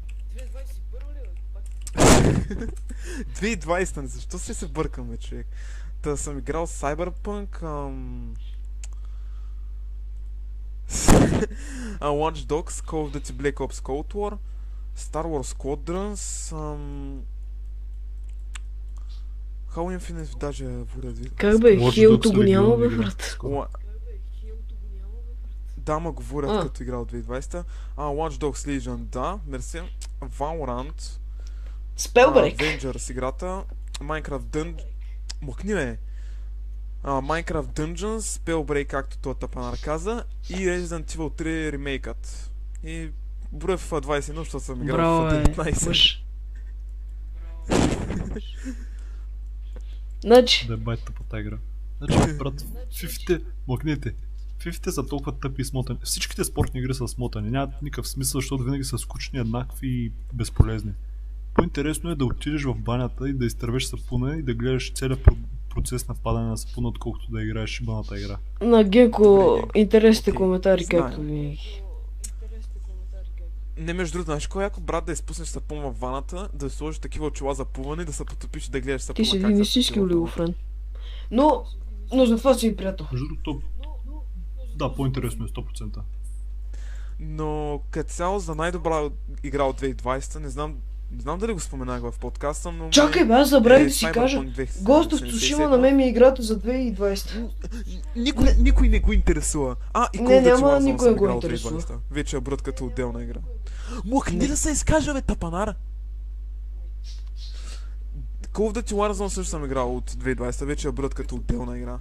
2020, 2.28 4.06
защо 4.06 4.40
се 4.40 4.54
се 4.54 4.68
бъркаме, 4.68 5.18
човек? 5.18 5.48
Та 6.02 6.18
съм 6.18 6.38
играл 6.38 6.68
Cyberpunk, 6.68 7.64
ам... 7.64 8.34
Watch 12.00 12.46
Dogs, 12.46 12.70
Call 12.70 13.12
of 13.12 13.18
Duty 13.18 13.32
Black 13.32 13.54
Ops 13.54 13.82
Cold 13.82 14.14
War, 14.14 14.38
Star 14.98 15.26
Wars 15.26 15.56
Squadrons, 15.56 16.52
ам... 16.56 17.22
Halo 19.78 19.98
Infinite 20.00 20.38
даже 20.38 20.66
вода 20.66 21.10
ви. 21.10 21.30
Как 21.30 21.62
бе, 21.62 21.92
Хилто 21.92 22.34
го 22.34 22.44
няма 22.44 22.78
бе, 22.78 22.90
брат. 22.90 23.38
Да, 25.78 26.00
ма 26.00 26.12
говорят 26.12 26.52
А. 26.52 26.62
като 26.62 26.84
играл 26.84 27.06
2020. 27.06 27.64
А, 27.98 28.04
Watch 28.04 28.32
Dogs 28.32 28.80
Legion, 28.80 28.98
да, 28.98 29.40
мерси. 29.48 29.82
Valorant, 30.22 31.20
Спелбрек. 31.98 32.58
Avengers 32.58 33.12
играта, 33.12 33.64
Minecraft 34.00 34.39
Dungeons... 34.39 34.84
Мокни 35.41 35.74
ме! 35.74 35.98
А, 37.04 37.12
Minecraft 37.12 37.80
Dungeons, 37.80 38.20
Spellbreak, 38.20 38.88
както 38.88 39.18
този 39.18 39.39
тъпанар 39.39 39.80
каза, 39.82 40.24
и 40.50 40.54
Resident 40.56 41.12
Evil 41.12 41.41
3 41.41 41.72
ремейкът. 41.72 42.52
И 42.84 43.10
броя 43.52 43.78
в 43.78 43.91
21, 43.91 44.36
защото 44.36 44.64
съм 44.64 44.84
играл 44.84 44.98
Браво, 44.98 45.41
в 45.41 45.43
бе. 45.43 45.54
19. 45.54 45.88
Мъж. 45.88 46.24
Значи, 50.22 50.68
Да 50.68 50.74
е 50.74 50.78
байта 50.78 51.12
по 51.12 51.24
тази 51.24 51.41
игра. 51.41 51.58
Значи, 52.02 52.34
брат, 52.38 52.66
фифите, 53.00 53.39
мъкнете. 53.68 54.14
Фифите 54.60 54.91
са 54.91 55.08
толкова 55.08 55.39
тъпи 55.39 55.62
и 55.62 55.66
смотани. 55.66 56.00
Всичките 56.04 56.43
спортни 56.43 56.80
игри 56.80 56.93
са 56.93 57.08
смотани. 57.08 57.50
Нямат 57.50 57.82
никакъв 57.82 58.08
смисъл, 58.08 58.41
защото 58.41 58.64
винаги 58.64 58.84
са 58.84 58.98
скучни, 58.98 59.39
еднакви 59.39 59.88
и 59.88 60.12
безполезни. 60.34 60.93
По-интересно 61.58 62.10
е 62.12 62.16
да 62.16 62.26
отидеш 62.26 62.64
в 62.64 62.76
банята 62.76 63.30
и 63.30 63.34
да 63.34 63.45
изтървеш 63.45 63.84
сапуна 63.86 64.36
и 64.38 64.43
да 64.43 64.53
гледаш 64.53 64.93
целият 64.93 65.20
про- 65.20 65.36
процес 65.70 66.08
на 66.08 66.16
падане 66.16 66.47
на 66.47 66.58
сапуна, 66.58 66.88
отколкото 66.88 67.32
да 67.32 67.43
играеш 67.43 67.70
шибаната 67.70 68.20
игра. 68.20 68.38
на 68.62 68.84
Геко 68.84 69.60
интересните 69.76 70.32
коментари, 70.32 70.86
както 70.86 71.22
винаги. 71.22 71.82
Не, 73.78 73.93
между 73.93 74.14
другото, 74.14 74.26
знаеш 74.26 74.47
кой 74.47 74.64
е 74.64 74.66
яко 74.66 74.82
брат 74.82 75.05
да 75.05 75.12
изпуснеш 75.12 75.47
сапун 75.47 75.80
в 75.80 75.99
ваната, 75.99 76.49
да 76.53 76.70
сложиш 76.70 76.99
такива 76.99 77.26
очила 77.26 77.53
за 77.53 77.66
плуване, 77.66 78.05
да 78.05 78.14
се 78.14 78.26
потопиш 78.26 78.68
и 78.68 78.72
да 78.72 78.82
гледаш 78.82 79.01
сапуна 79.01 79.16
Ти 79.16 79.62
истински 79.62 79.93
потопи 79.93 79.99
във 79.99 80.05
олигофрен. 80.05 80.53
Но, 81.32 81.66
но 82.14 82.26
за 82.26 82.38
това 82.38 82.53
си 82.53 82.70
ми 82.70 82.76
приятел. 82.76 83.05
Между 83.12 83.28
другото, 83.28 83.62
да, 84.76 84.93
по-интересно 84.95 85.45
е 85.45 85.47
100%. 85.47 85.99
Но 87.20 87.82
като 87.91 88.10
цяло 88.10 88.39
за 88.39 88.55
най-добра 88.55 89.10
игра 89.43 89.64
от 89.64 89.82
2020, 89.82 90.39
не 90.39 90.49
знам, 90.49 90.76
не 91.12 91.22
знам 91.22 91.39
дали 91.39 91.53
го 91.53 91.60
споменах 91.60 92.01
в 92.01 92.14
подкаста, 92.20 92.72
но... 92.72 92.89
Чакай 92.89 93.26
бе, 93.26 93.34
аз 93.34 93.47
е 93.47 93.49
забравих 93.49 93.88
да 93.88 93.93
си 93.93 94.08
кажа. 94.14 94.39
2077. 94.39 94.66
Ghost 94.68 95.14
of 95.14 95.32
Tsushima 95.32 95.70
на 95.70 95.78
мен 95.78 95.95
ми 95.95 96.03
е 96.03 96.08
играта 96.10 96.41
за 96.41 96.60
2020. 96.60 97.49
Никой, 98.16 98.45
никой 98.60 98.89
не 98.89 98.99
го 98.99 99.14
интересува. 99.14 99.76
А, 99.93 100.08
и 100.14 100.22
Не, 100.22 100.41
няма 100.41 100.80
никой 100.80 101.08
съм 101.08 101.16
го 101.16 101.24
играл 101.26 101.38
от 101.38 101.43
интересува. 101.43 101.82
2020. 101.82 101.97
Вече 102.12 102.36
я 102.36 102.41
брат 102.41 102.62
като 102.62 102.86
отделна 102.86 103.24
игра. 103.24 103.39
Не 104.34 104.47
да 104.47 104.58
се 104.58 104.72
изкажа, 104.72 105.14
бе, 105.14 105.22
тапанара! 105.22 105.76
Call 108.53 108.74
of 108.74 108.82
Duty 108.82 108.93
Warzone 108.93 109.28
също 109.28 109.49
съм 109.49 109.66
играл 109.66 109.95
от 109.95 110.12
2020, 110.12 110.66
вече 110.66 110.88
я 110.88 110.91
брат 110.91 111.14
като 111.14 111.36
отделна 111.36 111.78
игра. 111.78 111.97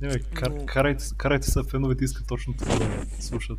Не, 0.00 0.08
бе, 0.08 0.18
кар, 0.20 0.50
Но- 0.50 0.66
карайте, 0.66 1.04
карайте 1.16 1.50
се, 1.50 1.60
феновете 1.70 2.04
искат 2.04 2.26
точно 2.26 2.54
това 2.54 2.78
да 2.78 3.06
слушат. 3.20 3.58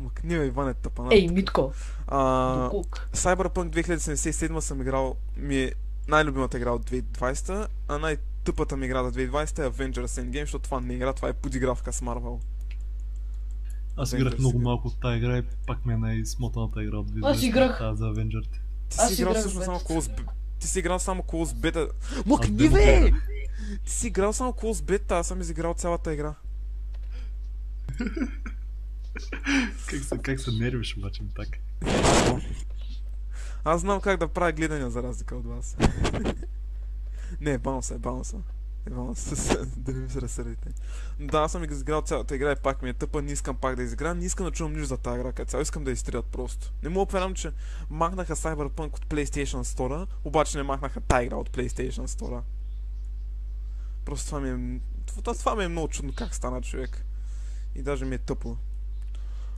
Бе, 0.00 0.44
Иване, 0.44 0.74
тапанара. 0.74 1.14
Ей, 1.14 1.28
Митко, 1.28 1.72
а. 2.06 2.70
Cyberpunk 3.14 3.84
2077 3.84 4.60
съм 4.60 4.80
играл, 4.80 5.16
ми 5.36 5.56
е 5.56 5.72
най-любимата 6.08 6.56
игра 6.56 6.70
от 6.70 6.90
2020, 6.90 7.66
а 7.88 7.98
най-тъпата 7.98 8.76
ми 8.76 8.86
игра 8.86 9.04
за 9.04 9.12
2020 9.12 9.58
е 9.58 9.70
Avengers 9.70 10.06
Endgame, 10.06 10.40
защото 10.40 10.64
това 10.64 10.80
не 10.80 10.92
е 10.92 10.96
игра, 10.96 11.12
това 11.12 11.28
е 11.28 11.32
подигравка 11.32 11.92
с 11.92 12.00
Marvel. 12.00 12.40
Аз 13.96 14.10
Avengers 14.10 14.16
играх 14.18 14.38
много 14.38 14.58
малко 14.58 14.88
от 14.88 15.00
тази 15.00 15.16
игра 15.16 15.38
и 15.38 15.42
пак 15.66 15.86
ми 15.86 15.92
е 15.92 15.96
най-смотаната 15.96 16.82
игра 16.82 16.96
от 16.96 17.10
2020. 17.10 17.30
Аз 17.30 17.42
играх. 17.42 17.78
Тази 17.78 17.98
за 17.98 18.04
Avengers. 18.04 18.48
Ти 18.88 18.96
Аз 18.98 19.14
си 19.14 19.22
играл 19.22 19.34
всъщност 19.34 19.64
само 19.64 19.78
of 19.78 20.26
Ти 20.58 20.66
си 20.66 20.78
играл 20.78 20.98
само 20.98 21.22
of 21.22 21.54
Beta. 21.54 21.90
Демо 22.50 22.72
бе! 22.72 23.12
Ти 23.84 23.92
си 23.92 24.06
играл 24.06 24.32
само 24.32 24.52
of 24.52 24.74
Beta, 24.74 25.12
аз 25.12 25.26
съм 25.26 25.40
изиграл 25.40 25.74
цялата 25.74 26.12
игра. 26.12 26.34
Как 29.86 30.04
се, 30.04 30.18
как 30.18 30.40
се 30.40 30.50
нервиш 30.50 30.96
обаче 30.96 31.22
така? 31.36 31.58
Аз 33.64 33.80
знам 33.80 34.00
как 34.00 34.20
да 34.20 34.28
правя 34.28 34.52
гледания 34.52 34.90
за 34.90 35.02
разлика 35.02 35.36
от 35.36 35.46
вас. 35.46 35.76
не, 37.40 37.58
баунса 37.58 37.94
е, 37.94 37.98
баунса. 37.98 38.36
Е, 38.86 38.90
баунса, 38.90 39.66
да 39.76 39.92
не 39.92 40.00
ми 40.00 40.10
се 40.10 40.20
разсърдите. 40.20 40.68
Да, 41.20 41.38
аз 41.38 41.52
съм 41.52 41.64
изиграл 41.64 42.02
цялата 42.02 42.34
игра 42.34 42.52
и 42.52 42.56
пак 42.62 42.82
ми 42.82 42.90
е 42.90 42.92
тъпа, 42.92 43.22
не 43.22 43.32
искам 43.32 43.56
пак 43.56 43.76
да 43.76 43.82
изиграя, 43.82 44.14
не 44.14 44.24
искам 44.24 44.46
да 44.46 44.52
чувам 44.52 44.72
нищо 44.72 44.86
за 44.86 44.96
тази 44.96 45.20
игра, 45.20 45.32
като 45.32 45.50
цяло 45.50 45.62
искам 45.62 45.84
да 45.84 45.90
изтрият 45.90 46.26
просто. 46.26 46.72
Не 46.82 46.88
мога 46.88 47.06
повярвам, 47.06 47.34
че 47.34 47.52
махнаха 47.90 48.36
Cyberpunk 48.36 48.96
от 48.96 49.06
PlayStation 49.06 49.62
Store, 49.62 50.06
обаче 50.24 50.58
не 50.58 50.62
махнаха 50.62 51.00
тази 51.00 51.26
игра 51.26 51.36
от 51.36 51.50
PlayStation 51.50 52.06
Store. 52.06 52.40
Просто 54.04 54.26
това 54.26 54.40
ми 54.40 54.50
е... 54.50 54.80
Това, 55.06 55.34
това 55.34 55.56
ми 55.56 55.64
е 55.64 55.68
много 55.68 55.88
чудно 55.88 56.12
как 56.16 56.34
стана 56.34 56.62
човек. 56.62 57.04
И 57.74 57.82
даже 57.82 58.04
ми 58.04 58.14
е 58.14 58.18
тъпо. 58.18 58.56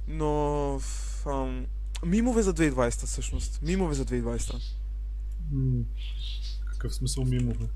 Но... 0.08 0.80
Ам, 1.26 1.66
мимове 2.06 2.42
за 2.42 2.54
2020 2.54 3.06
всъщност. 3.06 3.62
Мимове 3.62 3.94
за 3.94 4.04
2020. 4.04 4.54
М, 5.52 5.84
Какъв 6.72 6.94
смисъл 6.94 7.24
мимове? 7.24 7.68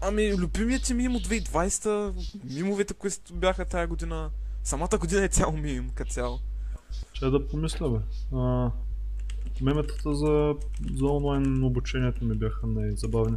Ами, 0.00 0.34
любимият 0.36 0.82
ти 0.82 0.94
мим 0.94 1.16
от 1.16 1.26
2020, 1.26 2.14
мимовете, 2.54 2.94
които 2.94 3.34
бяха 3.34 3.64
тази 3.64 3.88
година. 3.88 4.30
Самата 4.64 4.98
година 5.00 5.24
е 5.24 5.28
цял 5.28 5.52
мим, 5.52 5.90
като 5.94 6.12
цяло. 6.12 6.38
Ще 7.12 7.30
да 7.30 7.48
помисля, 7.48 7.90
бе. 7.90 7.98
А, 8.36 8.70
меметата 9.60 10.14
за, 10.14 10.54
за 10.96 11.04
онлайн 11.04 11.64
обучението 11.64 12.24
ми 12.24 12.34
бяха 12.34 12.66
най-забавни. 12.66 13.36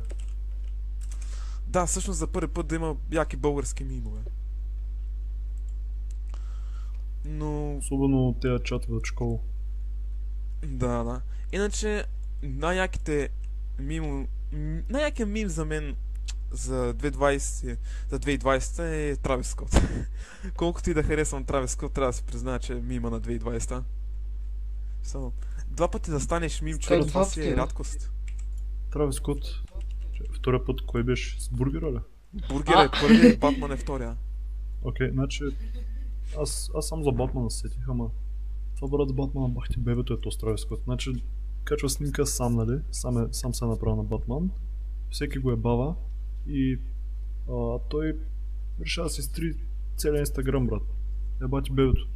Да, 1.68 1.86
всъщност 1.86 2.20
за 2.20 2.28
първи 2.28 2.48
път 2.48 2.68
да 2.68 2.76
има 2.76 2.96
яки 3.12 3.38
български 3.38 3.84
мимове. 3.84 4.22
Но, 7.26 7.78
Особено 7.78 8.36
тези 8.42 8.64
чатове 8.64 8.96
от 8.96 9.06
школа. 9.06 9.40
да, 10.66 11.04
да. 11.04 11.22
Иначе, 11.52 12.06
най-яките 12.44 13.30
мимо... 13.80 14.28
Най-якият 14.90 15.30
мим 15.30 15.50
за 15.50 15.66
мен 15.66 15.96
за 16.52 16.94
2020, 16.94 17.78
за 18.10 18.20
2020 18.20 19.12
е 19.12 19.16
Травис 19.16 19.48
Скот. 19.48 19.70
Колкото 20.58 20.90
и 20.90 20.94
да 20.94 21.04
харесвам 21.04 21.46
Травис 21.46 21.72
Скот, 21.72 21.94
трябва 21.94 22.10
да 22.12 22.18
се 22.18 22.24
призная, 22.24 22.60
че 22.60 22.74
е 22.74 22.82
мима 22.82 23.10
на 23.10 23.22
2020. 23.22 23.84
Само, 25.04 25.34
два 25.68 25.92
пъти 25.92 26.12
да 26.12 26.20
станеш 26.20 26.62
мим, 26.62 26.78
човек, 26.78 27.08
това 27.08 27.26
си 27.26 27.50
е 27.50 27.56
рядкост. 27.56 28.12
Травис 28.92 29.16
Скот. 29.16 29.44
Втория 30.38 30.66
път 30.66 30.82
кой 30.82 31.04
беше? 31.04 31.42
С 31.42 31.50
бургера 31.50 31.92
ли? 31.92 32.00
Бургер 32.50 32.86
е 32.86 32.90
първия 33.02 33.34
и 33.34 33.38
Батман 33.38 33.72
е 33.72 33.78
втория. 33.78 34.18
Окей, 34.82 35.12
значи 35.12 35.44
аз, 36.38 36.72
аз 36.76 36.88
съм 36.88 37.04
за 37.04 37.12
Батмана 37.12 37.52
се 37.52 37.58
сетих, 37.58 37.90
ама 37.90 38.10
това 38.76 38.98
брат 38.98 39.10
с 39.10 39.14
Батмана 39.14 39.50
бах 39.50 39.70
ти 39.70 39.80
бебето 39.80 40.14
е 40.14 40.22
то 40.22 40.32
с 40.32 40.38
Травис 40.38 40.62
Скот. 40.62 40.82
Значи 40.84 41.12
качва 41.64 41.90
снимка 41.90 42.26
сам, 42.26 42.56
нали? 42.56 42.80
Сам, 42.92 43.24
е, 43.24 43.28
сам 43.32 43.54
се 43.54 43.66
е 43.66 43.68
направил 43.68 43.96
на 43.96 44.04
Батман. 44.04 44.52
Всеки 45.10 45.40
го 45.40 45.52
е 45.52 45.56
бава 45.56 45.96
и 46.48 46.80
а, 47.50 47.80
той 47.90 48.20
решава 48.82 49.08
да 49.08 49.14
си 49.14 49.22
стри 49.22 49.54
целия 49.98 50.20
инстаграм, 50.20 50.68
брат. 50.68 50.84
Е 51.44 51.48
бати 51.48 51.72
бебето. 51.72 52.08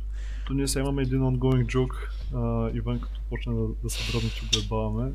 То 0.48 0.54
ние 0.54 0.68
сега 0.68 0.84
имаме 0.84 1.02
един 1.02 1.20
ongoing 1.20 1.66
joke. 1.66 1.96
А, 2.34 2.72
Иван 2.78 3.02
като 3.02 3.22
почне 3.30 3.54
да, 3.54 3.68
да 3.84 3.90
се 3.90 4.12
дръбне, 4.12 4.30
че 4.30 4.42
го 4.42 4.66
е 4.66 4.68
баваме, 4.70 5.14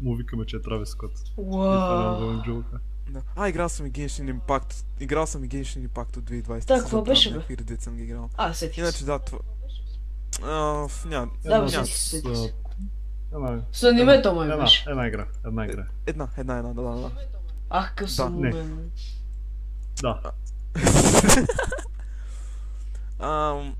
му 0.00 0.16
викаме, 0.16 0.46
че 0.46 0.56
е 0.56 0.62
Травис 0.62 0.88
Скот. 0.88 1.12
И 1.12 1.34
това 1.34 2.04
е 2.04 2.22
ongoing 2.22 2.48
joke. 2.48 2.78
Да. 3.08 3.22
А, 3.36 3.48
играл 3.48 3.68
съм 3.68 3.86
и 3.86 3.92
Genshin 3.92 4.38
Impact. 4.38 4.84
Играл 5.00 5.26
съм 5.26 5.44
и 5.44 5.48
Genshin 5.48 5.88
Impact 5.88 6.16
от 6.16 6.24
2020. 6.24 6.66
Так, 6.66 6.76
Се 6.78 6.82
какво 6.82 7.02
беше, 7.02 7.28
бе? 7.28 7.34
Някакви 7.34 7.56
редит 7.56 7.82
съм 7.82 7.96
ги 7.96 8.02
играл. 8.02 8.30
А, 8.36 8.54
сетих 8.54 8.74
се. 8.74 8.80
Иначе 8.80 9.04
да, 9.04 9.18
това... 9.18 9.38
А, 10.42 10.88
няма. 11.08 11.32
Да, 11.44 11.62
бе, 11.62 11.68
сетих 11.68 11.96
се, 11.96 12.22
с, 13.72 13.82
анимето 13.82 14.34
май 14.34 14.48
една, 14.48 14.56
беше. 14.56 14.84
една 14.90 15.06
игра, 15.06 15.26
една 15.46 15.64
игра. 15.64 15.86
Една, 16.06 16.28
една, 16.36 16.58
една, 16.58 16.72
да, 16.74 16.82
да, 16.82 16.96
да. 16.96 17.10
Ах, 17.70 17.94
къв 17.94 18.12
съм 18.12 18.40
не. 18.40 18.48
умен. 18.48 18.90
Да, 20.02 20.20
Ам, 23.18 23.74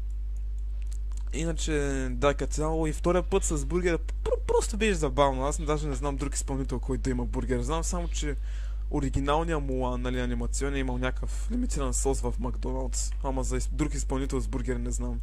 Иначе, 1.33 2.09
да, 2.11 2.35
като 2.35 2.53
цяло 2.53 2.87
и 2.87 2.93
втория 2.93 3.23
път 3.23 3.45
с 3.45 3.65
бургера 3.65 3.99
пр- 3.99 4.41
просто 4.47 4.77
беше 4.77 4.95
забавно. 4.95 5.45
Аз 5.45 5.61
даже 5.61 5.89
не 5.89 5.95
знам 5.95 6.17
друг 6.17 6.35
изпълнител, 6.35 6.81
който 6.81 7.03
да 7.03 7.11
има 7.11 7.25
бургер. 7.25 7.61
Знам 7.61 7.85
само, 7.85 8.09
че 8.09 8.37
оригиналният 8.95 9.63
му, 9.63 9.97
нали, 9.99 10.21
анимационен 10.21 10.75
е 10.75 10.79
имал 10.79 10.99
някакъв 10.99 11.49
лимитиран 11.51 11.95
сос 11.95 12.21
в 12.21 12.35
Макдоналдс. 12.39 13.13
Ама 13.23 13.45
за 13.45 13.59
друг 13.73 13.95
изпълнител 13.95 14.41
с 14.41 14.49
бургер 14.49 14.77
не 14.77 14.91
знам. 14.91 15.21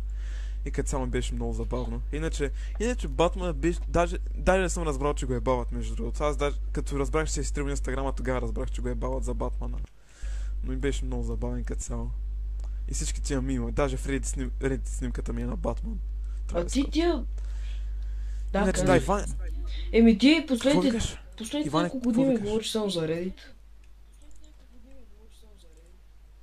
И 0.66 0.72
като 0.72 0.90
цяло 0.90 1.08
беше 1.08 1.34
много 1.34 1.54
забавно. 1.54 2.02
Иначе, 2.14 2.52
иначе 2.80 3.08
Батман 3.08 3.54
беше, 3.54 3.80
даже, 3.88 4.18
даже 4.36 4.62
не 4.62 4.70
съм 4.70 4.84
разбрал, 4.84 5.14
че 5.14 5.26
го 5.26 5.34
е 5.34 5.40
бават 5.40 5.72
между 5.72 5.96
другото. 5.96 6.24
Аз 6.24 6.38
даже, 6.38 6.58
като 6.72 7.00
разбрах, 7.00 7.28
че 7.28 7.44
се 7.44 7.60
е 7.60 7.64
на 7.64 7.70
инстаграма, 7.70 8.14
тогава 8.14 8.42
разбрах, 8.42 8.72
че 8.72 8.82
го 8.82 8.88
е 8.88 8.96
бават 8.96 9.24
за 9.24 9.34
Батмана. 9.34 9.78
Но 10.64 10.74
и 10.74 10.76
беше 10.76 11.06
много 11.06 11.24
забавен 11.24 11.64
като 11.64 11.82
цяло. 11.82 12.10
И 12.90 12.94
всички 12.94 13.22
тия 13.22 13.42
мима, 13.42 13.72
даже 13.72 13.98
в 13.98 14.08
Reddit, 14.08 14.26
сним, 14.26 14.52
Reddit 14.60 14.88
снимката 14.88 15.34
ми 15.34 15.42
е 15.42 15.46
на 15.46 15.56
Батман. 15.56 16.00
А 16.48 16.54
Травис 16.54 16.74
ти 16.74 16.90
тия... 16.92 17.24
Да, 18.54 18.60
Иначе, 18.60 18.84
да. 18.84 18.98
Иван, 18.98 19.26
Еми 19.92 20.18
ти 20.18 20.46
последните, 20.48 21.00
последните 21.38 21.78
няколко 21.78 22.00
години 22.00 22.38
говориш 22.38 22.72
само 22.72 22.90
за 22.90 23.08
Reddit. 23.08 23.34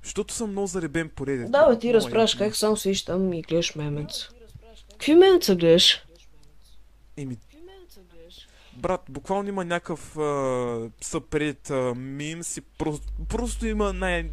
Защото 0.03 0.33
съм 0.33 0.51
много 0.51 0.67
заребен 0.67 1.09
по 1.09 1.25
Reddit. 1.25 1.49
Да, 1.49 1.69
бе, 1.69 1.79
ти 1.79 1.93
разправяш 1.93 2.35
как 2.35 2.55
само 2.55 2.77
седиш 2.77 3.05
там 3.05 3.33
и 3.33 3.41
гледаш 3.41 3.75
меменца. 3.75 4.27
Какви 4.91 5.15
меменца 5.15 5.55
гледаш? 5.55 6.03
Еми, 7.17 7.37
брат, 8.77 9.01
буквално 9.09 9.49
има 9.49 9.65
някакъв 9.65 10.17
съпред 11.01 11.71
мимс 11.95 12.57
и 12.57 12.61
просто, 12.61 13.07
просто 13.29 13.67
има 13.67 13.93
най- 13.93 14.29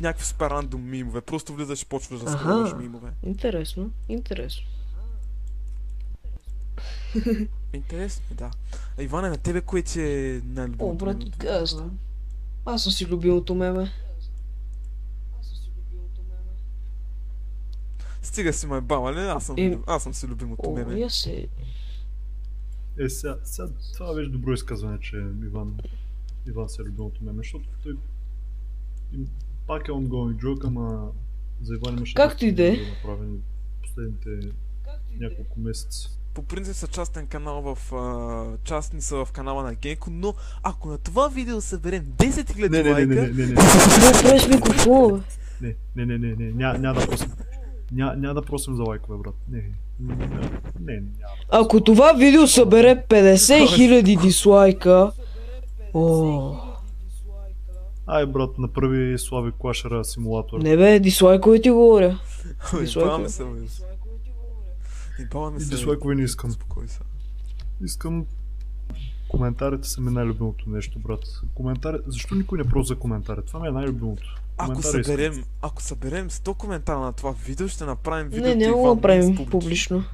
някакви 0.00 0.26
супер 0.26 0.50
рандом 0.50 0.90
мимове. 0.90 1.20
Просто 1.20 1.54
влизаш 1.54 1.82
и 1.82 1.86
почваш 1.86 2.20
да 2.20 2.30
Аха. 2.30 2.38
скриваш 2.38 2.72
мимове. 2.82 3.10
Интересно, 3.22 3.90
интересно. 4.08 4.62
Интересно, 7.72 8.24
да. 8.30 8.50
А 8.98 9.02
Иване, 9.02 9.28
на 9.28 9.36
тебе 9.36 9.60
кое 9.60 9.82
ти 9.82 10.00
е 10.02 10.36
О, 10.36 10.40
най-любимото 10.46 11.04
брат, 11.04 11.22
откъде 11.24 11.58
да 11.58 11.66
знам. 11.66 11.98
Аз 12.64 12.82
съм 12.82 12.92
си 12.92 13.06
любимото 13.06 13.54
меме. 13.54 13.92
Стига 18.26 18.52
си 18.52 18.66
ме 18.66 18.80
баба, 18.80 19.12
не? 19.12 19.20
Аз 19.20 19.46
съм, 19.46 19.58
Им- 19.58 19.82
аз 19.86 20.02
съм 20.02 20.14
си 20.14 20.26
любимото 20.26 20.70
О, 20.70 20.74
меме. 20.74 21.10
се... 21.10 21.48
Е, 22.98 23.08
сега, 23.08 23.36
сега 23.44 23.68
това 23.92 24.14
беше 24.14 24.30
добро 24.30 24.52
изказване, 24.52 24.98
че 25.00 25.16
Иван, 25.44 25.74
Иван 26.46 26.68
се 26.68 26.82
е 26.82 26.84
любимото 26.84 27.24
меме, 27.24 27.38
защото 27.38 27.64
той 27.82 27.96
им, 29.12 29.28
пак 29.66 29.88
е 29.88 29.90
ongoing 29.90 30.36
joke, 30.36 30.66
ама 30.66 31.08
за 31.62 31.74
Иван 31.74 31.96
имаше 31.96 32.14
Както 32.14 32.44
и 32.46 32.52
да 32.52 32.68
е. 32.68 32.76
направени 32.94 33.38
последните 33.82 34.30
няколко 35.20 35.60
месеца. 35.60 36.08
По 36.34 36.42
принцип 36.42 36.74
са 36.74 36.86
частен 36.86 37.26
канал 37.26 37.74
в... 37.74 37.92
А, 37.94 38.58
частни 38.64 39.00
са 39.00 39.24
в 39.24 39.32
канала 39.32 39.62
на 39.62 39.74
Генко, 39.74 40.10
но 40.10 40.34
ако 40.62 40.88
на 40.88 40.98
това 40.98 41.28
видео 41.28 41.60
съберем 41.60 42.04
10 42.04 42.30
000 42.30 42.62
Не, 42.62 42.68
не, 42.68 42.82
не, 42.82 42.92
лайка... 42.92 43.08
не, 43.08 43.14
не, 43.14 43.28
не, 43.28 43.46
не, 43.46 43.54
Не, 45.60 45.74
не, 45.96 46.06
не, 46.06 46.18
не, 46.18 46.18
не, 46.18 46.36
не, 46.36 46.52
ня, 46.52 46.78
няма 46.78 47.00
да 47.00 47.06
просим, 47.06 47.32
ня, 47.92 48.14
няма 48.16 48.34
да 48.34 48.42
просим 48.42 48.76
за 48.76 48.82
лайкове, 48.82 49.18
брат. 49.18 49.34
Не, 49.48 49.62
Не, 50.00 50.16
не, 50.80 50.94
няма. 50.94 51.34
Ако 51.48 51.80
това 51.80 52.12
видео 52.12 52.46
събере 52.46 53.04
50 53.08 53.34
000 53.34 54.20
дислайка... 54.22 55.12
О, 55.94 56.56
Ай, 58.06 58.26
брат, 58.26 58.58
направи 58.58 59.18
Слави 59.18 59.52
Клашера 59.58 60.04
симулатор. 60.04 60.60
не 60.60 60.76
бе, 60.76 61.00
дислайкове 61.00 61.60
ти 61.60 61.70
говоря. 61.70 62.18
Ебаваме 62.72 62.84
Дислайкове. 62.84 63.24
И 65.58 65.60
се. 65.60 65.70
дислайкове 65.70 66.14
не 66.14 66.22
искам. 66.22 66.50
Успокой 66.50 66.88
се. 66.88 67.00
Искам... 67.84 68.26
Коментарите 69.28 69.88
са 69.88 70.00
ми 70.00 70.10
най-любимото 70.10 70.70
нещо, 70.70 70.98
брат. 70.98 71.20
Коментари... 71.54 71.98
Защо 72.06 72.34
никой 72.34 72.58
не 72.58 72.64
проси 72.64 72.88
за 72.88 72.98
коментари? 72.98 73.40
Това 73.46 73.60
ми 73.60 73.68
е 73.68 73.70
най-любимото. 73.70 74.40
Ако 74.58 74.82
съберем, 74.82 75.44
ако 75.62 75.82
съберем 75.82 76.30
100 76.30 76.56
коментара 76.56 77.00
на 77.00 77.12
това 77.12 77.34
видео, 77.46 77.68
ще 77.68 77.84
направим 77.84 78.28
видео. 78.28 78.54
Не, 78.54 78.66
да 78.66 78.72
го 78.72 79.00
правим 79.00 79.36
публично. 79.50 80.04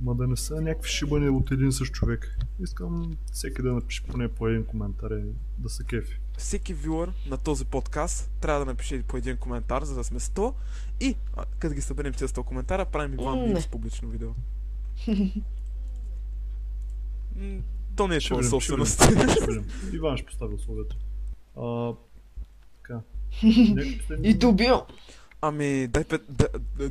Ма 0.00 0.14
да 0.14 0.26
не 0.26 0.36
са 0.36 0.60
някакви 0.60 0.90
шибани 0.90 1.28
от 1.28 1.50
един 1.50 1.72
същ 1.72 1.92
човек. 1.92 2.38
Искам 2.62 3.16
всеки 3.32 3.62
да 3.62 3.72
напише 3.72 4.04
поне 4.04 4.28
по 4.28 4.48
един 4.48 4.64
коментар 4.64 5.10
и 5.10 5.22
да 5.58 5.68
се 5.68 5.84
кефи. 5.84 6.20
Всеки 6.38 6.74
вюър 6.74 7.12
на 7.30 7.36
този 7.36 7.64
подкаст 7.64 8.30
трябва 8.40 8.60
да 8.60 8.66
напише 8.66 9.02
по 9.02 9.16
един 9.16 9.36
коментар, 9.36 9.82
за 9.82 9.94
да 9.94 10.04
сме 10.04 10.20
100. 10.20 10.54
И, 11.00 11.16
като 11.58 11.74
ги 11.74 11.80
съберем 11.80 12.12
тези 12.12 12.32
100 12.32 12.44
коментара, 12.44 12.84
правим 12.84 13.20
Иван 13.20 13.38
Не. 13.38 13.46
Микс 13.46 13.66
публично 13.66 14.08
видео. 14.08 14.30
То 17.96 18.08
не 18.08 18.16
е 18.16 18.20
Ще 18.20 18.28
твоя 18.28 18.44
собственост. 18.44 19.02
Иван 19.92 20.16
ще 20.16 20.26
постави 20.26 20.54
условието. 20.54 20.96
А, 21.56 21.92
така. 22.82 23.00
И 24.22 24.38
убивам. 24.46 24.82
Ами, 25.40 25.86
дай, 25.86 26.04
пет, 26.04 26.22
да, 26.28 26.48
да, 26.78 26.90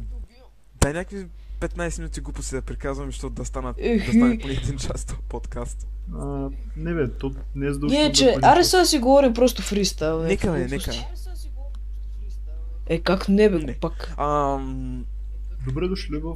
дай 0.81 0.93
някакви 0.93 1.27
15 1.59 1.99
минути 1.99 2.21
глупости 2.21 2.55
да 2.55 2.61
приказвам, 2.61 3.07
защото 3.07 3.33
да, 3.33 3.45
станат, 3.45 3.75
да 3.77 4.11
стане 4.13 4.39
поне 4.39 4.53
един 4.53 4.77
час 4.77 5.05
този 5.05 5.19
подкаст. 5.29 5.87
А, 6.15 6.49
не 6.77 6.93
бе, 6.93 7.11
то 7.11 7.33
не 7.55 7.67
е 7.67 7.73
задължително. 7.73 8.07
Не, 8.07 8.13
че, 8.13 8.25
да 8.25 8.47
аре 8.47 8.63
сега 8.63 8.85
си 8.85 8.99
говорим 8.99 9.33
просто 9.33 9.61
фристайл. 9.61 10.23
Нека, 10.23 10.47
някакви 10.47 10.63
бе, 10.63 10.69
глупости. 10.69 10.99
нека. 10.99 11.09
Е, 12.87 12.99
как 12.99 13.29
не 13.29 13.49
бе, 13.49 13.59
Не. 13.59 13.73
пак. 13.79 14.13
Ам, 14.17 15.05
Добре 15.65 15.87
дошли 15.87 16.17
в 16.17 16.35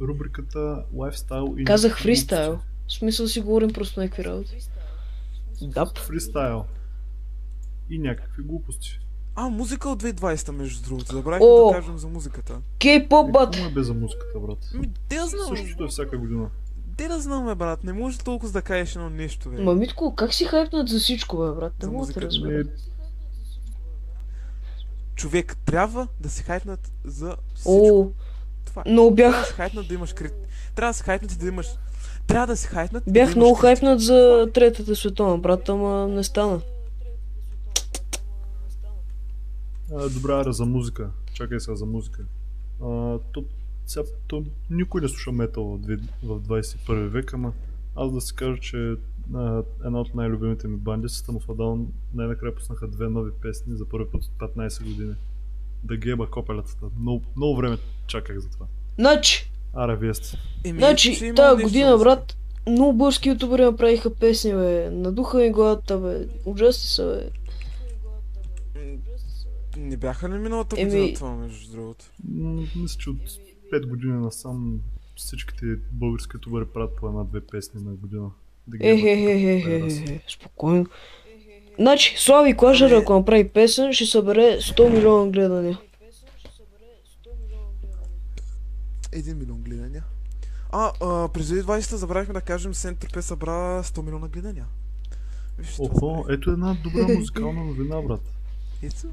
рубриката 0.00 0.84
Lifestyle 0.94 1.60
и... 1.60 1.64
Казах 1.64 2.02
фристайл. 2.02 2.60
В 2.88 2.92
смисъл 2.92 3.28
си 3.28 3.40
говорим 3.40 3.72
просто 3.72 4.00
някакви 4.00 4.24
работи. 4.24 4.58
Да. 5.62 5.86
Фристайл. 6.06 6.64
И 7.90 7.98
някакви 7.98 8.42
глупости. 8.42 8.98
а, 9.34 9.48
музика 9.48 9.88
от 9.88 10.02
2020 10.02 10.50
между 10.50 10.84
другото. 10.88 11.12
Забравих 11.12 11.40
О! 11.42 11.68
да 11.68 11.74
кажем 11.76 11.98
за 11.98 12.08
музиката. 12.08 12.60
Кей-поп, 12.78 13.32
бат. 13.32 13.52
Какво 13.52 13.68
е 13.68 13.72
без 13.72 13.86
за 13.86 13.94
музиката, 13.94 14.38
брат? 14.38 14.70
Ми, 14.74 14.86
де 15.08 15.16
да 15.16 15.26
знам. 15.26 15.56
Същото 15.56 15.84
е 15.84 15.88
всяка 15.88 16.18
година. 16.18 16.48
Де 16.76 17.08
да 17.08 17.20
знам, 17.20 17.46
бе, 17.46 17.54
брат. 17.54 17.84
Не 17.84 17.92
може 17.92 18.18
толкова 18.18 18.52
да 18.52 18.62
кажеш 18.62 18.96
едно 18.96 19.10
нещо, 19.10 19.50
бе. 19.50 19.62
Мамитко, 19.62 20.14
как 20.14 20.34
си 20.34 20.44
хайпнат 20.44 20.88
за 20.88 20.98
всичко, 20.98 21.36
бе, 21.36 21.52
брат? 21.60 21.82
Не 21.82 21.88
мога 21.88 22.06
да 22.06 22.12
те 22.12 22.20
разбера. 22.22 22.52
Не, 22.52 22.64
Човек 25.14 25.56
трябва 25.64 26.08
да 26.20 26.30
се 26.30 26.42
хайпнат 26.42 26.92
за 27.04 27.36
всичко. 27.54 28.00
О, 28.00 28.10
Това 28.64 28.82
е. 28.86 28.90
много 28.90 29.16
Трябва 29.16 29.32
да 29.32 29.38
бях, 29.38 29.48
се 29.48 29.54
хайпнат 29.54 29.88
да 29.88 29.94
имаш 29.94 30.12
крит. 30.12 30.34
Трябва 30.74 30.90
да 30.90 30.94
се 30.94 31.02
хайпнат 31.04 31.32
и 31.32 31.38
да 31.38 31.46
имаш... 31.48 31.66
Трябва 32.26 32.46
да 32.46 32.56
се 32.56 32.68
хайпнат 32.68 33.04
да 33.04 33.10
бях 33.12 33.36
много 33.36 33.54
критика. 33.54 33.66
хайпнат 33.66 34.00
за 34.00 34.48
третата 34.54 34.96
световна, 34.96 35.38
брат, 35.38 35.68
ама 35.68 36.08
не 36.08 36.24
стана. 36.24 36.60
а, 39.94 40.08
добре, 40.08 40.32
аре, 40.32 40.52
за 40.52 40.66
музика. 40.66 41.10
Чакай 41.34 41.60
сега 41.60 41.76
за 41.76 41.86
музика. 41.86 42.24
А, 42.82 43.18
то, 43.32 43.44
сега, 43.86 44.04
то, 44.26 44.44
никой 44.70 45.00
не 45.00 45.08
слуша 45.08 45.32
метал 45.32 45.64
в, 45.64 45.78
в 46.22 46.40
21 46.40 47.08
век, 47.08 47.34
ама 47.34 47.52
аз 47.96 48.12
да 48.12 48.20
си 48.20 48.34
кажа, 48.34 48.60
че 48.60 48.94
а, 49.34 49.62
една 49.84 50.00
от 50.00 50.14
най-любимите 50.14 50.68
ми 50.68 50.76
банди, 50.76 51.08
System 51.08 51.30
of 51.30 51.46
Down, 51.46 51.86
най-накрая 52.14 52.54
пуснаха 52.54 52.88
две 52.88 53.08
нови 53.08 53.30
песни 53.32 53.76
за 53.76 53.88
първи 53.88 54.10
път 54.10 54.24
от 54.24 54.54
15 54.54 54.84
години. 54.84 55.14
Да 55.84 55.96
геба 55.96 56.30
копелецата. 56.30 56.86
Много, 57.00 57.22
много 57.36 57.56
време 57.56 57.78
чаках 58.06 58.38
за 58.38 58.50
това. 58.50 58.66
Значи, 58.98 59.50
Аре, 59.74 59.96
вие 59.96 60.14
сте. 60.14 60.38
Еми, 60.64 60.78
значи, 60.78 61.32
тази 61.36 61.62
година, 61.62 61.98
брат, 61.98 62.36
много 62.68 62.92
български 62.92 63.28
ютубери 63.28 63.62
направиха 63.62 64.14
песни, 64.14 64.52
бе. 64.52 64.90
Надуха 64.90 65.38
ми 65.38 65.50
главата, 65.50 65.98
бе. 65.98 66.18
Ужасни 66.44 66.84
са, 66.84 67.06
бе. 67.06 67.30
Не 69.76 69.96
бяха 69.96 70.28
ли 70.28 70.32
миналата 70.34 70.76
Еми- 70.76 70.90
година 70.90 71.14
това, 71.14 71.30
между 71.32 71.72
другото? 71.72 72.04
Мисля, 72.76 72.98
че 72.98 73.10
от 73.10 73.16
5 73.72 73.86
години 73.86 74.12
насам 74.14 74.80
всичките 75.16 75.66
български 75.92 76.30
ютубери 76.34 76.64
правят 76.64 76.96
по 76.96 77.08
една-две 77.08 77.40
песни 77.42 77.80
на 77.82 77.92
година. 77.92 78.30
Да 78.66 78.76
ги 78.76 78.86
Е, 78.86 78.90
ебат 78.90 79.04
е, 79.04 79.10
е, 79.10 79.54
е, 79.54 79.62
като 79.62 79.70
е, 79.70 79.80
перас. 79.80 79.98
е, 79.98 80.02
е, 80.04 80.20
спокойно. 80.30 80.86
Значи, 81.78 82.14
Слави 82.18 82.54
Клажер, 82.54 82.86
Ами- 82.86 82.96
ако 82.96 83.14
направи 83.14 83.48
песен, 83.48 83.92
ще 83.92 84.06
събере 84.06 84.58
100 84.60 84.88
милиона 84.88 85.30
гледания. 85.30 85.78
Един 89.14 89.38
милион 89.38 89.62
гледания. 89.62 90.04
А, 90.70 90.92
а 91.00 91.28
през 91.28 91.46
2020 91.46 91.94
забравихме 91.94 92.34
да 92.34 92.40
кажем, 92.40 92.74
Сентропе 92.74 93.22
събра 93.22 93.82
100 93.82 94.02
милиона 94.02 94.28
гледания. 94.28 94.66
Виж, 95.58 95.76
Охо, 95.78 96.24
ето 96.30 96.50
една 96.50 96.76
добра 96.84 97.08
музикална 97.14 97.64
новина, 97.64 98.02
брат. 98.02 98.20
Ето. 98.82 99.08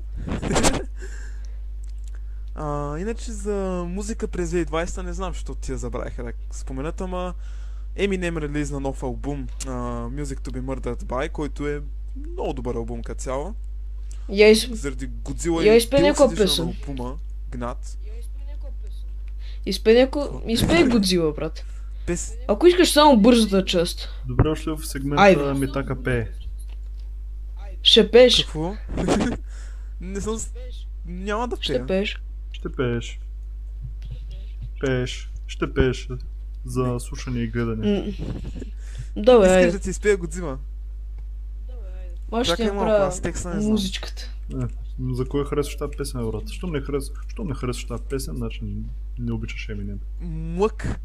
а, 2.55 2.97
иначе 2.99 3.31
за 3.31 3.85
музика 3.87 4.27
през 4.27 4.51
2020 4.51 5.01
не 5.01 5.13
знам, 5.13 5.33
защото 5.33 5.61
ти 5.61 5.71
я 5.71 5.77
забравиха 5.77 6.23
да 6.23 6.31
споменат, 6.51 7.01
ама 7.01 7.33
Eminem 7.97 8.37
релизна 8.37 8.79
нов 8.79 9.03
албум 9.03 9.47
uh, 9.47 9.69
Music 10.23 10.39
to 10.39 10.51
be 10.51 10.61
Murdered 10.61 11.03
By, 11.03 11.29
който 11.29 11.67
е 11.67 11.81
много 12.31 12.53
добър 12.53 12.75
албум 12.75 13.03
като 13.03 13.21
цяло. 13.21 13.53
Я, 14.29 14.49
из... 14.49 14.69
Заради 14.71 15.07
Годзила 15.07 15.65
и 15.65 15.67
Deluxe 15.67 16.01
някоя 16.01 16.35
песен. 16.35 16.65
албума, 16.65 17.17
Гнат. 17.51 17.97
Изпей 19.65 19.93
няко... 19.93 20.41
изпей 20.47 20.83
Годзила, 20.83 21.33
брат. 21.33 21.65
Пес... 22.07 22.33
Ако 22.47 22.67
искаш 22.67 22.91
само 22.91 23.17
бързата 23.17 23.65
част, 23.65 24.09
Добре 24.27 24.43
дошли 24.49 24.71
в 24.71 24.87
сегмента 24.87 25.23
Айде. 25.23 25.53
Митака 25.53 26.03
пее. 26.03 26.27
ще 27.83 28.11
пееш. 28.11 28.43
Какво? 28.43 28.75
не 30.01 30.21
съм... 30.21 30.37
Няма 31.05 31.47
да 31.47 31.57
Ще 31.61 31.73
пея. 31.73 31.87
пееш. 31.87 32.21
Ще 32.51 32.71
пееш. 32.71 33.19
Пееш. 34.79 35.31
Ще 35.47 35.73
пееш. 35.73 36.07
За 36.65 36.99
слушане 36.99 37.39
и 37.39 37.47
гледане. 37.47 38.13
Бе, 39.15 39.45
Искаш 39.45 39.47
айде. 39.51 39.71
да 39.71 39.79
ти 39.79 39.89
изпея 39.89 40.17
Годзила? 40.17 40.57
Аз 42.31 42.47
ще 42.47 42.63
не 42.63 43.31
знам. 43.33 43.71
музичката. 43.71 44.31
Е, 44.53 44.65
но 44.99 45.13
за 45.13 45.25
кой 45.25 45.45
харесваш 45.45 45.77
тази 45.77 45.97
песен, 45.97 46.31
брат? 46.31 46.49
Щом 46.49 46.71
не, 46.71 46.81
харес... 46.81 47.11
Щом 47.27 47.47
не 47.47 47.55
харесваш 47.55 47.85
тази 47.85 48.03
песен, 48.09 48.35
значи 48.35 48.61
не 49.21 49.31
обичаш 49.31 49.67
Eminem? 49.67 49.97
Млък. 50.21 50.99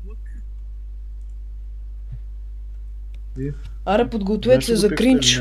Аре, 3.84 4.10
подгответе 4.10 4.66
се 4.66 4.76
за 4.76 4.88
кринч. 4.88 5.40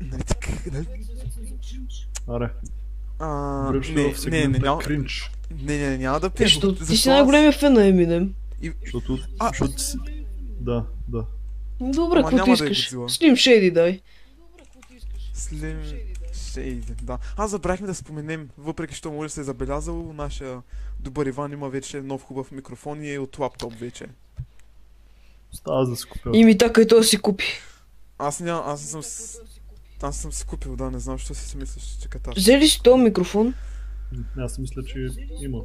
Нали 0.00 0.22
така. 0.22 0.50
Нали? 0.72 0.86
Аре. 2.28 2.50
Не, 3.94 4.14
не, 4.26 4.48
не, 4.48 4.58
няма... 4.58 4.80
кринч. 4.80 5.30
Не, 5.62 5.78
не, 5.78 5.98
няма 5.98 6.20
да 6.20 6.30
пиеш. 6.30 6.60
Ти 6.86 6.96
си 6.96 7.08
най-големия 7.08 7.52
фен 7.52 7.72
на 7.72 7.80
Eminem. 7.80 8.28
Защото... 8.82 9.18
Защото 9.48 9.82
си... 9.82 9.96
Да, 10.60 10.84
да. 11.08 11.24
Добре, 11.80 12.22
каквото 12.22 12.50
е 12.50 12.52
искаш. 12.52 12.94
Слим 13.08 13.36
Шейди 13.36 13.70
дай. 13.70 14.00
Слим... 15.34 15.78
61, 16.60 16.90
е 16.90 17.04
да. 17.04 17.18
Аз 17.36 17.50
забравихме 17.50 17.86
да 17.86 17.94
споменем, 17.94 18.50
въпреки 18.58 18.94
що 18.94 19.12
може 19.12 19.26
да 19.26 19.34
се 19.34 19.40
е 19.40 19.44
забелязал, 19.44 20.12
нашия 20.12 20.62
добър 21.00 21.26
Иван 21.26 21.52
има 21.52 21.68
вече 21.68 22.02
нов 22.02 22.24
хубав 22.24 22.52
микрофон 22.52 23.04
и 23.04 23.14
е 23.14 23.18
от 23.18 23.38
лаптоп 23.38 23.74
вече. 23.74 24.06
Става 25.52 25.86
да 25.86 25.96
си 25.96 26.08
купя. 26.08 26.30
И 26.34 26.44
ми 26.44 26.58
така 26.58 26.80
и 26.80 26.86
то 26.86 27.02
си 27.02 27.18
купи. 27.18 27.44
Аз 28.18 28.40
няма, 28.40 28.62
аз 28.66 28.94
не 28.94 29.02
съм... 29.02 29.02
Аз 30.02 30.16
съм 30.16 30.32
си 30.32 30.46
купил, 30.46 30.76
да, 30.76 30.90
не 30.90 30.98
знам, 30.98 31.18
що 31.18 31.34
си 31.34 31.48
си 31.48 31.56
мислиш, 31.56 31.98
че 32.02 32.08
каташ. 32.08 32.36
Взели 32.36 32.60
ли 32.60 32.68
си 32.68 32.82
този 32.82 33.02
микрофон? 33.02 33.54
Аз 34.38 34.58
мисля, 34.58 34.82
че 34.84 35.08
има. 35.40 35.62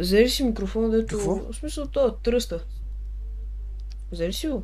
Взели 0.00 0.24
ли 0.24 0.30
си 0.30 0.44
микрофон, 0.44 0.90
дето... 0.90 1.16
Какво? 1.16 1.34
В 1.34 1.54
смисъл 1.54 1.86
това, 1.86 2.06
е 2.06 2.22
тръста. 2.22 2.64
Взели 4.12 4.28
ли 4.28 4.32
си 4.32 4.48
го? 4.48 4.62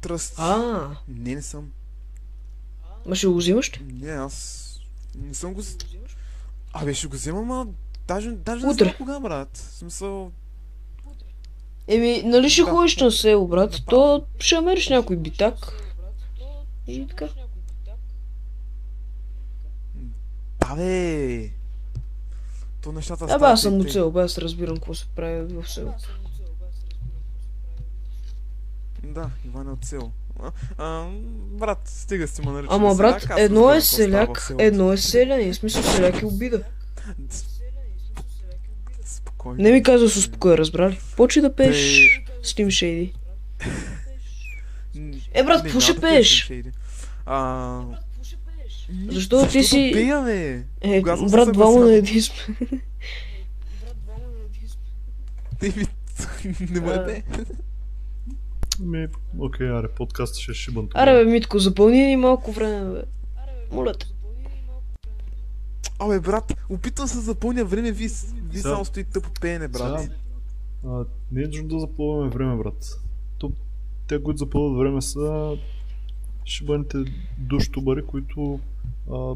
Тръст. 0.00 0.34
А. 0.38 0.90
Не, 1.08 1.34
не 1.34 1.42
съм 1.42 1.72
ма 3.06 3.14
ще 3.14 3.26
го 3.26 3.34
взимаш 3.34 3.72
ли? 3.72 3.82
Не, 3.92 4.10
аз 4.10 4.60
не 5.16 5.34
съм 5.34 5.54
го... 5.54 5.62
Абе, 6.72 6.94
ще 6.94 7.06
го 7.06 7.12
вземам, 7.12 7.50
ама 7.50 7.66
даже, 8.06 8.30
даже 8.30 8.66
не 8.66 8.72
Утре. 8.72 8.84
знам 8.84 8.94
кога, 8.96 9.20
брат. 9.20 9.56
В 9.56 9.72
смисъл... 9.72 10.32
Еми, 11.88 12.22
нали 12.24 12.50
ще 12.50 12.62
Да. 12.62 12.70
ходиш 12.70 12.96
на 12.96 13.10
село, 13.10 13.48
брат? 13.48 13.82
То 13.86 14.24
ще 14.38 14.54
намериш 14.54 14.88
някой 14.88 15.16
битак. 15.16 15.72
И 16.86 17.06
така. 17.06 17.28
Абе! 20.60 21.50
То 22.80 22.92
нещата 22.92 23.24
Абе, 23.24 23.30
стават 23.30 23.42
аз 23.44 23.62
съм 23.62 23.80
тъй. 23.80 23.90
село, 23.90 24.10
бе, 24.10 24.20
аз 24.20 24.38
разбирам 24.38 24.74
какво 24.76 24.94
се 24.94 25.06
прави 25.06 25.54
в 25.54 25.68
селото. 25.68 26.08
Да, 29.04 29.30
Иван 29.46 29.68
е 29.68 29.72
от 29.72 29.84
село. 29.84 30.12
А, 30.78 31.06
брат, 31.50 31.80
стига 31.84 32.28
си 32.28 32.42
ме 32.42 32.52
нарича. 32.52 32.68
Ама 32.70 32.94
брат, 32.94 33.26
аз 33.30 33.40
едно 33.40 33.72
е 33.72 33.80
селяк, 33.80 34.50
едно 34.58 34.92
е 34.92 34.96
селянин, 34.96 35.52
в 35.52 35.56
смисъл 35.56 35.82
селяк 35.82 36.22
е 36.22 36.26
обида. 36.26 36.62
Спокойно. 39.04 39.56
Не 39.58 39.72
ми 39.72 39.82
казва 39.82 40.08
с 40.08 40.16
успокоя, 40.16 40.58
разбрали? 40.58 40.98
Почи 41.16 41.40
да 41.40 41.54
пееш 41.54 42.20
с 42.42 42.54
Тим 42.54 42.70
Шейди. 42.70 43.14
М, 44.94 45.12
Е, 45.32 45.42
брат, 45.42 45.62
какво 45.62 45.80
ще 45.80 46.00
пееш? 46.00 46.48
Shady. 46.48 46.72
А... 47.26 47.82
Защо 49.08 49.48
ти 49.48 49.62
си- 49.64 49.90
Пея, 49.94 50.22
бе? 50.22 50.62
Е, 50.82 50.98
Кога 50.98 51.16
съм 51.16 51.28
се 51.28 51.36
брат, 51.36 51.52
двама 51.52 51.80
на 51.80 51.92
един 51.92 52.22
сме. 52.22 52.56
Не 55.62 55.68
ми... 56.80 57.22
Ми, 58.80 59.06
окей, 59.38 59.68
аре, 59.68 59.88
подкаст 59.88 60.36
ще 60.36 60.54
шибан. 60.54 60.88
Аре, 60.94 61.24
бе, 61.24 61.30
Митко, 61.30 61.58
запълни 61.58 62.06
ни 62.06 62.16
малко 62.16 62.52
време, 62.52 62.92
бе. 62.92 63.02
Моля 63.72 63.92
те. 63.92 64.06
Абе, 65.98 66.20
брат, 66.20 66.52
опитвам 66.70 67.08
се 67.08 67.16
да 67.16 67.20
запълня 67.22 67.64
време, 67.64 67.92
ви, 67.92 68.04
ви 68.04 68.08
Сега- 68.08 68.62
само 68.62 68.84
стоите 68.84 69.10
тъпо 69.10 69.30
пеене, 69.40 69.68
брат. 69.68 70.00
Сега, 70.00 70.14
а, 70.86 71.04
не 71.32 71.42
е 71.42 71.46
нужно 71.46 71.68
да 71.68 71.80
запълваме 71.80 72.30
време, 72.30 72.56
брат. 72.56 73.00
То, 73.38 73.52
те, 74.06 74.22
които 74.22 74.38
запълват 74.38 74.78
време 74.78 75.02
са 75.02 75.56
шибаните 76.44 76.98
душтубари, 77.38 78.06
които 78.06 78.60
а, 79.12 79.34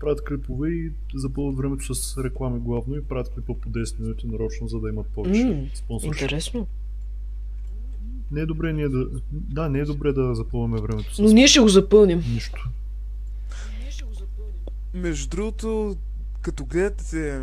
правят 0.00 0.24
клипове 0.24 0.70
и 0.70 0.92
запълват 1.14 1.56
времето 1.56 1.94
с 1.94 2.24
реклами 2.24 2.60
главно 2.60 2.96
и 2.96 3.04
правят 3.04 3.28
клипа 3.28 3.54
по 3.54 3.68
10 3.70 4.00
минути 4.00 4.26
нарочно, 4.26 4.68
за 4.68 4.80
да 4.80 4.88
имат 4.88 5.06
повече 5.06 5.44
М, 5.44 5.66
спонсоршип. 5.74 6.14
Интересно. 6.14 6.66
Не 8.30 8.40
е 8.40 8.46
добре 8.46 8.72
ние 8.72 8.88
да... 8.88 9.06
Да, 9.30 9.68
не 9.68 9.78
е 9.78 9.84
добре 9.84 10.12
да 10.12 10.34
запълваме 10.34 10.80
времето 10.80 11.14
с 11.14 11.18
Но 11.18 11.28
ние 11.28 11.48
ще 11.48 11.60
го 11.60 11.68
запълним. 11.68 12.18
нищо. 12.18 12.68
Между 14.94 15.28
другото, 15.28 15.96
като 16.42 16.64
гледате 16.64 17.42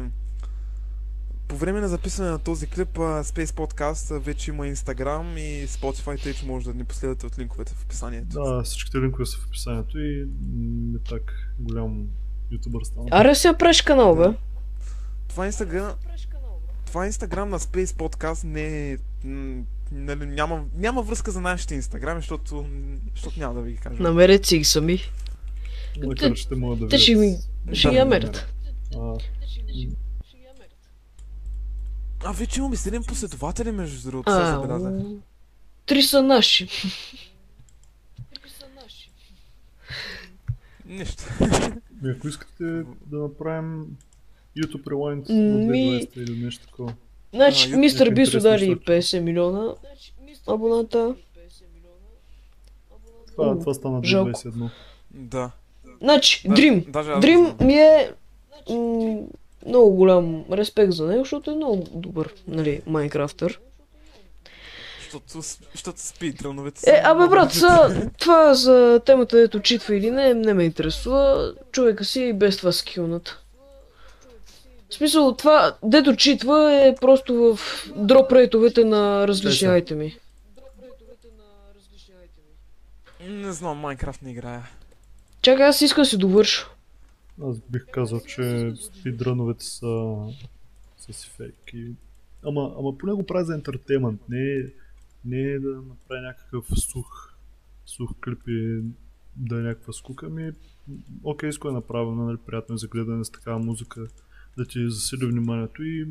по 1.47 1.55
време 1.57 1.81
на 1.81 1.87
записване 1.87 2.31
на 2.31 2.39
този 2.39 2.67
клип, 2.67 2.97
а, 2.97 3.23
Space 3.23 3.45
Podcast 3.45 4.19
вече 4.19 4.51
има 4.51 4.63
Instagram 4.63 5.39
и 5.39 5.67
Spotify, 5.67 6.23
тъй 6.23 6.33
че 6.33 6.45
може 6.45 6.65
да 6.65 6.73
ни 6.73 6.83
последвате 6.83 7.25
от 7.25 7.39
линковете 7.39 7.73
в 7.73 7.83
описанието. 7.83 8.27
Да, 8.43 8.63
всичките 8.63 8.97
линкове 8.97 9.25
са 9.25 9.37
в 9.37 9.45
описанието 9.45 9.99
и 9.99 10.27
не 10.93 10.99
так 10.99 11.33
голям 11.59 12.07
ютубър 12.51 12.83
стана. 12.83 13.07
Аре, 13.11 13.35
сега 13.35 13.57
правиш 13.57 13.81
канал, 13.81 14.15
бе. 14.15 14.37
Това 15.27 15.51
Instagram, 15.51 15.93
това 16.85 17.07
Instagram 17.07 17.45
на 17.45 17.59
Space 17.59 17.85
Podcast 17.85 18.43
не 18.43 18.91
е... 18.91 18.97
Нали, 19.93 20.25
няма, 20.25 20.65
няма 20.75 21.01
връзка 21.01 21.31
за 21.31 21.41
нашите 21.41 21.75
Инстаграми, 21.75 22.21
защото, 22.21 22.65
защото 23.13 23.39
няма 23.39 23.53
да 23.53 23.61
ви 23.61 23.71
ги 23.71 23.77
кажа. 23.77 24.03
Намерете 24.03 24.47
си 24.47 24.57
ги 24.57 24.63
сами. 24.63 24.99
Макар, 26.05 26.33
че 26.33 26.47
те 26.47 26.55
могат 26.55 26.79
да 26.79 26.87
Те 26.87 26.97
ще 26.97 27.15
ми... 27.15 27.37
Ще 27.73 27.87
Да, 27.87 27.91
ги 27.93 27.99
намерят. 27.99 28.53
А, 32.25 32.31
вече 32.31 32.59
имаме 32.59 32.75
7 32.75 33.07
последователи, 33.07 33.71
между 33.71 34.09
другото, 34.11 34.31
се 34.31 34.45
забелязах. 34.45 34.93
Три 35.85 36.01
са 36.01 36.23
наши. 36.23 36.67
Нищо. 40.85 41.23
Ми, 42.01 42.11
ако 42.11 42.27
искате 42.27 42.83
да 43.05 43.17
направим 43.17 43.97
YouTube 44.57 44.83
Rewind 44.83 45.29
на 45.29 45.73
2020 45.73 46.17
или 46.17 46.43
нещо 46.45 46.65
такова. 46.67 46.93
Значи, 47.33 47.71
А, 47.73 47.77
мистер 47.77 48.09
Бис 48.09 48.33
удари 48.33 48.67
неща. 48.69 48.81
50 48.83 49.19
милиона 49.19 49.73
абоната. 50.47 51.15
Това, 53.27 53.59
това 53.59 53.73
стана 53.73 54.01
жалко. 54.03 54.29
2021. 54.31 54.69
Да. 55.11 55.51
Значи, 56.01 56.47
Да, 56.47 56.53
Дрим. 56.53 56.85
Дрим 57.19 57.55
ми 57.59 57.73
е 57.73 58.11
м, 58.69 59.19
много 59.67 59.89
голям 59.91 60.45
респект 60.51 60.91
за 60.91 61.05
него, 61.05 61.19
защото 61.19 61.51
е 61.51 61.55
много 61.55 61.83
добър, 61.91 62.33
нали, 62.47 62.81
Майнкрафтър. 62.85 63.59
Защото, 64.99 65.41
с- 65.43 65.59
защото 65.71 66.01
спидрановете 66.01 66.91
Е, 66.91 67.01
абе 67.03 67.27
брат, 67.27 67.53
са, 67.53 68.01
това 68.19 68.53
за 68.53 69.01
темата 69.05 69.37
дето 69.37 69.59
читва 69.59 69.95
или 69.95 70.11
не, 70.11 70.33
не 70.33 70.53
ме 70.53 70.63
интересува. 70.63 71.53
Човека 71.71 72.05
си 72.05 72.21
е 72.21 72.27
и 72.27 72.33
без 72.33 72.57
това 72.57 72.71
скилнат. 72.71 73.42
В 74.93 74.95
смисъл, 74.95 75.35
това, 75.35 75.77
дето 75.83 76.15
читва 76.15 76.73
е 76.73 76.95
просто 77.01 77.33
в 77.33 77.59
дроп 77.95 78.31
рейтовете 78.31 78.85
на 78.85 79.27
различни 79.27 79.51
Те 79.51 79.57
са. 79.57 79.71
айтеми. 79.71 80.17
Не 83.27 83.51
знам, 83.51 83.77
Майнкрафт 83.77 84.21
не 84.21 84.31
играя. 84.31 84.69
Чакай, 85.41 85.65
аз 85.67 85.81
искам 85.81 86.01
да 86.01 86.05
си 86.05 86.17
довърша. 86.17 86.69
Аз 87.43 87.59
бих 87.69 87.85
казал, 87.91 88.19
че 88.19 88.73
спидръновете 88.81 89.65
са, 89.65 90.15
са 90.97 91.13
си 91.13 91.29
фейк. 91.29 91.73
И... 91.73 91.91
Ама, 92.45 92.75
ама 92.79 92.97
поне 92.97 93.13
го 93.13 93.25
прави 93.25 93.45
за 93.45 93.53
ентертеймент. 93.53 94.21
Не, 94.29 94.39
е- 94.53 94.65
не 95.25 95.41
е 95.41 95.59
да 95.59 95.69
направи 95.69 96.21
някакъв 96.21 96.65
сух, 96.75 97.33
сух 97.85 98.09
клип 98.23 98.47
и 98.47 98.81
да 99.35 99.55
е 99.55 99.61
някаква 99.61 99.93
скука. 99.93 100.25
Ами, 100.25 100.51
окей, 101.23 101.51
с 101.51 101.57
кое 101.57 101.71
е 101.71 101.73
направено, 101.73 102.25
нали, 102.25 102.37
приятно 102.45 102.75
е 102.75 102.77
за 102.77 102.87
гледане 102.87 103.25
с 103.25 103.29
такава 103.29 103.59
музика, 103.59 104.07
да 104.57 104.65
ти 104.65 104.89
засили 104.89 105.25
вниманието 105.25 105.83
и 105.83 106.05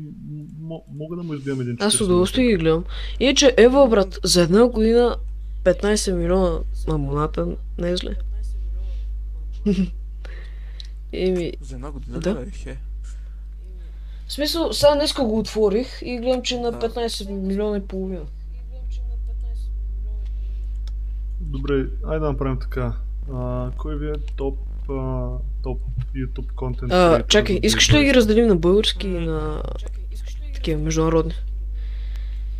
м- 0.59 0.79
мога 0.89 1.15
да 1.15 1.23
му 1.23 1.33
избием 1.33 1.61
един 1.61 1.77
Аз 1.79 1.93
с 1.93 1.97
40 1.97 2.03
удоволствие 2.03 2.45
ги 2.45 2.55
гледам. 2.55 2.83
Иначе, 3.19 3.53
ева 3.57 3.87
брат, 3.87 4.19
за 4.23 4.41
една 4.41 4.67
година 4.67 5.15
15 5.63 6.13
милиона 6.13 6.59
абоната 6.87 7.47
не 7.77 7.89
е 7.89 7.97
зле. 7.97 8.15
Еми, 11.13 11.53
За 11.61 11.75
една 11.75 11.91
година 11.91 12.19
Да. 12.19 12.35
бе, 12.35 12.51
хе? 12.51 12.77
в 14.27 14.33
смисъл, 14.33 14.73
сега 14.73 14.95
днеска 14.95 15.23
го 15.23 15.39
отворих 15.39 15.87
и 16.01 16.17
гледам, 16.17 16.41
че 16.41 16.55
е 16.55 16.59
на 16.59 16.71
Да. 16.71 16.79
15 16.79 17.29
милиона 17.31 17.77
и 17.77 17.81
половина. 17.81 18.25
Добре, 21.39 21.73
айде 22.03 22.19
да 22.19 22.31
направим 22.31 22.59
така. 22.59 22.93
А, 23.33 23.71
кой 23.71 23.97
ви 23.97 24.09
е 24.09 24.13
топ, 24.35 24.59
топ 25.63 25.81
YouTube 26.15 26.53
контент? 26.55 26.91
А, 26.91 27.23
чакай, 27.27 27.59
искаш 27.63 27.89
ли 27.89 27.97
да 27.97 28.03
ги 28.03 28.09
2020? 28.09 28.15
разделим 28.15 28.47
на 28.47 28.55
български 28.55 29.07
и 29.07 29.19
на 29.19 29.63
такива 30.53 30.81
международни? 30.81 31.33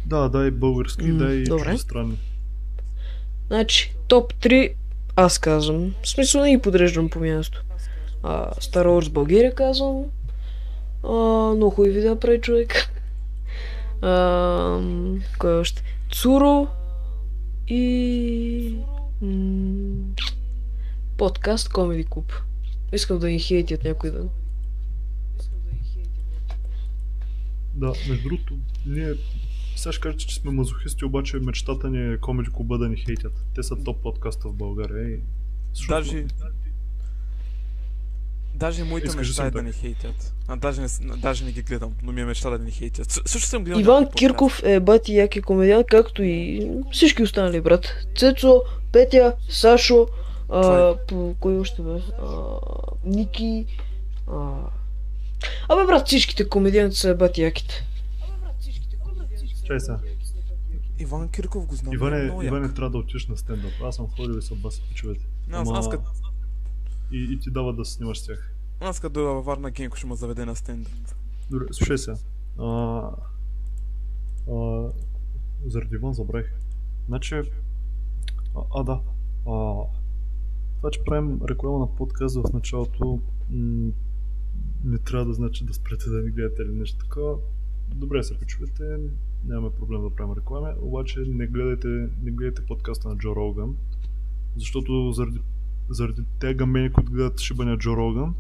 Да, 0.06 0.30
дай 0.30 0.52
български, 0.52 1.06
М, 1.06 1.18
дай 1.18 1.44
добре. 1.44 1.64
чуждестранни. 1.64 2.18
Значи, 3.48 3.96
топ 4.08 4.34
3 4.34 4.74
аз 5.16 5.40
казвам. 5.40 5.94
В 6.04 6.10
смисъл 6.10 6.42
не 6.42 6.52
ги 6.52 6.62
подреждам 6.62 7.10
по 7.10 7.20
място. 7.20 7.64
А, 8.24 8.52
Star 8.52 8.86
Wars 8.86 9.10
България 9.12 9.56
казвам. 9.56 10.04
А, 11.04 11.12
много 11.56 11.70
хубави 11.70 11.92
видеа 11.92 12.20
прави 12.20 12.42
човек. 12.42 12.90
А, 14.02 14.80
кой 15.40 15.60
още? 15.60 15.84
Цуро 16.12 16.68
и... 17.68 18.76
м, 19.22 20.04
подкаст 21.18 21.70
Comedy 21.70 22.08
Club. 22.08 22.34
Искам 22.94 23.20
да 23.20 23.28
ни 23.28 23.40
хейтят 23.40 23.84
някой 23.84 24.12
ден. 24.12 24.30
Да, 27.74 27.94
между 28.10 28.24
другото, 28.24 28.58
ние 28.86 29.14
сега 29.76 29.92
ще 29.92 30.02
кажете, 30.02 30.26
че 30.26 30.36
сме 30.36 30.52
мазохисти, 30.52 31.06
обаче 31.06 31.38
мечтата 31.38 31.90
ни 31.90 32.14
е 32.14 32.18
Comedy 32.18 32.50
Club 32.50 32.78
да 32.78 32.90
ни 32.90 32.96
хейтят. 32.98 33.46
Те 33.56 33.64
са 33.64 33.84
топ 33.84 34.02
подкаста 34.02 34.48
в 34.50 34.54
България 34.54 35.10
и... 35.10 35.20
Даже... 35.90 36.26
Даже 38.56 38.84
моята 38.84 39.08
Искаш 39.08 39.36
да 39.36 39.44
мечта 39.44 39.60
е 39.60 39.62
да 39.62 39.68
ни 39.68 39.74
хейтят. 39.74 40.34
А 40.48 40.56
даже 40.56 40.82
не, 40.82 40.88
даже 41.18 41.46
не 41.46 41.52
ги 41.52 41.62
гледам, 41.62 41.94
но 42.04 42.12
ми 42.12 42.22
е 42.22 42.26
мечта 42.26 42.50
да 42.50 42.60
ни 42.60 42.72
хейтят. 42.72 43.12
С- 43.12 43.22
Също 43.26 43.50
съм 43.50 43.64
гледал 43.64 43.80
Иван 43.80 44.10
Кирков 44.10 44.64
е 44.64 44.80
бати 44.80 45.16
яки 45.16 45.42
комедиант, 45.42 45.88
както 45.90 46.24
и 46.24 46.70
всички 46.92 47.24
останали, 47.24 47.62
брат. 47.62 47.88
Цецо, 48.18 48.62
Петя, 48.92 49.36
Сашо, 49.50 50.08
а, 50.54 50.90
е. 50.90 51.06
по, 51.08 51.36
кой 51.40 51.60
още 51.60 51.82
бе? 51.82 52.02
А, 52.22 52.58
Ники. 53.06 53.66
А... 54.28 54.56
Абе, 55.70 55.86
брат, 55.86 56.08
всичките 56.08 56.50
комедианти 56.50 56.96
са 56.96 57.16
бати 57.16 57.42
яките. 57.42 57.88
Чай 59.66 59.80
сега. 59.80 60.00
Иван 61.00 61.30
Кирков 61.30 61.66
го 61.66 61.76
знам. 61.76 61.94
Иване, 61.94 62.24
много 62.24 62.44
Иване 62.44 62.74
трябва 62.74 62.90
да 62.90 62.98
отиш 62.98 63.28
на 63.28 63.38
стендъп. 63.38 63.72
Аз 63.84 63.96
съм 63.96 64.08
ходил 64.08 64.38
и 64.38 64.42
съм 64.42 64.58
баси 64.58 64.82
пичовете. 64.90 65.26
Не, 65.48 65.58
Аз, 65.58 65.70
аз, 65.74 65.90
като, 65.90 66.04
И, 67.12 67.28
и 67.34 67.40
ти 67.40 67.52
дава 67.52 67.74
да 67.74 67.86
снимаш 67.86 68.20
с 68.20 68.26
тях. 68.26 68.54
аз 68.80 69.00
като 69.00 69.14
дойда 69.14 69.30
във 69.30 69.46
Варна 69.46 69.72
Генко 69.72 69.98
ще 69.98 70.08
ме 70.08 70.16
заведе 70.16 70.46
на 70.46 70.56
стендъп. 70.56 70.94
Добре, 71.52 71.66
слушай 71.72 71.98
сега. 71.98 72.18
А, 72.60 72.66
а, 74.52 74.88
заради 75.68 75.96
Иван 75.96 76.14
забравих. 76.14 76.54
Значи, 77.08 77.36
а, 77.36 77.42
а 78.76 78.84
да. 78.84 79.00
А, 79.48 79.84
това, 80.84 80.92
че 80.92 81.04
правим 81.04 81.40
реклама 81.50 81.80
на 81.80 81.96
подкаст 81.96 82.36
в 82.36 82.54
началото, 82.54 83.20
не 84.84 84.98
трябва 85.06 85.26
да 85.26 85.34
значи 85.34 85.66
да 85.66 85.74
спрете 85.74 86.10
да 86.10 86.22
ни 86.22 86.32
гледате 86.32 86.62
или 86.62 86.72
нещо 86.72 86.98
такова. 86.98 87.38
Добре 87.96 88.24
се 88.24 88.40
почувате, 88.40 88.98
нямаме 89.46 89.76
проблем 89.76 90.02
да 90.02 90.10
правим 90.10 90.34
реклами, 90.38 90.74
обаче 90.82 91.20
не 91.28 91.48
гледайте, 91.48 91.88
не 92.24 92.32
гледайте 92.32 92.66
подкаста 92.66 93.10
на 93.10 93.18
Джо 93.18 93.36
Роган, 93.36 93.76
защото 94.56 95.12
заради, 95.12 95.40
заради 95.90 96.22
тези 96.40 96.54
гамени, 96.54 96.94
които 96.94 97.12
гледат 97.12 97.40
шибания 97.40 97.78
Джо 97.78 97.98
Роган, 97.98 98.36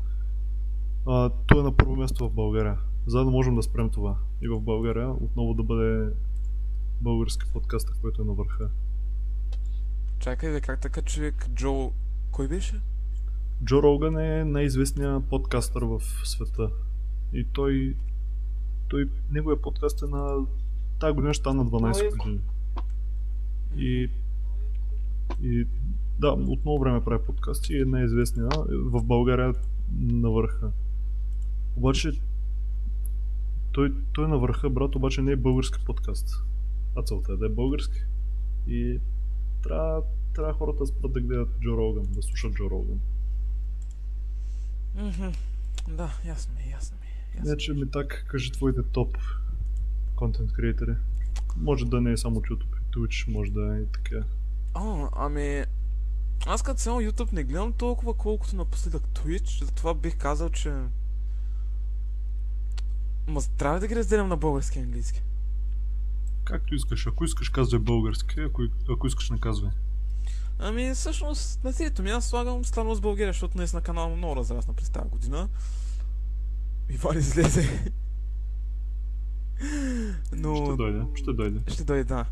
а, 1.05 1.29
той 1.47 1.59
е 1.59 1.63
на 1.63 1.77
първо 1.77 1.95
място 1.95 2.29
в 2.29 2.33
България. 2.33 2.77
За 3.07 3.19
да 3.19 3.31
можем 3.31 3.55
да 3.55 3.63
спрем 3.63 3.89
това. 3.89 4.17
И 4.41 4.47
в 4.47 4.59
България 4.59 5.09
отново 5.09 5.53
да 5.53 5.63
бъде 5.63 6.09
български 7.01 7.45
подкаст, 7.53 8.01
който 8.01 8.21
е 8.21 8.25
на 8.25 8.33
върха. 8.33 8.69
Чакай, 10.19 10.61
как 10.61 10.81
така 10.81 11.01
човек 11.01 11.49
Джо... 11.53 11.91
Кой 12.33 12.47
беше? 12.47 12.81
Джо 13.63 13.83
Роган 13.83 14.17
е 14.17 14.45
най-известният 14.45 15.25
подкастър 15.25 15.83
в 15.83 16.01
света. 16.23 16.69
И 17.33 17.43
той... 17.53 17.95
Той... 18.87 19.09
Неговия 19.31 19.61
подкаст 19.61 20.01
е 20.01 20.05
на... 20.05 20.45
Тая 20.99 21.13
година 21.13 21.33
ще 21.33 21.41
стана 21.41 21.65
12 21.65 22.03
Ой. 22.03 22.09
години. 22.17 22.39
И... 23.75 24.09
И... 25.41 25.67
Да, 26.19 26.27
от 26.27 26.65
много 26.65 26.79
време 26.79 27.03
прави 27.03 27.25
подкасти 27.25 27.73
и 27.73 27.81
е 27.81 27.85
най-известният. 27.85 28.53
В 28.69 29.03
България 29.03 29.53
на 29.99 30.29
върха. 30.29 30.71
Обаче... 31.75 32.11
Той, 33.71 33.93
той 34.13 34.25
е 34.25 34.27
на 34.27 34.37
върха, 34.37 34.69
брат, 34.69 34.95
обаче 34.95 35.21
не 35.21 35.31
е 35.31 35.35
български 35.35 35.85
подкаст. 35.85 36.43
А 36.95 37.03
целта 37.03 37.33
е 37.33 37.37
да 37.37 37.45
е 37.45 37.49
български. 37.49 37.99
И 38.67 38.99
трябва, 39.63 40.01
трябва 40.33 40.53
хората 40.53 40.85
спрат 40.85 41.13
да 41.13 41.21
гледат 41.21 41.49
Джо 41.61 41.77
Роган, 41.77 42.05
да 42.09 42.23
слушат 42.23 42.53
Джо 42.53 42.69
Роган. 42.69 42.99
Мгм. 44.95 45.31
Да, 45.87 46.19
ясно 46.25 46.53
ми, 46.55 46.61
е, 46.61 46.69
ясно 46.69 46.97
ми. 47.01 47.07
е. 47.07 47.47
Иначе 47.47 47.73
ми 47.73 47.91
так, 47.91 48.25
кажи 48.27 48.51
твоите 48.51 48.83
топ 48.83 49.17
контент 50.15 50.53
креатори. 50.53 50.95
Може 51.57 51.85
да 51.85 52.01
не 52.01 52.11
е 52.11 52.17
само 52.17 52.41
YouTube 52.41 52.77
и 52.81 52.91
Twitch, 52.91 53.31
може 53.31 53.51
да 53.51 53.77
е 53.77 53.81
и 53.81 53.85
така. 53.85 54.25
О, 54.75 55.09
ами... 55.15 55.65
Аз 56.45 56.63
като 56.63 56.79
цяло 56.79 57.01
YouTube 57.01 57.33
не 57.33 57.43
гледам 57.43 57.73
толкова 57.73 58.13
колкото 58.13 58.55
напоследък 58.55 59.03
Twitch, 59.03 59.63
затова 59.63 59.93
бих 59.93 60.17
казал, 60.17 60.49
че... 60.49 60.73
Ма 63.27 63.41
трябва 63.57 63.79
да 63.79 63.87
ги 63.87 63.95
разделям 63.95 64.27
на 64.27 64.37
български 64.37 64.79
и 64.79 64.81
английски? 64.81 65.21
Както 66.43 66.75
искаш, 66.75 67.07
ако 67.07 67.25
искаш 67.25 67.49
казвай 67.49 67.79
български, 67.79 68.39
ако, 68.39 68.63
ако 68.89 69.07
искаш 69.07 69.29
не 69.29 69.39
казвай. 69.39 69.71
Ами, 70.59 70.93
всъщност, 70.93 71.63
на 71.63 71.73
трето 71.73 72.03
място 72.03 72.29
слагам 72.29 72.65
странно 72.65 72.95
с 72.95 73.01
България, 73.01 73.33
защото 73.33 73.57
наистина 73.57 73.81
канал 73.81 74.15
много 74.15 74.35
разрасна 74.35 74.73
през 74.73 74.89
тази 74.89 75.09
година. 75.09 75.49
И 76.89 76.97
вали 76.97 77.19
излезе. 77.19 77.91
Но... 80.31 80.55
Ще 80.55 80.75
дойде, 80.75 81.01
ще 81.15 81.33
дойде. 81.33 81.59
Ще 81.67 81.83
дойде, 81.83 82.03
да. 82.03 82.25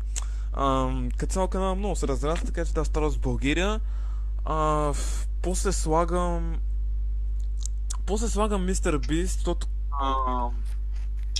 Ам, 0.52 1.10
като 1.16 1.32
цяло 1.32 1.48
канал 1.48 1.76
много 1.76 1.96
се 1.96 2.08
разрасна, 2.08 2.46
така 2.46 2.64
че 2.64 2.72
да 2.72 2.84
стара 2.84 3.10
с 3.10 3.18
България. 3.18 3.80
А, 4.44 4.92
после 5.42 5.72
слагам... 5.72 6.60
После 8.06 8.28
слагам 8.28 8.64
Мистер 8.64 8.98
Бист, 8.98 9.34
защото... 9.34 9.66
Ам, 10.02 10.54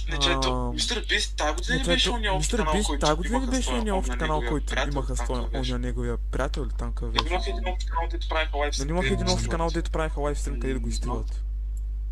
Не, 0.09 0.19
че 0.19 0.31
ето, 0.33 0.73
Мистер 0.75 1.07
Бист, 1.09 1.37
тази 1.37 1.55
година 1.55 1.79
Не, 1.79 1.85
беше 1.85 2.11
ония 2.11 2.35
общ 2.35 2.51
канал, 2.51 2.83
който 2.87 3.07
тази 3.07 3.17
година 3.17 3.37
имаха 3.37 3.51
беше 3.51 3.73
ония 3.73 3.95
общ 3.95 4.19
канал, 4.19 4.43
който 4.49 4.75
имаха 4.93 5.17
своя 5.17 5.49
оня 5.55 5.79
неговия 5.79 6.17
приятел 6.17 6.63
или 6.63 6.77
там 6.79 6.95
Нали 7.03 7.13
беше? 7.13 7.33
имах 7.33 7.47
един 7.47 7.69
общ 7.69 7.89
канал, 7.89 8.09
дето 8.11 8.29
правиха 8.29 8.57
лайв 8.57 8.79
Нали 8.79 8.91
имах 8.91 9.11
един 9.11 9.29
общ 9.29 9.49
канал, 9.49 9.71
дето 9.71 9.91
правиха 9.91 10.21
лайвстрим, 10.21 10.61
къде 10.61 10.73
да 10.73 10.81
го 10.81 10.89
изтриват? 10.89 11.45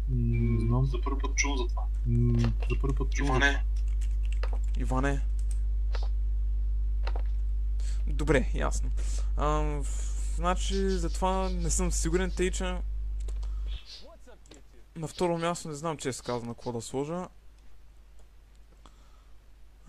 Не 0.08 0.60
знам. 0.60 0.86
За 0.86 1.00
първи 1.00 1.18
път 1.18 1.34
чувам 1.36 1.58
за 1.58 1.68
това. 1.68 1.82
За 2.70 2.80
първи 2.80 2.96
път 2.96 3.10
чувам. 3.10 3.36
Иване, 3.36 3.64
Иване. 4.78 5.20
Добре, 8.06 8.50
ясно. 8.54 8.90
Значи, 10.34 10.90
затова 10.90 11.48
не 11.48 11.70
съм 11.70 11.92
сигурен, 11.92 12.30
тъй 12.30 12.50
че... 12.50 12.76
На 14.96 15.08
второ 15.08 15.38
място 15.38 15.68
не 15.68 15.74
знам, 15.74 15.96
че 15.96 16.12
се 16.12 16.22
казва 16.22 16.48
на 16.48 16.54
какво 16.54 16.72
да 16.72 16.80
сложа. 16.80 17.28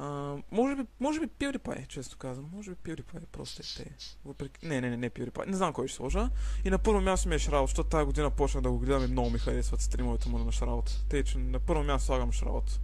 А, 0.01 0.37
може 0.51 0.75
би, 0.75 0.81
може 0.99 1.19
би 1.19 1.27
PewDiePie, 1.27 1.87
често 1.87 2.17
казвам. 2.17 2.49
Може 2.53 2.71
би 2.71 2.75
PewDiePie 2.75 3.25
просто 3.31 3.61
е 3.61 3.83
те. 3.83 3.95
Въпреки... 4.25 4.67
Не, 4.67 4.81
не, 4.81 4.89
не, 4.89 4.97
не 4.97 5.09
PewDiePie. 5.09 5.47
Не 5.47 5.57
знам 5.57 5.73
кой 5.73 5.87
ще 5.87 5.97
сложа. 5.97 6.29
И 6.65 6.69
на 6.69 6.77
първо 6.77 7.01
място 7.01 7.29
ми 7.29 7.35
е 7.35 7.39
Шраут, 7.39 7.69
защото 7.69 7.89
тази 7.89 8.05
година 8.05 8.29
почнах 8.29 8.63
да 8.63 8.71
го 8.71 8.79
гледам 8.79 9.03
и 9.03 9.11
много 9.11 9.29
ми 9.29 9.39
харесват 9.39 9.81
стримовете 9.81 10.29
му 10.29 10.37
на 10.37 10.51
Шраут. 10.51 11.03
Тъй, 11.09 11.23
че 11.23 11.37
на 11.37 11.59
първо 11.59 11.83
място 11.83 12.05
слагам 12.05 12.31
Шраут. 12.31 12.79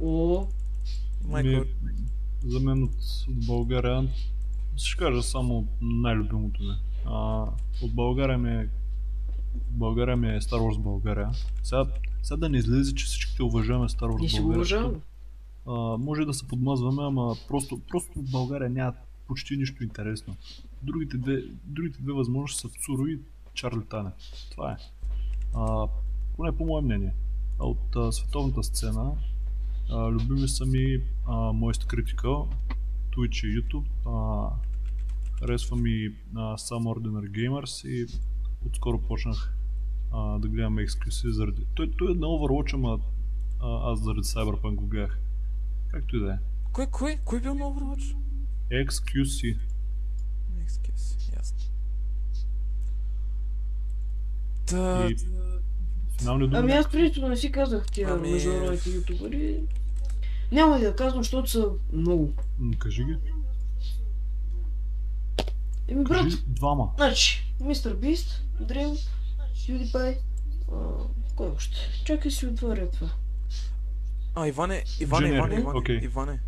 О, 0.00 0.46
Майко, 1.24 1.48
Ми, 1.48 1.64
за 2.44 2.60
мен 2.60 2.82
от, 2.82 2.94
от 3.28 3.46
България 3.46 4.08
ще 4.76 4.98
кажа 4.98 5.22
само 5.22 5.66
най-любимото 5.80 6.62
ми. 6.62 6.74
А, 7.06 7.46
от 7.82 7.94
България 7.94 8.38
ми 8.38 8.50
е 8.50 8.68
България 9.70 10.16
ми 10.16 10.28
е 10.28 10.40
Star 10.40 10.58
Wars 10.58 10.78
България. 10.78 11.30
Сега, 11.62 11.84
сега 12.22 12.36
да 12.36 12.48
не 12.48 12.58
излезе, 12.58 12.94
че 12.94 13.04
всичките 13.04 13.42
уважаваме 13.42 13.88
Star 13.88 14.12
Wars 14.12 14.20
ние 14.20 14.28
си 14.28 14.40
го 14.40 14.42
България. 14.42 14.58
уважаваме. 14.58 14.98
А, 15.68 15.96
може 15.98 16.24
да 16.24 16.34
се 16.34 16.48
подмазваме, 16.48 17.02
ама 17.02 17.34
просто, 17.48 17.80
просто 17.88 18.12
в 18.16 18.30
България 18.30 18.70
няма 18.70 18.92
почти 19.26 19.56
нищо 19.56 19.84
интересно. 19.84 20.36
Другите 20.82 21.18
две, 21.18 21.42
другите 21.64 22.02
две 22.02 22.12
възможности 22.12 22.60
са 22.60 22.68
Цуро 22.68 23.06
и 23.06 23.20
Чарли 23.54 23.84
Тане. 23.90 24.10
Това 24.50 24.72
е. 24.72 24.76
А, 25.54 25.88
поне 26.36 26.56
по 26.56 26.66
мое 26.66 26.82
мнение. 26.82 27.14
А 27.60 27.66
от 27.66 27.96
а, 27.96 28.12
световната 28.12 28.62
сцена, 28.62 29.12
а, 29.90 30.10
любими 30.10 30.48
са 30.48 30.66
ми 30.66 31.02
а, 31.26 31.32
Moist 31.32 31.94
Critical, 31.94 32.46
Twitch 33.16 33.46
и 33.46 33.62
YouTube. 33.62 33.86
А, 34.06 34.50
харесва 35.40 35.76
ми 35.76 36.14
а, 36.34 36.56
Some 36.56 36.84
Ordinary 36.84 37.30
Gamers 37.30 37.88
и 37.88 38.06
отскоро 38.66 38.98
почнах 38.98 39.54
а, 40.12 40.38
да 40.38 40.48
гледам 40.48 40.78
ексклюсив 40.78 41.30
заради... 41.30 41.66
Той, 41.74 41.90
той 41.98 42.12
е 42.12 42.14
на 42.14 42.26
Overwatch, 42.26 42.74
ама 42.74 42.98
аз 43.60 44.00
заради 44.00 44.22
Cyberpunk 44.22 44.74
го 44.74 44.86
гледах. 44.86 45.20
Както 45.88 46.16
и 46.16 46.20
да 46.20 46.32
е. 46.32 46.36
Кой, 46.72 46.86
кой, 46.86 47.18
кой 47.24 47.40
бил 47.40 47.54
на 47.54 47.64
Overwatch? 47.64 48.16
XQC. 48.72 49.58
Excuse, 50.58 51.36
ясно. 51.36 51.58
Та... 54.66 55.06
И 55.06 55.16
финални 56.18 56.44
думи. 56.44 56.58
Ами 56.58 56.72
аз 56.72 56.90
принципно 56.90 57.28
не 57.28 57.36
си 57.36 57.52
казах 57.52 57.86
тия 57.86 58.08
Ами- 58.10 58.30
международните 58.30 58.90
ютубъри. 58.90 59.62
Няма 60.52 60.78
да 60.78 60.96
казвам, 60.96 61.22
защото 61.22 61.50
са 61.50 61.70
много. 61.92 62.32
Кажи 62.78 63.04
ги. 63.04 63.16
Еми 65.88 66.04
брат, 66.04 66.22
Кажи 66.24 66.36
двама. 66.46 66.92
значи, 66.96 67.54
Мистер 67.60 67.94
Бист, 67.94 68.44
Дрим, 68.60 68.96
PewDiePie, 69.56 70.18
кой 71.36 71.48
още? 71.48 71.76
Чакай 72.04 72.30
си 72.30 72.46
отворя 72.46 72.90
това. 72.90 73.10
А, 74.38 74.46
Иване, 74.46 74.84
Иване, 75.00 75.28
Generic, 75.28 75.36
Иване, 75.36 75.60
Иване. 75.60 76.04
Иване. 76.04 76.40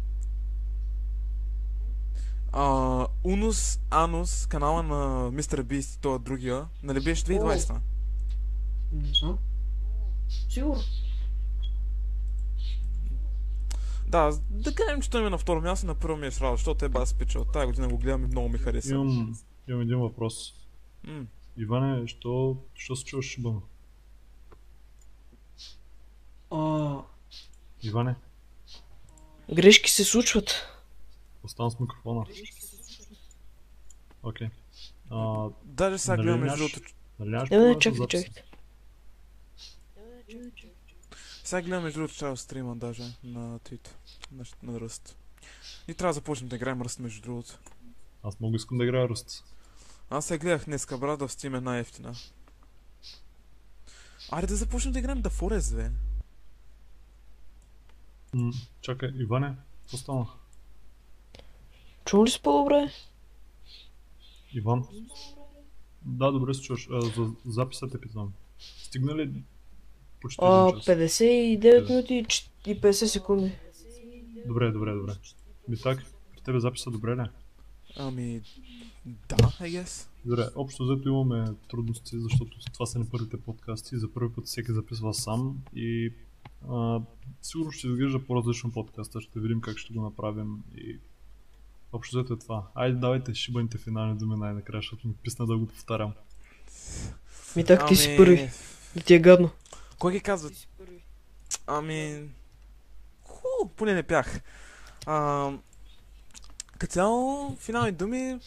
А, 2.53 3.07
Унус, 3.25 3.81
Анус, 3.91 4.47
канала 4.47 4.83
на 4.83 5.31
Мистер 5.31 5.63
Бист, 5.63 6.01
това 6.01 6.19
другия, 6.19 6.69
нали 6.83 7.01
беше 7.01 7.25
2020? 7.25 7.81
Не 8.93 9.15
знам. 9.15 9.39
Сигурно. 10.49 10.83
Да, 14.07 14.33
да 14.51 14.75
кажем, 14.75 15.03
че 15.03 15.11
той 15.11 15.21
ми 15.21 15.27
е 15.27 15.31
на 15.31 15.39
второ 15.39 15.61
място, 15.61 15.87
на 15.87 15.95
първо 15.95 16.17
ми 16.17 16.27
е 16.27 16.31
сразу, 16.31 16.57
защото 16.57 16.85
е 16.85 16.89
бас 16.89 17.15
пича. 17.15 17.41
От 17.41 17.53
тази 17.53 17.67
година 17.67 17.89
го 17.89 17.99
гледам 17.99 18.25
и 18.25 18.27
много 18.27 18.49
ми 18.49 18.59
хареса. 18.59 18.95
Имам, 18.95 19.39
имам 19.69 19.83
един 19.83 19.99
въпрос. 19.99 20.55
М. 21.05 21.27
Иване, 21.57 22.07
що, 22.07 22.57
що 22.75 22.97
се 22.97 23.05
чуваш 23.05 23.27
шибано? 23.27 23.63
А, 26.51 27.03
Иване, 27.83 28.15
грешки 29.55 29.91
се 29.91 30.05
случват. 30.05 30.51
остана 31.43 31.71
с 31.71 31.81
микрофона. 31.81 32.27
Окей. 34.23 34.49
А, 35.11 35.49
Даже 35.65 35.99
сега 35.99 36.17
Нали 36.17 36.23
гледам 36.27 36.41
между 36.41 36.59
другото, 36.59 36.81
нали 37.19 37.31
нямаш 37.31 37.51
Не, 37.51 37.57
проблем 37.57 37.69
не, 37.69 37.75
с 37.75 37.79
чакай, 37.79 37.99
записа? 37.99 38.25
чакай. 38.25 38.43
сега 41.45 41.63
гледам 41.63 41.83
между 41.83 42.01
другото 42.01 42.15
чао 42.15 42.37
стрима 42.37 42.77
даже 42.77 43.03
на 43.25 43.59
твит, 43.59 43.95
на, 44.33 44.45
на 44.63 44.81
Ръст. 44.81 45.17
И 45.89 45.95
трябва 45.95 46.11
да 46.11 46.15
започнем 46.15 46.49
да 46.49 46.57
играем 46.57 46.83
Ръст 46.83 46.99
между 46.99 47.21
другото. 47.23 47.59
Аз 48.23 48.41
много 48.41 48.57
искам 48.57 48.79
да 48.79 48.85
играя 48.85 49.09
Ръст. 49.09 49.45
Аз 50.11 50.27
се 50.27 50.39
гледах 50.39 50.65
днеска, 50.65 50.99
брат, 50.99 51.19
да 51.19 51.29
в 51.29 51.33
Steam 51.33 51.57
е 51.57 51.61
най-ефтина. 51.61 52.15
Айде 54.31 54.47
да 54.47 54.57
започнем 54.57 54.93
да 54.93 54.99
играем 54.99 55.23
да 55.23 55.31
Forest, 55.31 55.75
бе. 55.77 55.91
М, 58.33 58.51
чакай, 58.81 59.11
Иване, 59.11 59.53
какво 59.83 59.97
стана? 59.97 60.27
Чул 62.05 62.25
ли 62.25 62.31
си 62.31 62.41
по-добре? 62.43 62.91
Иван? 64.53 64.85
Да, 66.03 66.31
добре 66.31 66.55
се 66.55 66.63
чуваш. 66.63 66.89
А, 66.91 67.01
за 67.01 67.31
записа 67.47 67.89
те 67.89 68.01
питам. 68.01 68.33
Стигна 68.59 69.15
ли 69.15 69.31
Почти 70.21 70.39
А, 70.43 70.69
един 70.69 70.77
час. 70.77 70.87
59 70.87 71.89
минути 71.89 72.15
и 72.15 72.25
ч- 72.25 72.51
и 72.67 72.81
50 72.81 73.07
секунди. 73.07 73.53
Добре, 74.47 74.71
добре, 74.71 74.95
добре. 74.95 75.13
Ми 75.69 75.77
так, 75.77 76.05
при 76.33 76.41
тебе 76.41 76.61
записа 76.61 76.91
добре 76.91 77.17
ли? 77.17 77.29
Ами, 77.97 78.41
да, 79.07 79.37
I 79.37 79.83
guess. 79.83 80.09
Добре, 80.25 80.45
общо 80.57 80.85
взето 80.85 81.09
имаме 81.09 81.45
трудности, 81.69 82.19
защото 82.19 82.59
това 82.73 82.87
са 82.87 82.99
не 82.99 83.09
първите 83.09 83.37
подкасти. 83.39 83.99
За 83.99 84.13
първи 84.13 84.35
път 84.35 84.47
всеки 84.47 84.73
записва 84.73 85.15
сам 85.15 85.59
и 85.75 86.13
а, 86.71 87.01
сигурно 87.43 87.73
ще 87.73 87.87
изглежда 87.87 88.27
по-различно 88.27 88.73
подкаста. 88.73 89.21
Ще 89.21 89.41
видим 89.41 89.61
как 89.61 89.79
ще 89.79 89.95
го 89.95 90.03
направим 90.03 90.63
и 90.77 90.99
общо 91.93 92.19
взето 92.19 92.35
е 92.35 92.39
това. 92.39 92.67
Айде 92.75 92.99
давайте 92.99 93.35
шибаните 93.35 93.79
финални 93.79 94.19
думи 94.19 94.37
най-накрая, 94.37 94.81
защото 94.81 95.09
ми 95.09 95.15
писна 95.15 95.47
да 95.47 95.59
го 95.59 95.67
повтарям. 95.67 96.13
Ми 97.57 97.65
так 97.65 97.89
ти 97.89 97.97
си 97.97 98.09
Ами, 98.09 98.17
първи. 98.17 98.51
Да 98.97 99.03
ти 99.03 99.15
е 99.15 99.19
гадно. 99.19 99.51
Кой 99.99 100.13
ги 100.13 100.21
казва? 100.21 100.51
Ами... 101.67 102.29
Ху, 103.23 103.69
поне 103.77 103.95
не 103.95 104.03
пях. 104.03 104.41
А, 105.07 105.51
като 106.79 106.93
цяло, 106.93 107.57
финални 107.57 107.93
думи, 107.93 108.39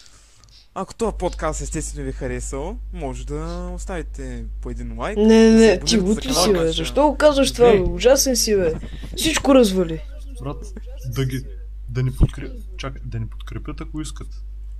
ако 0.75 0.93
този 0.95 1.15
подкаст 1.19 1.61
естествено 1.61 2.03
ви 2.03 2.09
е 2.09 2.13
харесал, 2.13 2.77
може 2.93 3.25
да 3.25 3.71
оставите 3.75 4.45
по 4.61 4.69
един 4.69 4.99
лайк. 4.99 5.17
Не, 5.17 5.25
не, 5.25 5.49
не, 5.51 5.79
ти 5.79 5.99
за 5.99 6.21
ли 6.21 6.33
си, 6.33 6.53
бе? 6.53 6.71
Защо 6.71 7.09
го 7.09 7.17
казваш 7.17 7.53
това, 7.53 7.71
бе? 7.71 7.79
Ужасен 7.79 8.35
си, 8.35 8.55
бе. 8.55 8.73
Всичко 9.17 9.55
развали. 9.55 10.01
Брат, 10.43 10.73
да 11.15 11.25
ги... 11.25 11.45
Да 11.89 12.03
ни 12.03 12.11
подкрепят, 12.11 12.77
чакай, 12.77 13.01
да 13.05 13.19
ни 13.19 13.27
подкрепят 13.27 13.81
ако 13.81 14.01
искат. 14.01 14.27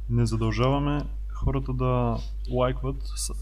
Не 0.09 0.25
задължаваме 0.25 1.01
хората 1.33 1.73
да 1.73 2.17
лайкват, 2.51 2.95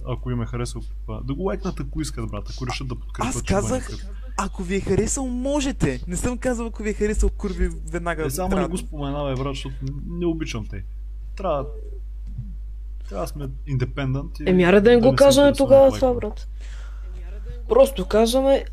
ако 0.08 0.32
им 0.32 0.42
е 0.42 0.46
харесал. 0.46 0.82
Да 1.24 1.34
го 1.34 1.44
лайкнат 1.44 1.80
ако 1.80 2.02
искат, 2.02 2.30
брат, 2.30 2.50
ако 2.56 2.68
решат 2.68 2.88
да 2.88 2.96
подкрепят. 2.96 3.36
Аз 3.36 3.42
ще 3.42 3.54
казах, 3.54 3.90
ако 4.38 4.64
ви 4.64 4.76
е 4.76 4.80
харесал, 4.80 5.28
можете. 5.28 6.04
Не 6.08 6.16
съм 6.16 6.38
казал, 6.38 6.68
ако 6.68 6.84
ви 6.84 6.90
е 6.90 6.94
харесал, 6.94 7.30
курви, 7.30 7.70
веднага 7.92 8.26
Е, 8.26 8.30
само 8.30 8.58
не 8.58 8.68
го 8.68 8.78
споменавай, 8.78 9.36
брат, 9.36 9.56
защото 9.56 9.76
не, 9.82 9.92
не 10.20 10.26
обичам 10.26 10.66
те. 10.68 10.84
Трябва... 11.36 11.66
Трябва 13.12 13.24
да 13.24 13.30
сме 13.30 13.50
индепендент 13.68 14.40
и... 14.40 14.44
Еми, 14.48 14.64
аре 14.64 14.82
да 14.82 14.90
не 14.90 14.96
не 14.96 15.02
го 15.02 15.16
казваме 15.16 15.54
тогава 15.54 15.92
това, 15.92 16.14
брат. 16.14 16.48
Просто 17.70 18.06
казваме, 18.06 18.66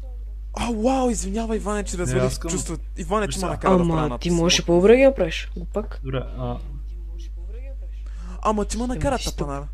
А, 0.54 0.72
вау, 0.74 1.10
извинявай, 1.10 1.56
Иване, 1.56 1.84
че 1.84 1.98
развалих 1.98 2.22
аз 2.22 2.32
искам- 2.32 2.50
чувството. 2.50 2.82
Иване, 2.98 3.28
че 3.28 3.38
ме 3.38 3.46
накара 3.46 3.78
да 3.78 3.84
правя 3.84 4.02
ама 4.02 4.18
ти 4.18 4.30
можеш 4.30 4.58
и 4.58 4.64
по-добре 4.64 4.96
ги 4.96 5.04
направиш. 5.04 5.50
Глупак. 5.56 6.00
Добре, 6.04 6.22
а, 6.38 6.58
Ама 8.42 8.64
ти 8.64 8.78
ме 8.78 8.86
накара 8.86 9.16
ти 9.16 9.22
си 9.22 9.30
тапанара. 9.30 9.68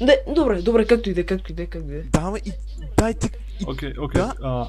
Не, 0.00 0.18
добре, 0.34 0.62
добре, 0.62 0.86
както 0.86 1.10
и 1.10 1.14
да, 1.14 1.20
е, 1.20 1.24
както 1.24 1.52
и 1.52 1.54
да, 1.54 1.62
е, 1.62 1.66
както 1.66 1.90
и 1.90 1.94
да. 1.94 2.02
Да, 2.02 2.30
ме 2.30 2.38
и 2.38 2.52
дайте... 2.98 3.30
Окей, 3.66 3.92
окей. 3.98 4.20
Да? 4.20 4.34
а, 4.42 4.68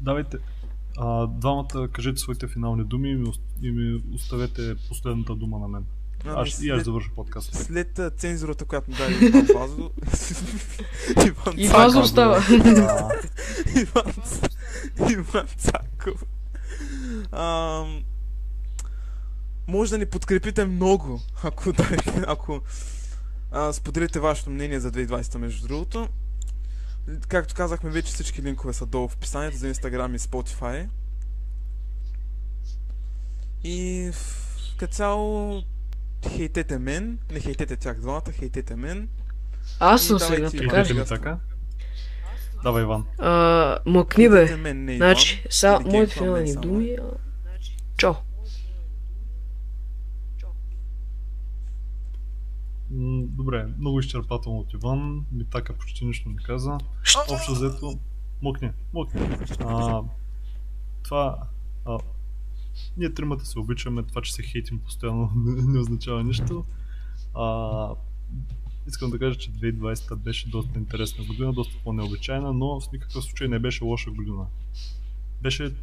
Давайте, 0.00 0.36
а, 0.98 1.26
двамата 1.28 1.88
кажете 1.92 2.16
своите 2.16 2.46
финални 2.48 2.84
думи 2.84 3.10
и 3.10 3.14
ми, 3.14 3.24
ост- 3.24 3.42
и 3.62 3.70
ми 3.70 4.02
оставете 4.14 4.74
последната 4.88 5.34
дума 5.34 5.58
на 5.58 5.68
мен. 5.68 5.84
Ами, 6.24 6.34
Аз, 6.40 6.62
и 6.62 6.70
аз 6.70 6.76
след, 6.76 6.84
завърша 6.84 7.10
подкаста. 7.16 7.58
след 7.58 7.98
а, 7.98 8.10
цензурата, 8.10 8.64
която 8.64 8.90
ми 8.90 8.96
даде 8.96 9.26
Иван 9.26 9.46
Вазо... 9.54 9.90
Иван 11.26 11.56
Цаков. 11.56 11.72
Вазо 11.72 12.00
остава. 12.00 12.44
Иван, 13.76 14.12
Иван 15.10 15.46
Цаков. 15.58 16.24
Ам, 17.32 18.02
може 19.68 19.90
да 19.90 19.98
ни 19.98 20.06
подкрепите 20.06 20.64
много, 20.64 21.20
ако, 21.42 21.72
да, 21.72 21.88
ако 22.26 22.60
а, 23.50 23.72
споделите 23.72 24.20
вашето 24.20 24.50
мнение 24.50 24.80
за 24.80 24.92
2020 24.92 25.38
между 25.38 25.68
другото. 25.68 26.08
Както 27.28 27.54
казахме 27.54 27.90
вече 27.90 28.12
всички 28.12 28.42
линкове 28.42 28.72
са 28.72 28.86
долу 28.86 29.08
в 29.08 29.14
описанието 29.14 29.56
за 29.56 29.74
Instagram 29.74 30.16
и 30.16 30.18
Spotify. 30.18 30.88
И 33.64 34.10
като 34.78 34.94
цяло 34.94 35.62
хейтете 36.28 36.78
мен, 36.78 37.18
не 37.32 37.40
хейтете 37.40 37.76
тях 37.76 38.00
двамата, 38.00 38.32
хейтете 38.32 38.76
мен. 38.76 39.08
Аз 39.80 40.02
съм 40.02 40.18
сега, 40.18 40.50
така 40.50 40.84
ли? 40.84 41.04
така? 41.04 41.38
Давай, 42.62 42.82
Иван. 42.82 43.04
А, 43.18 43.78
Мъкни 43.86 44.28
бе. 44.28 44.36
Хейтете 44.36 44.56
мен, 44.60 44.84
не 44.84 44.92
Иван. 44.94 45.08
Значи, 45.08 45.46
са, 45.50 45.80
моите 45.80 46.14
финални 46.14 46.54
думи. 46.54 46.96
М, 52.90 53.22
Добре, 53.26 53.66
много 53.78 54.00
изчерпателно 54.00 54.58
от 54.58 54.72
Иван. 54.72 55.24
Митака 55.32 55.72
почти 55.72 56.04
нищо 56.04 56.28
не 56.28 56.36
каза. 56.36 56.78
Общо 57.30 57.52
взето, 57.52 57.98
мокне, 58.42 58.72
мокне. 58.92 59.38
А, 59.60 60.02
това, 61.02 61.38
а, 61.84 61.98
ние 62.96 63.14
тримата 63.14 63.46
се 63.46 63.58
обичаме, 63.58 64.02
това, 64.02 64.22
че 64.22 64.34
се 64.34 64.42
хейтим 64.42 64.78
постоянно 64.78 65.32
не, 65.36 65.62
не 65.62 65.78
означава 65.78 66.24
нищо. 66.24 66.64
А, 67.34 67.88
искам 68.88 69.10
да 69.10 69.18
кажа, 69.18 69.38
че 69.38 69.52
2020 69.52 70.14
беше 70.14 70.48
доста 70.48 70.78
интересна 70.78 71.24
година, 71.24 71.52
доста 71.52 71.76
по-необичайна, 71.84 72.52
но 72.52 72.80
в 72.80 72.92
никакъв 72.92 73.24
случай 73.24 73.48
не 73.48 73.58
беше 73.58 73.84
лоша 73.84 74.10
година. 74.10 74.46
Беше 75.42 75.74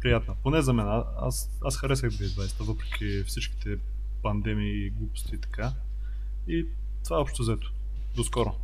приятна, 0.00 0.34
поне 0.42 0.62
за 0.62 0.72
мен. 0.72 0.86
Аз, 1.16 1.50
аз 1.64 1.76
харесах 1.76 2.10
2020, 2.10 2.64
въпреки 2.64 3.22
всичките 3.26 3.78
пандемии 4.22 4.86
и 4.86 4.90
глупости 4.90 5.34
и 5.34 5.38
така. 5.38 5.72
И 6.48 6.66
това 7.04 7.16
е 7.16 7.20
общо 7.20 7.42
взето. 7.42 7.72
До 8.16 8.24
скоро. 8.24 8.54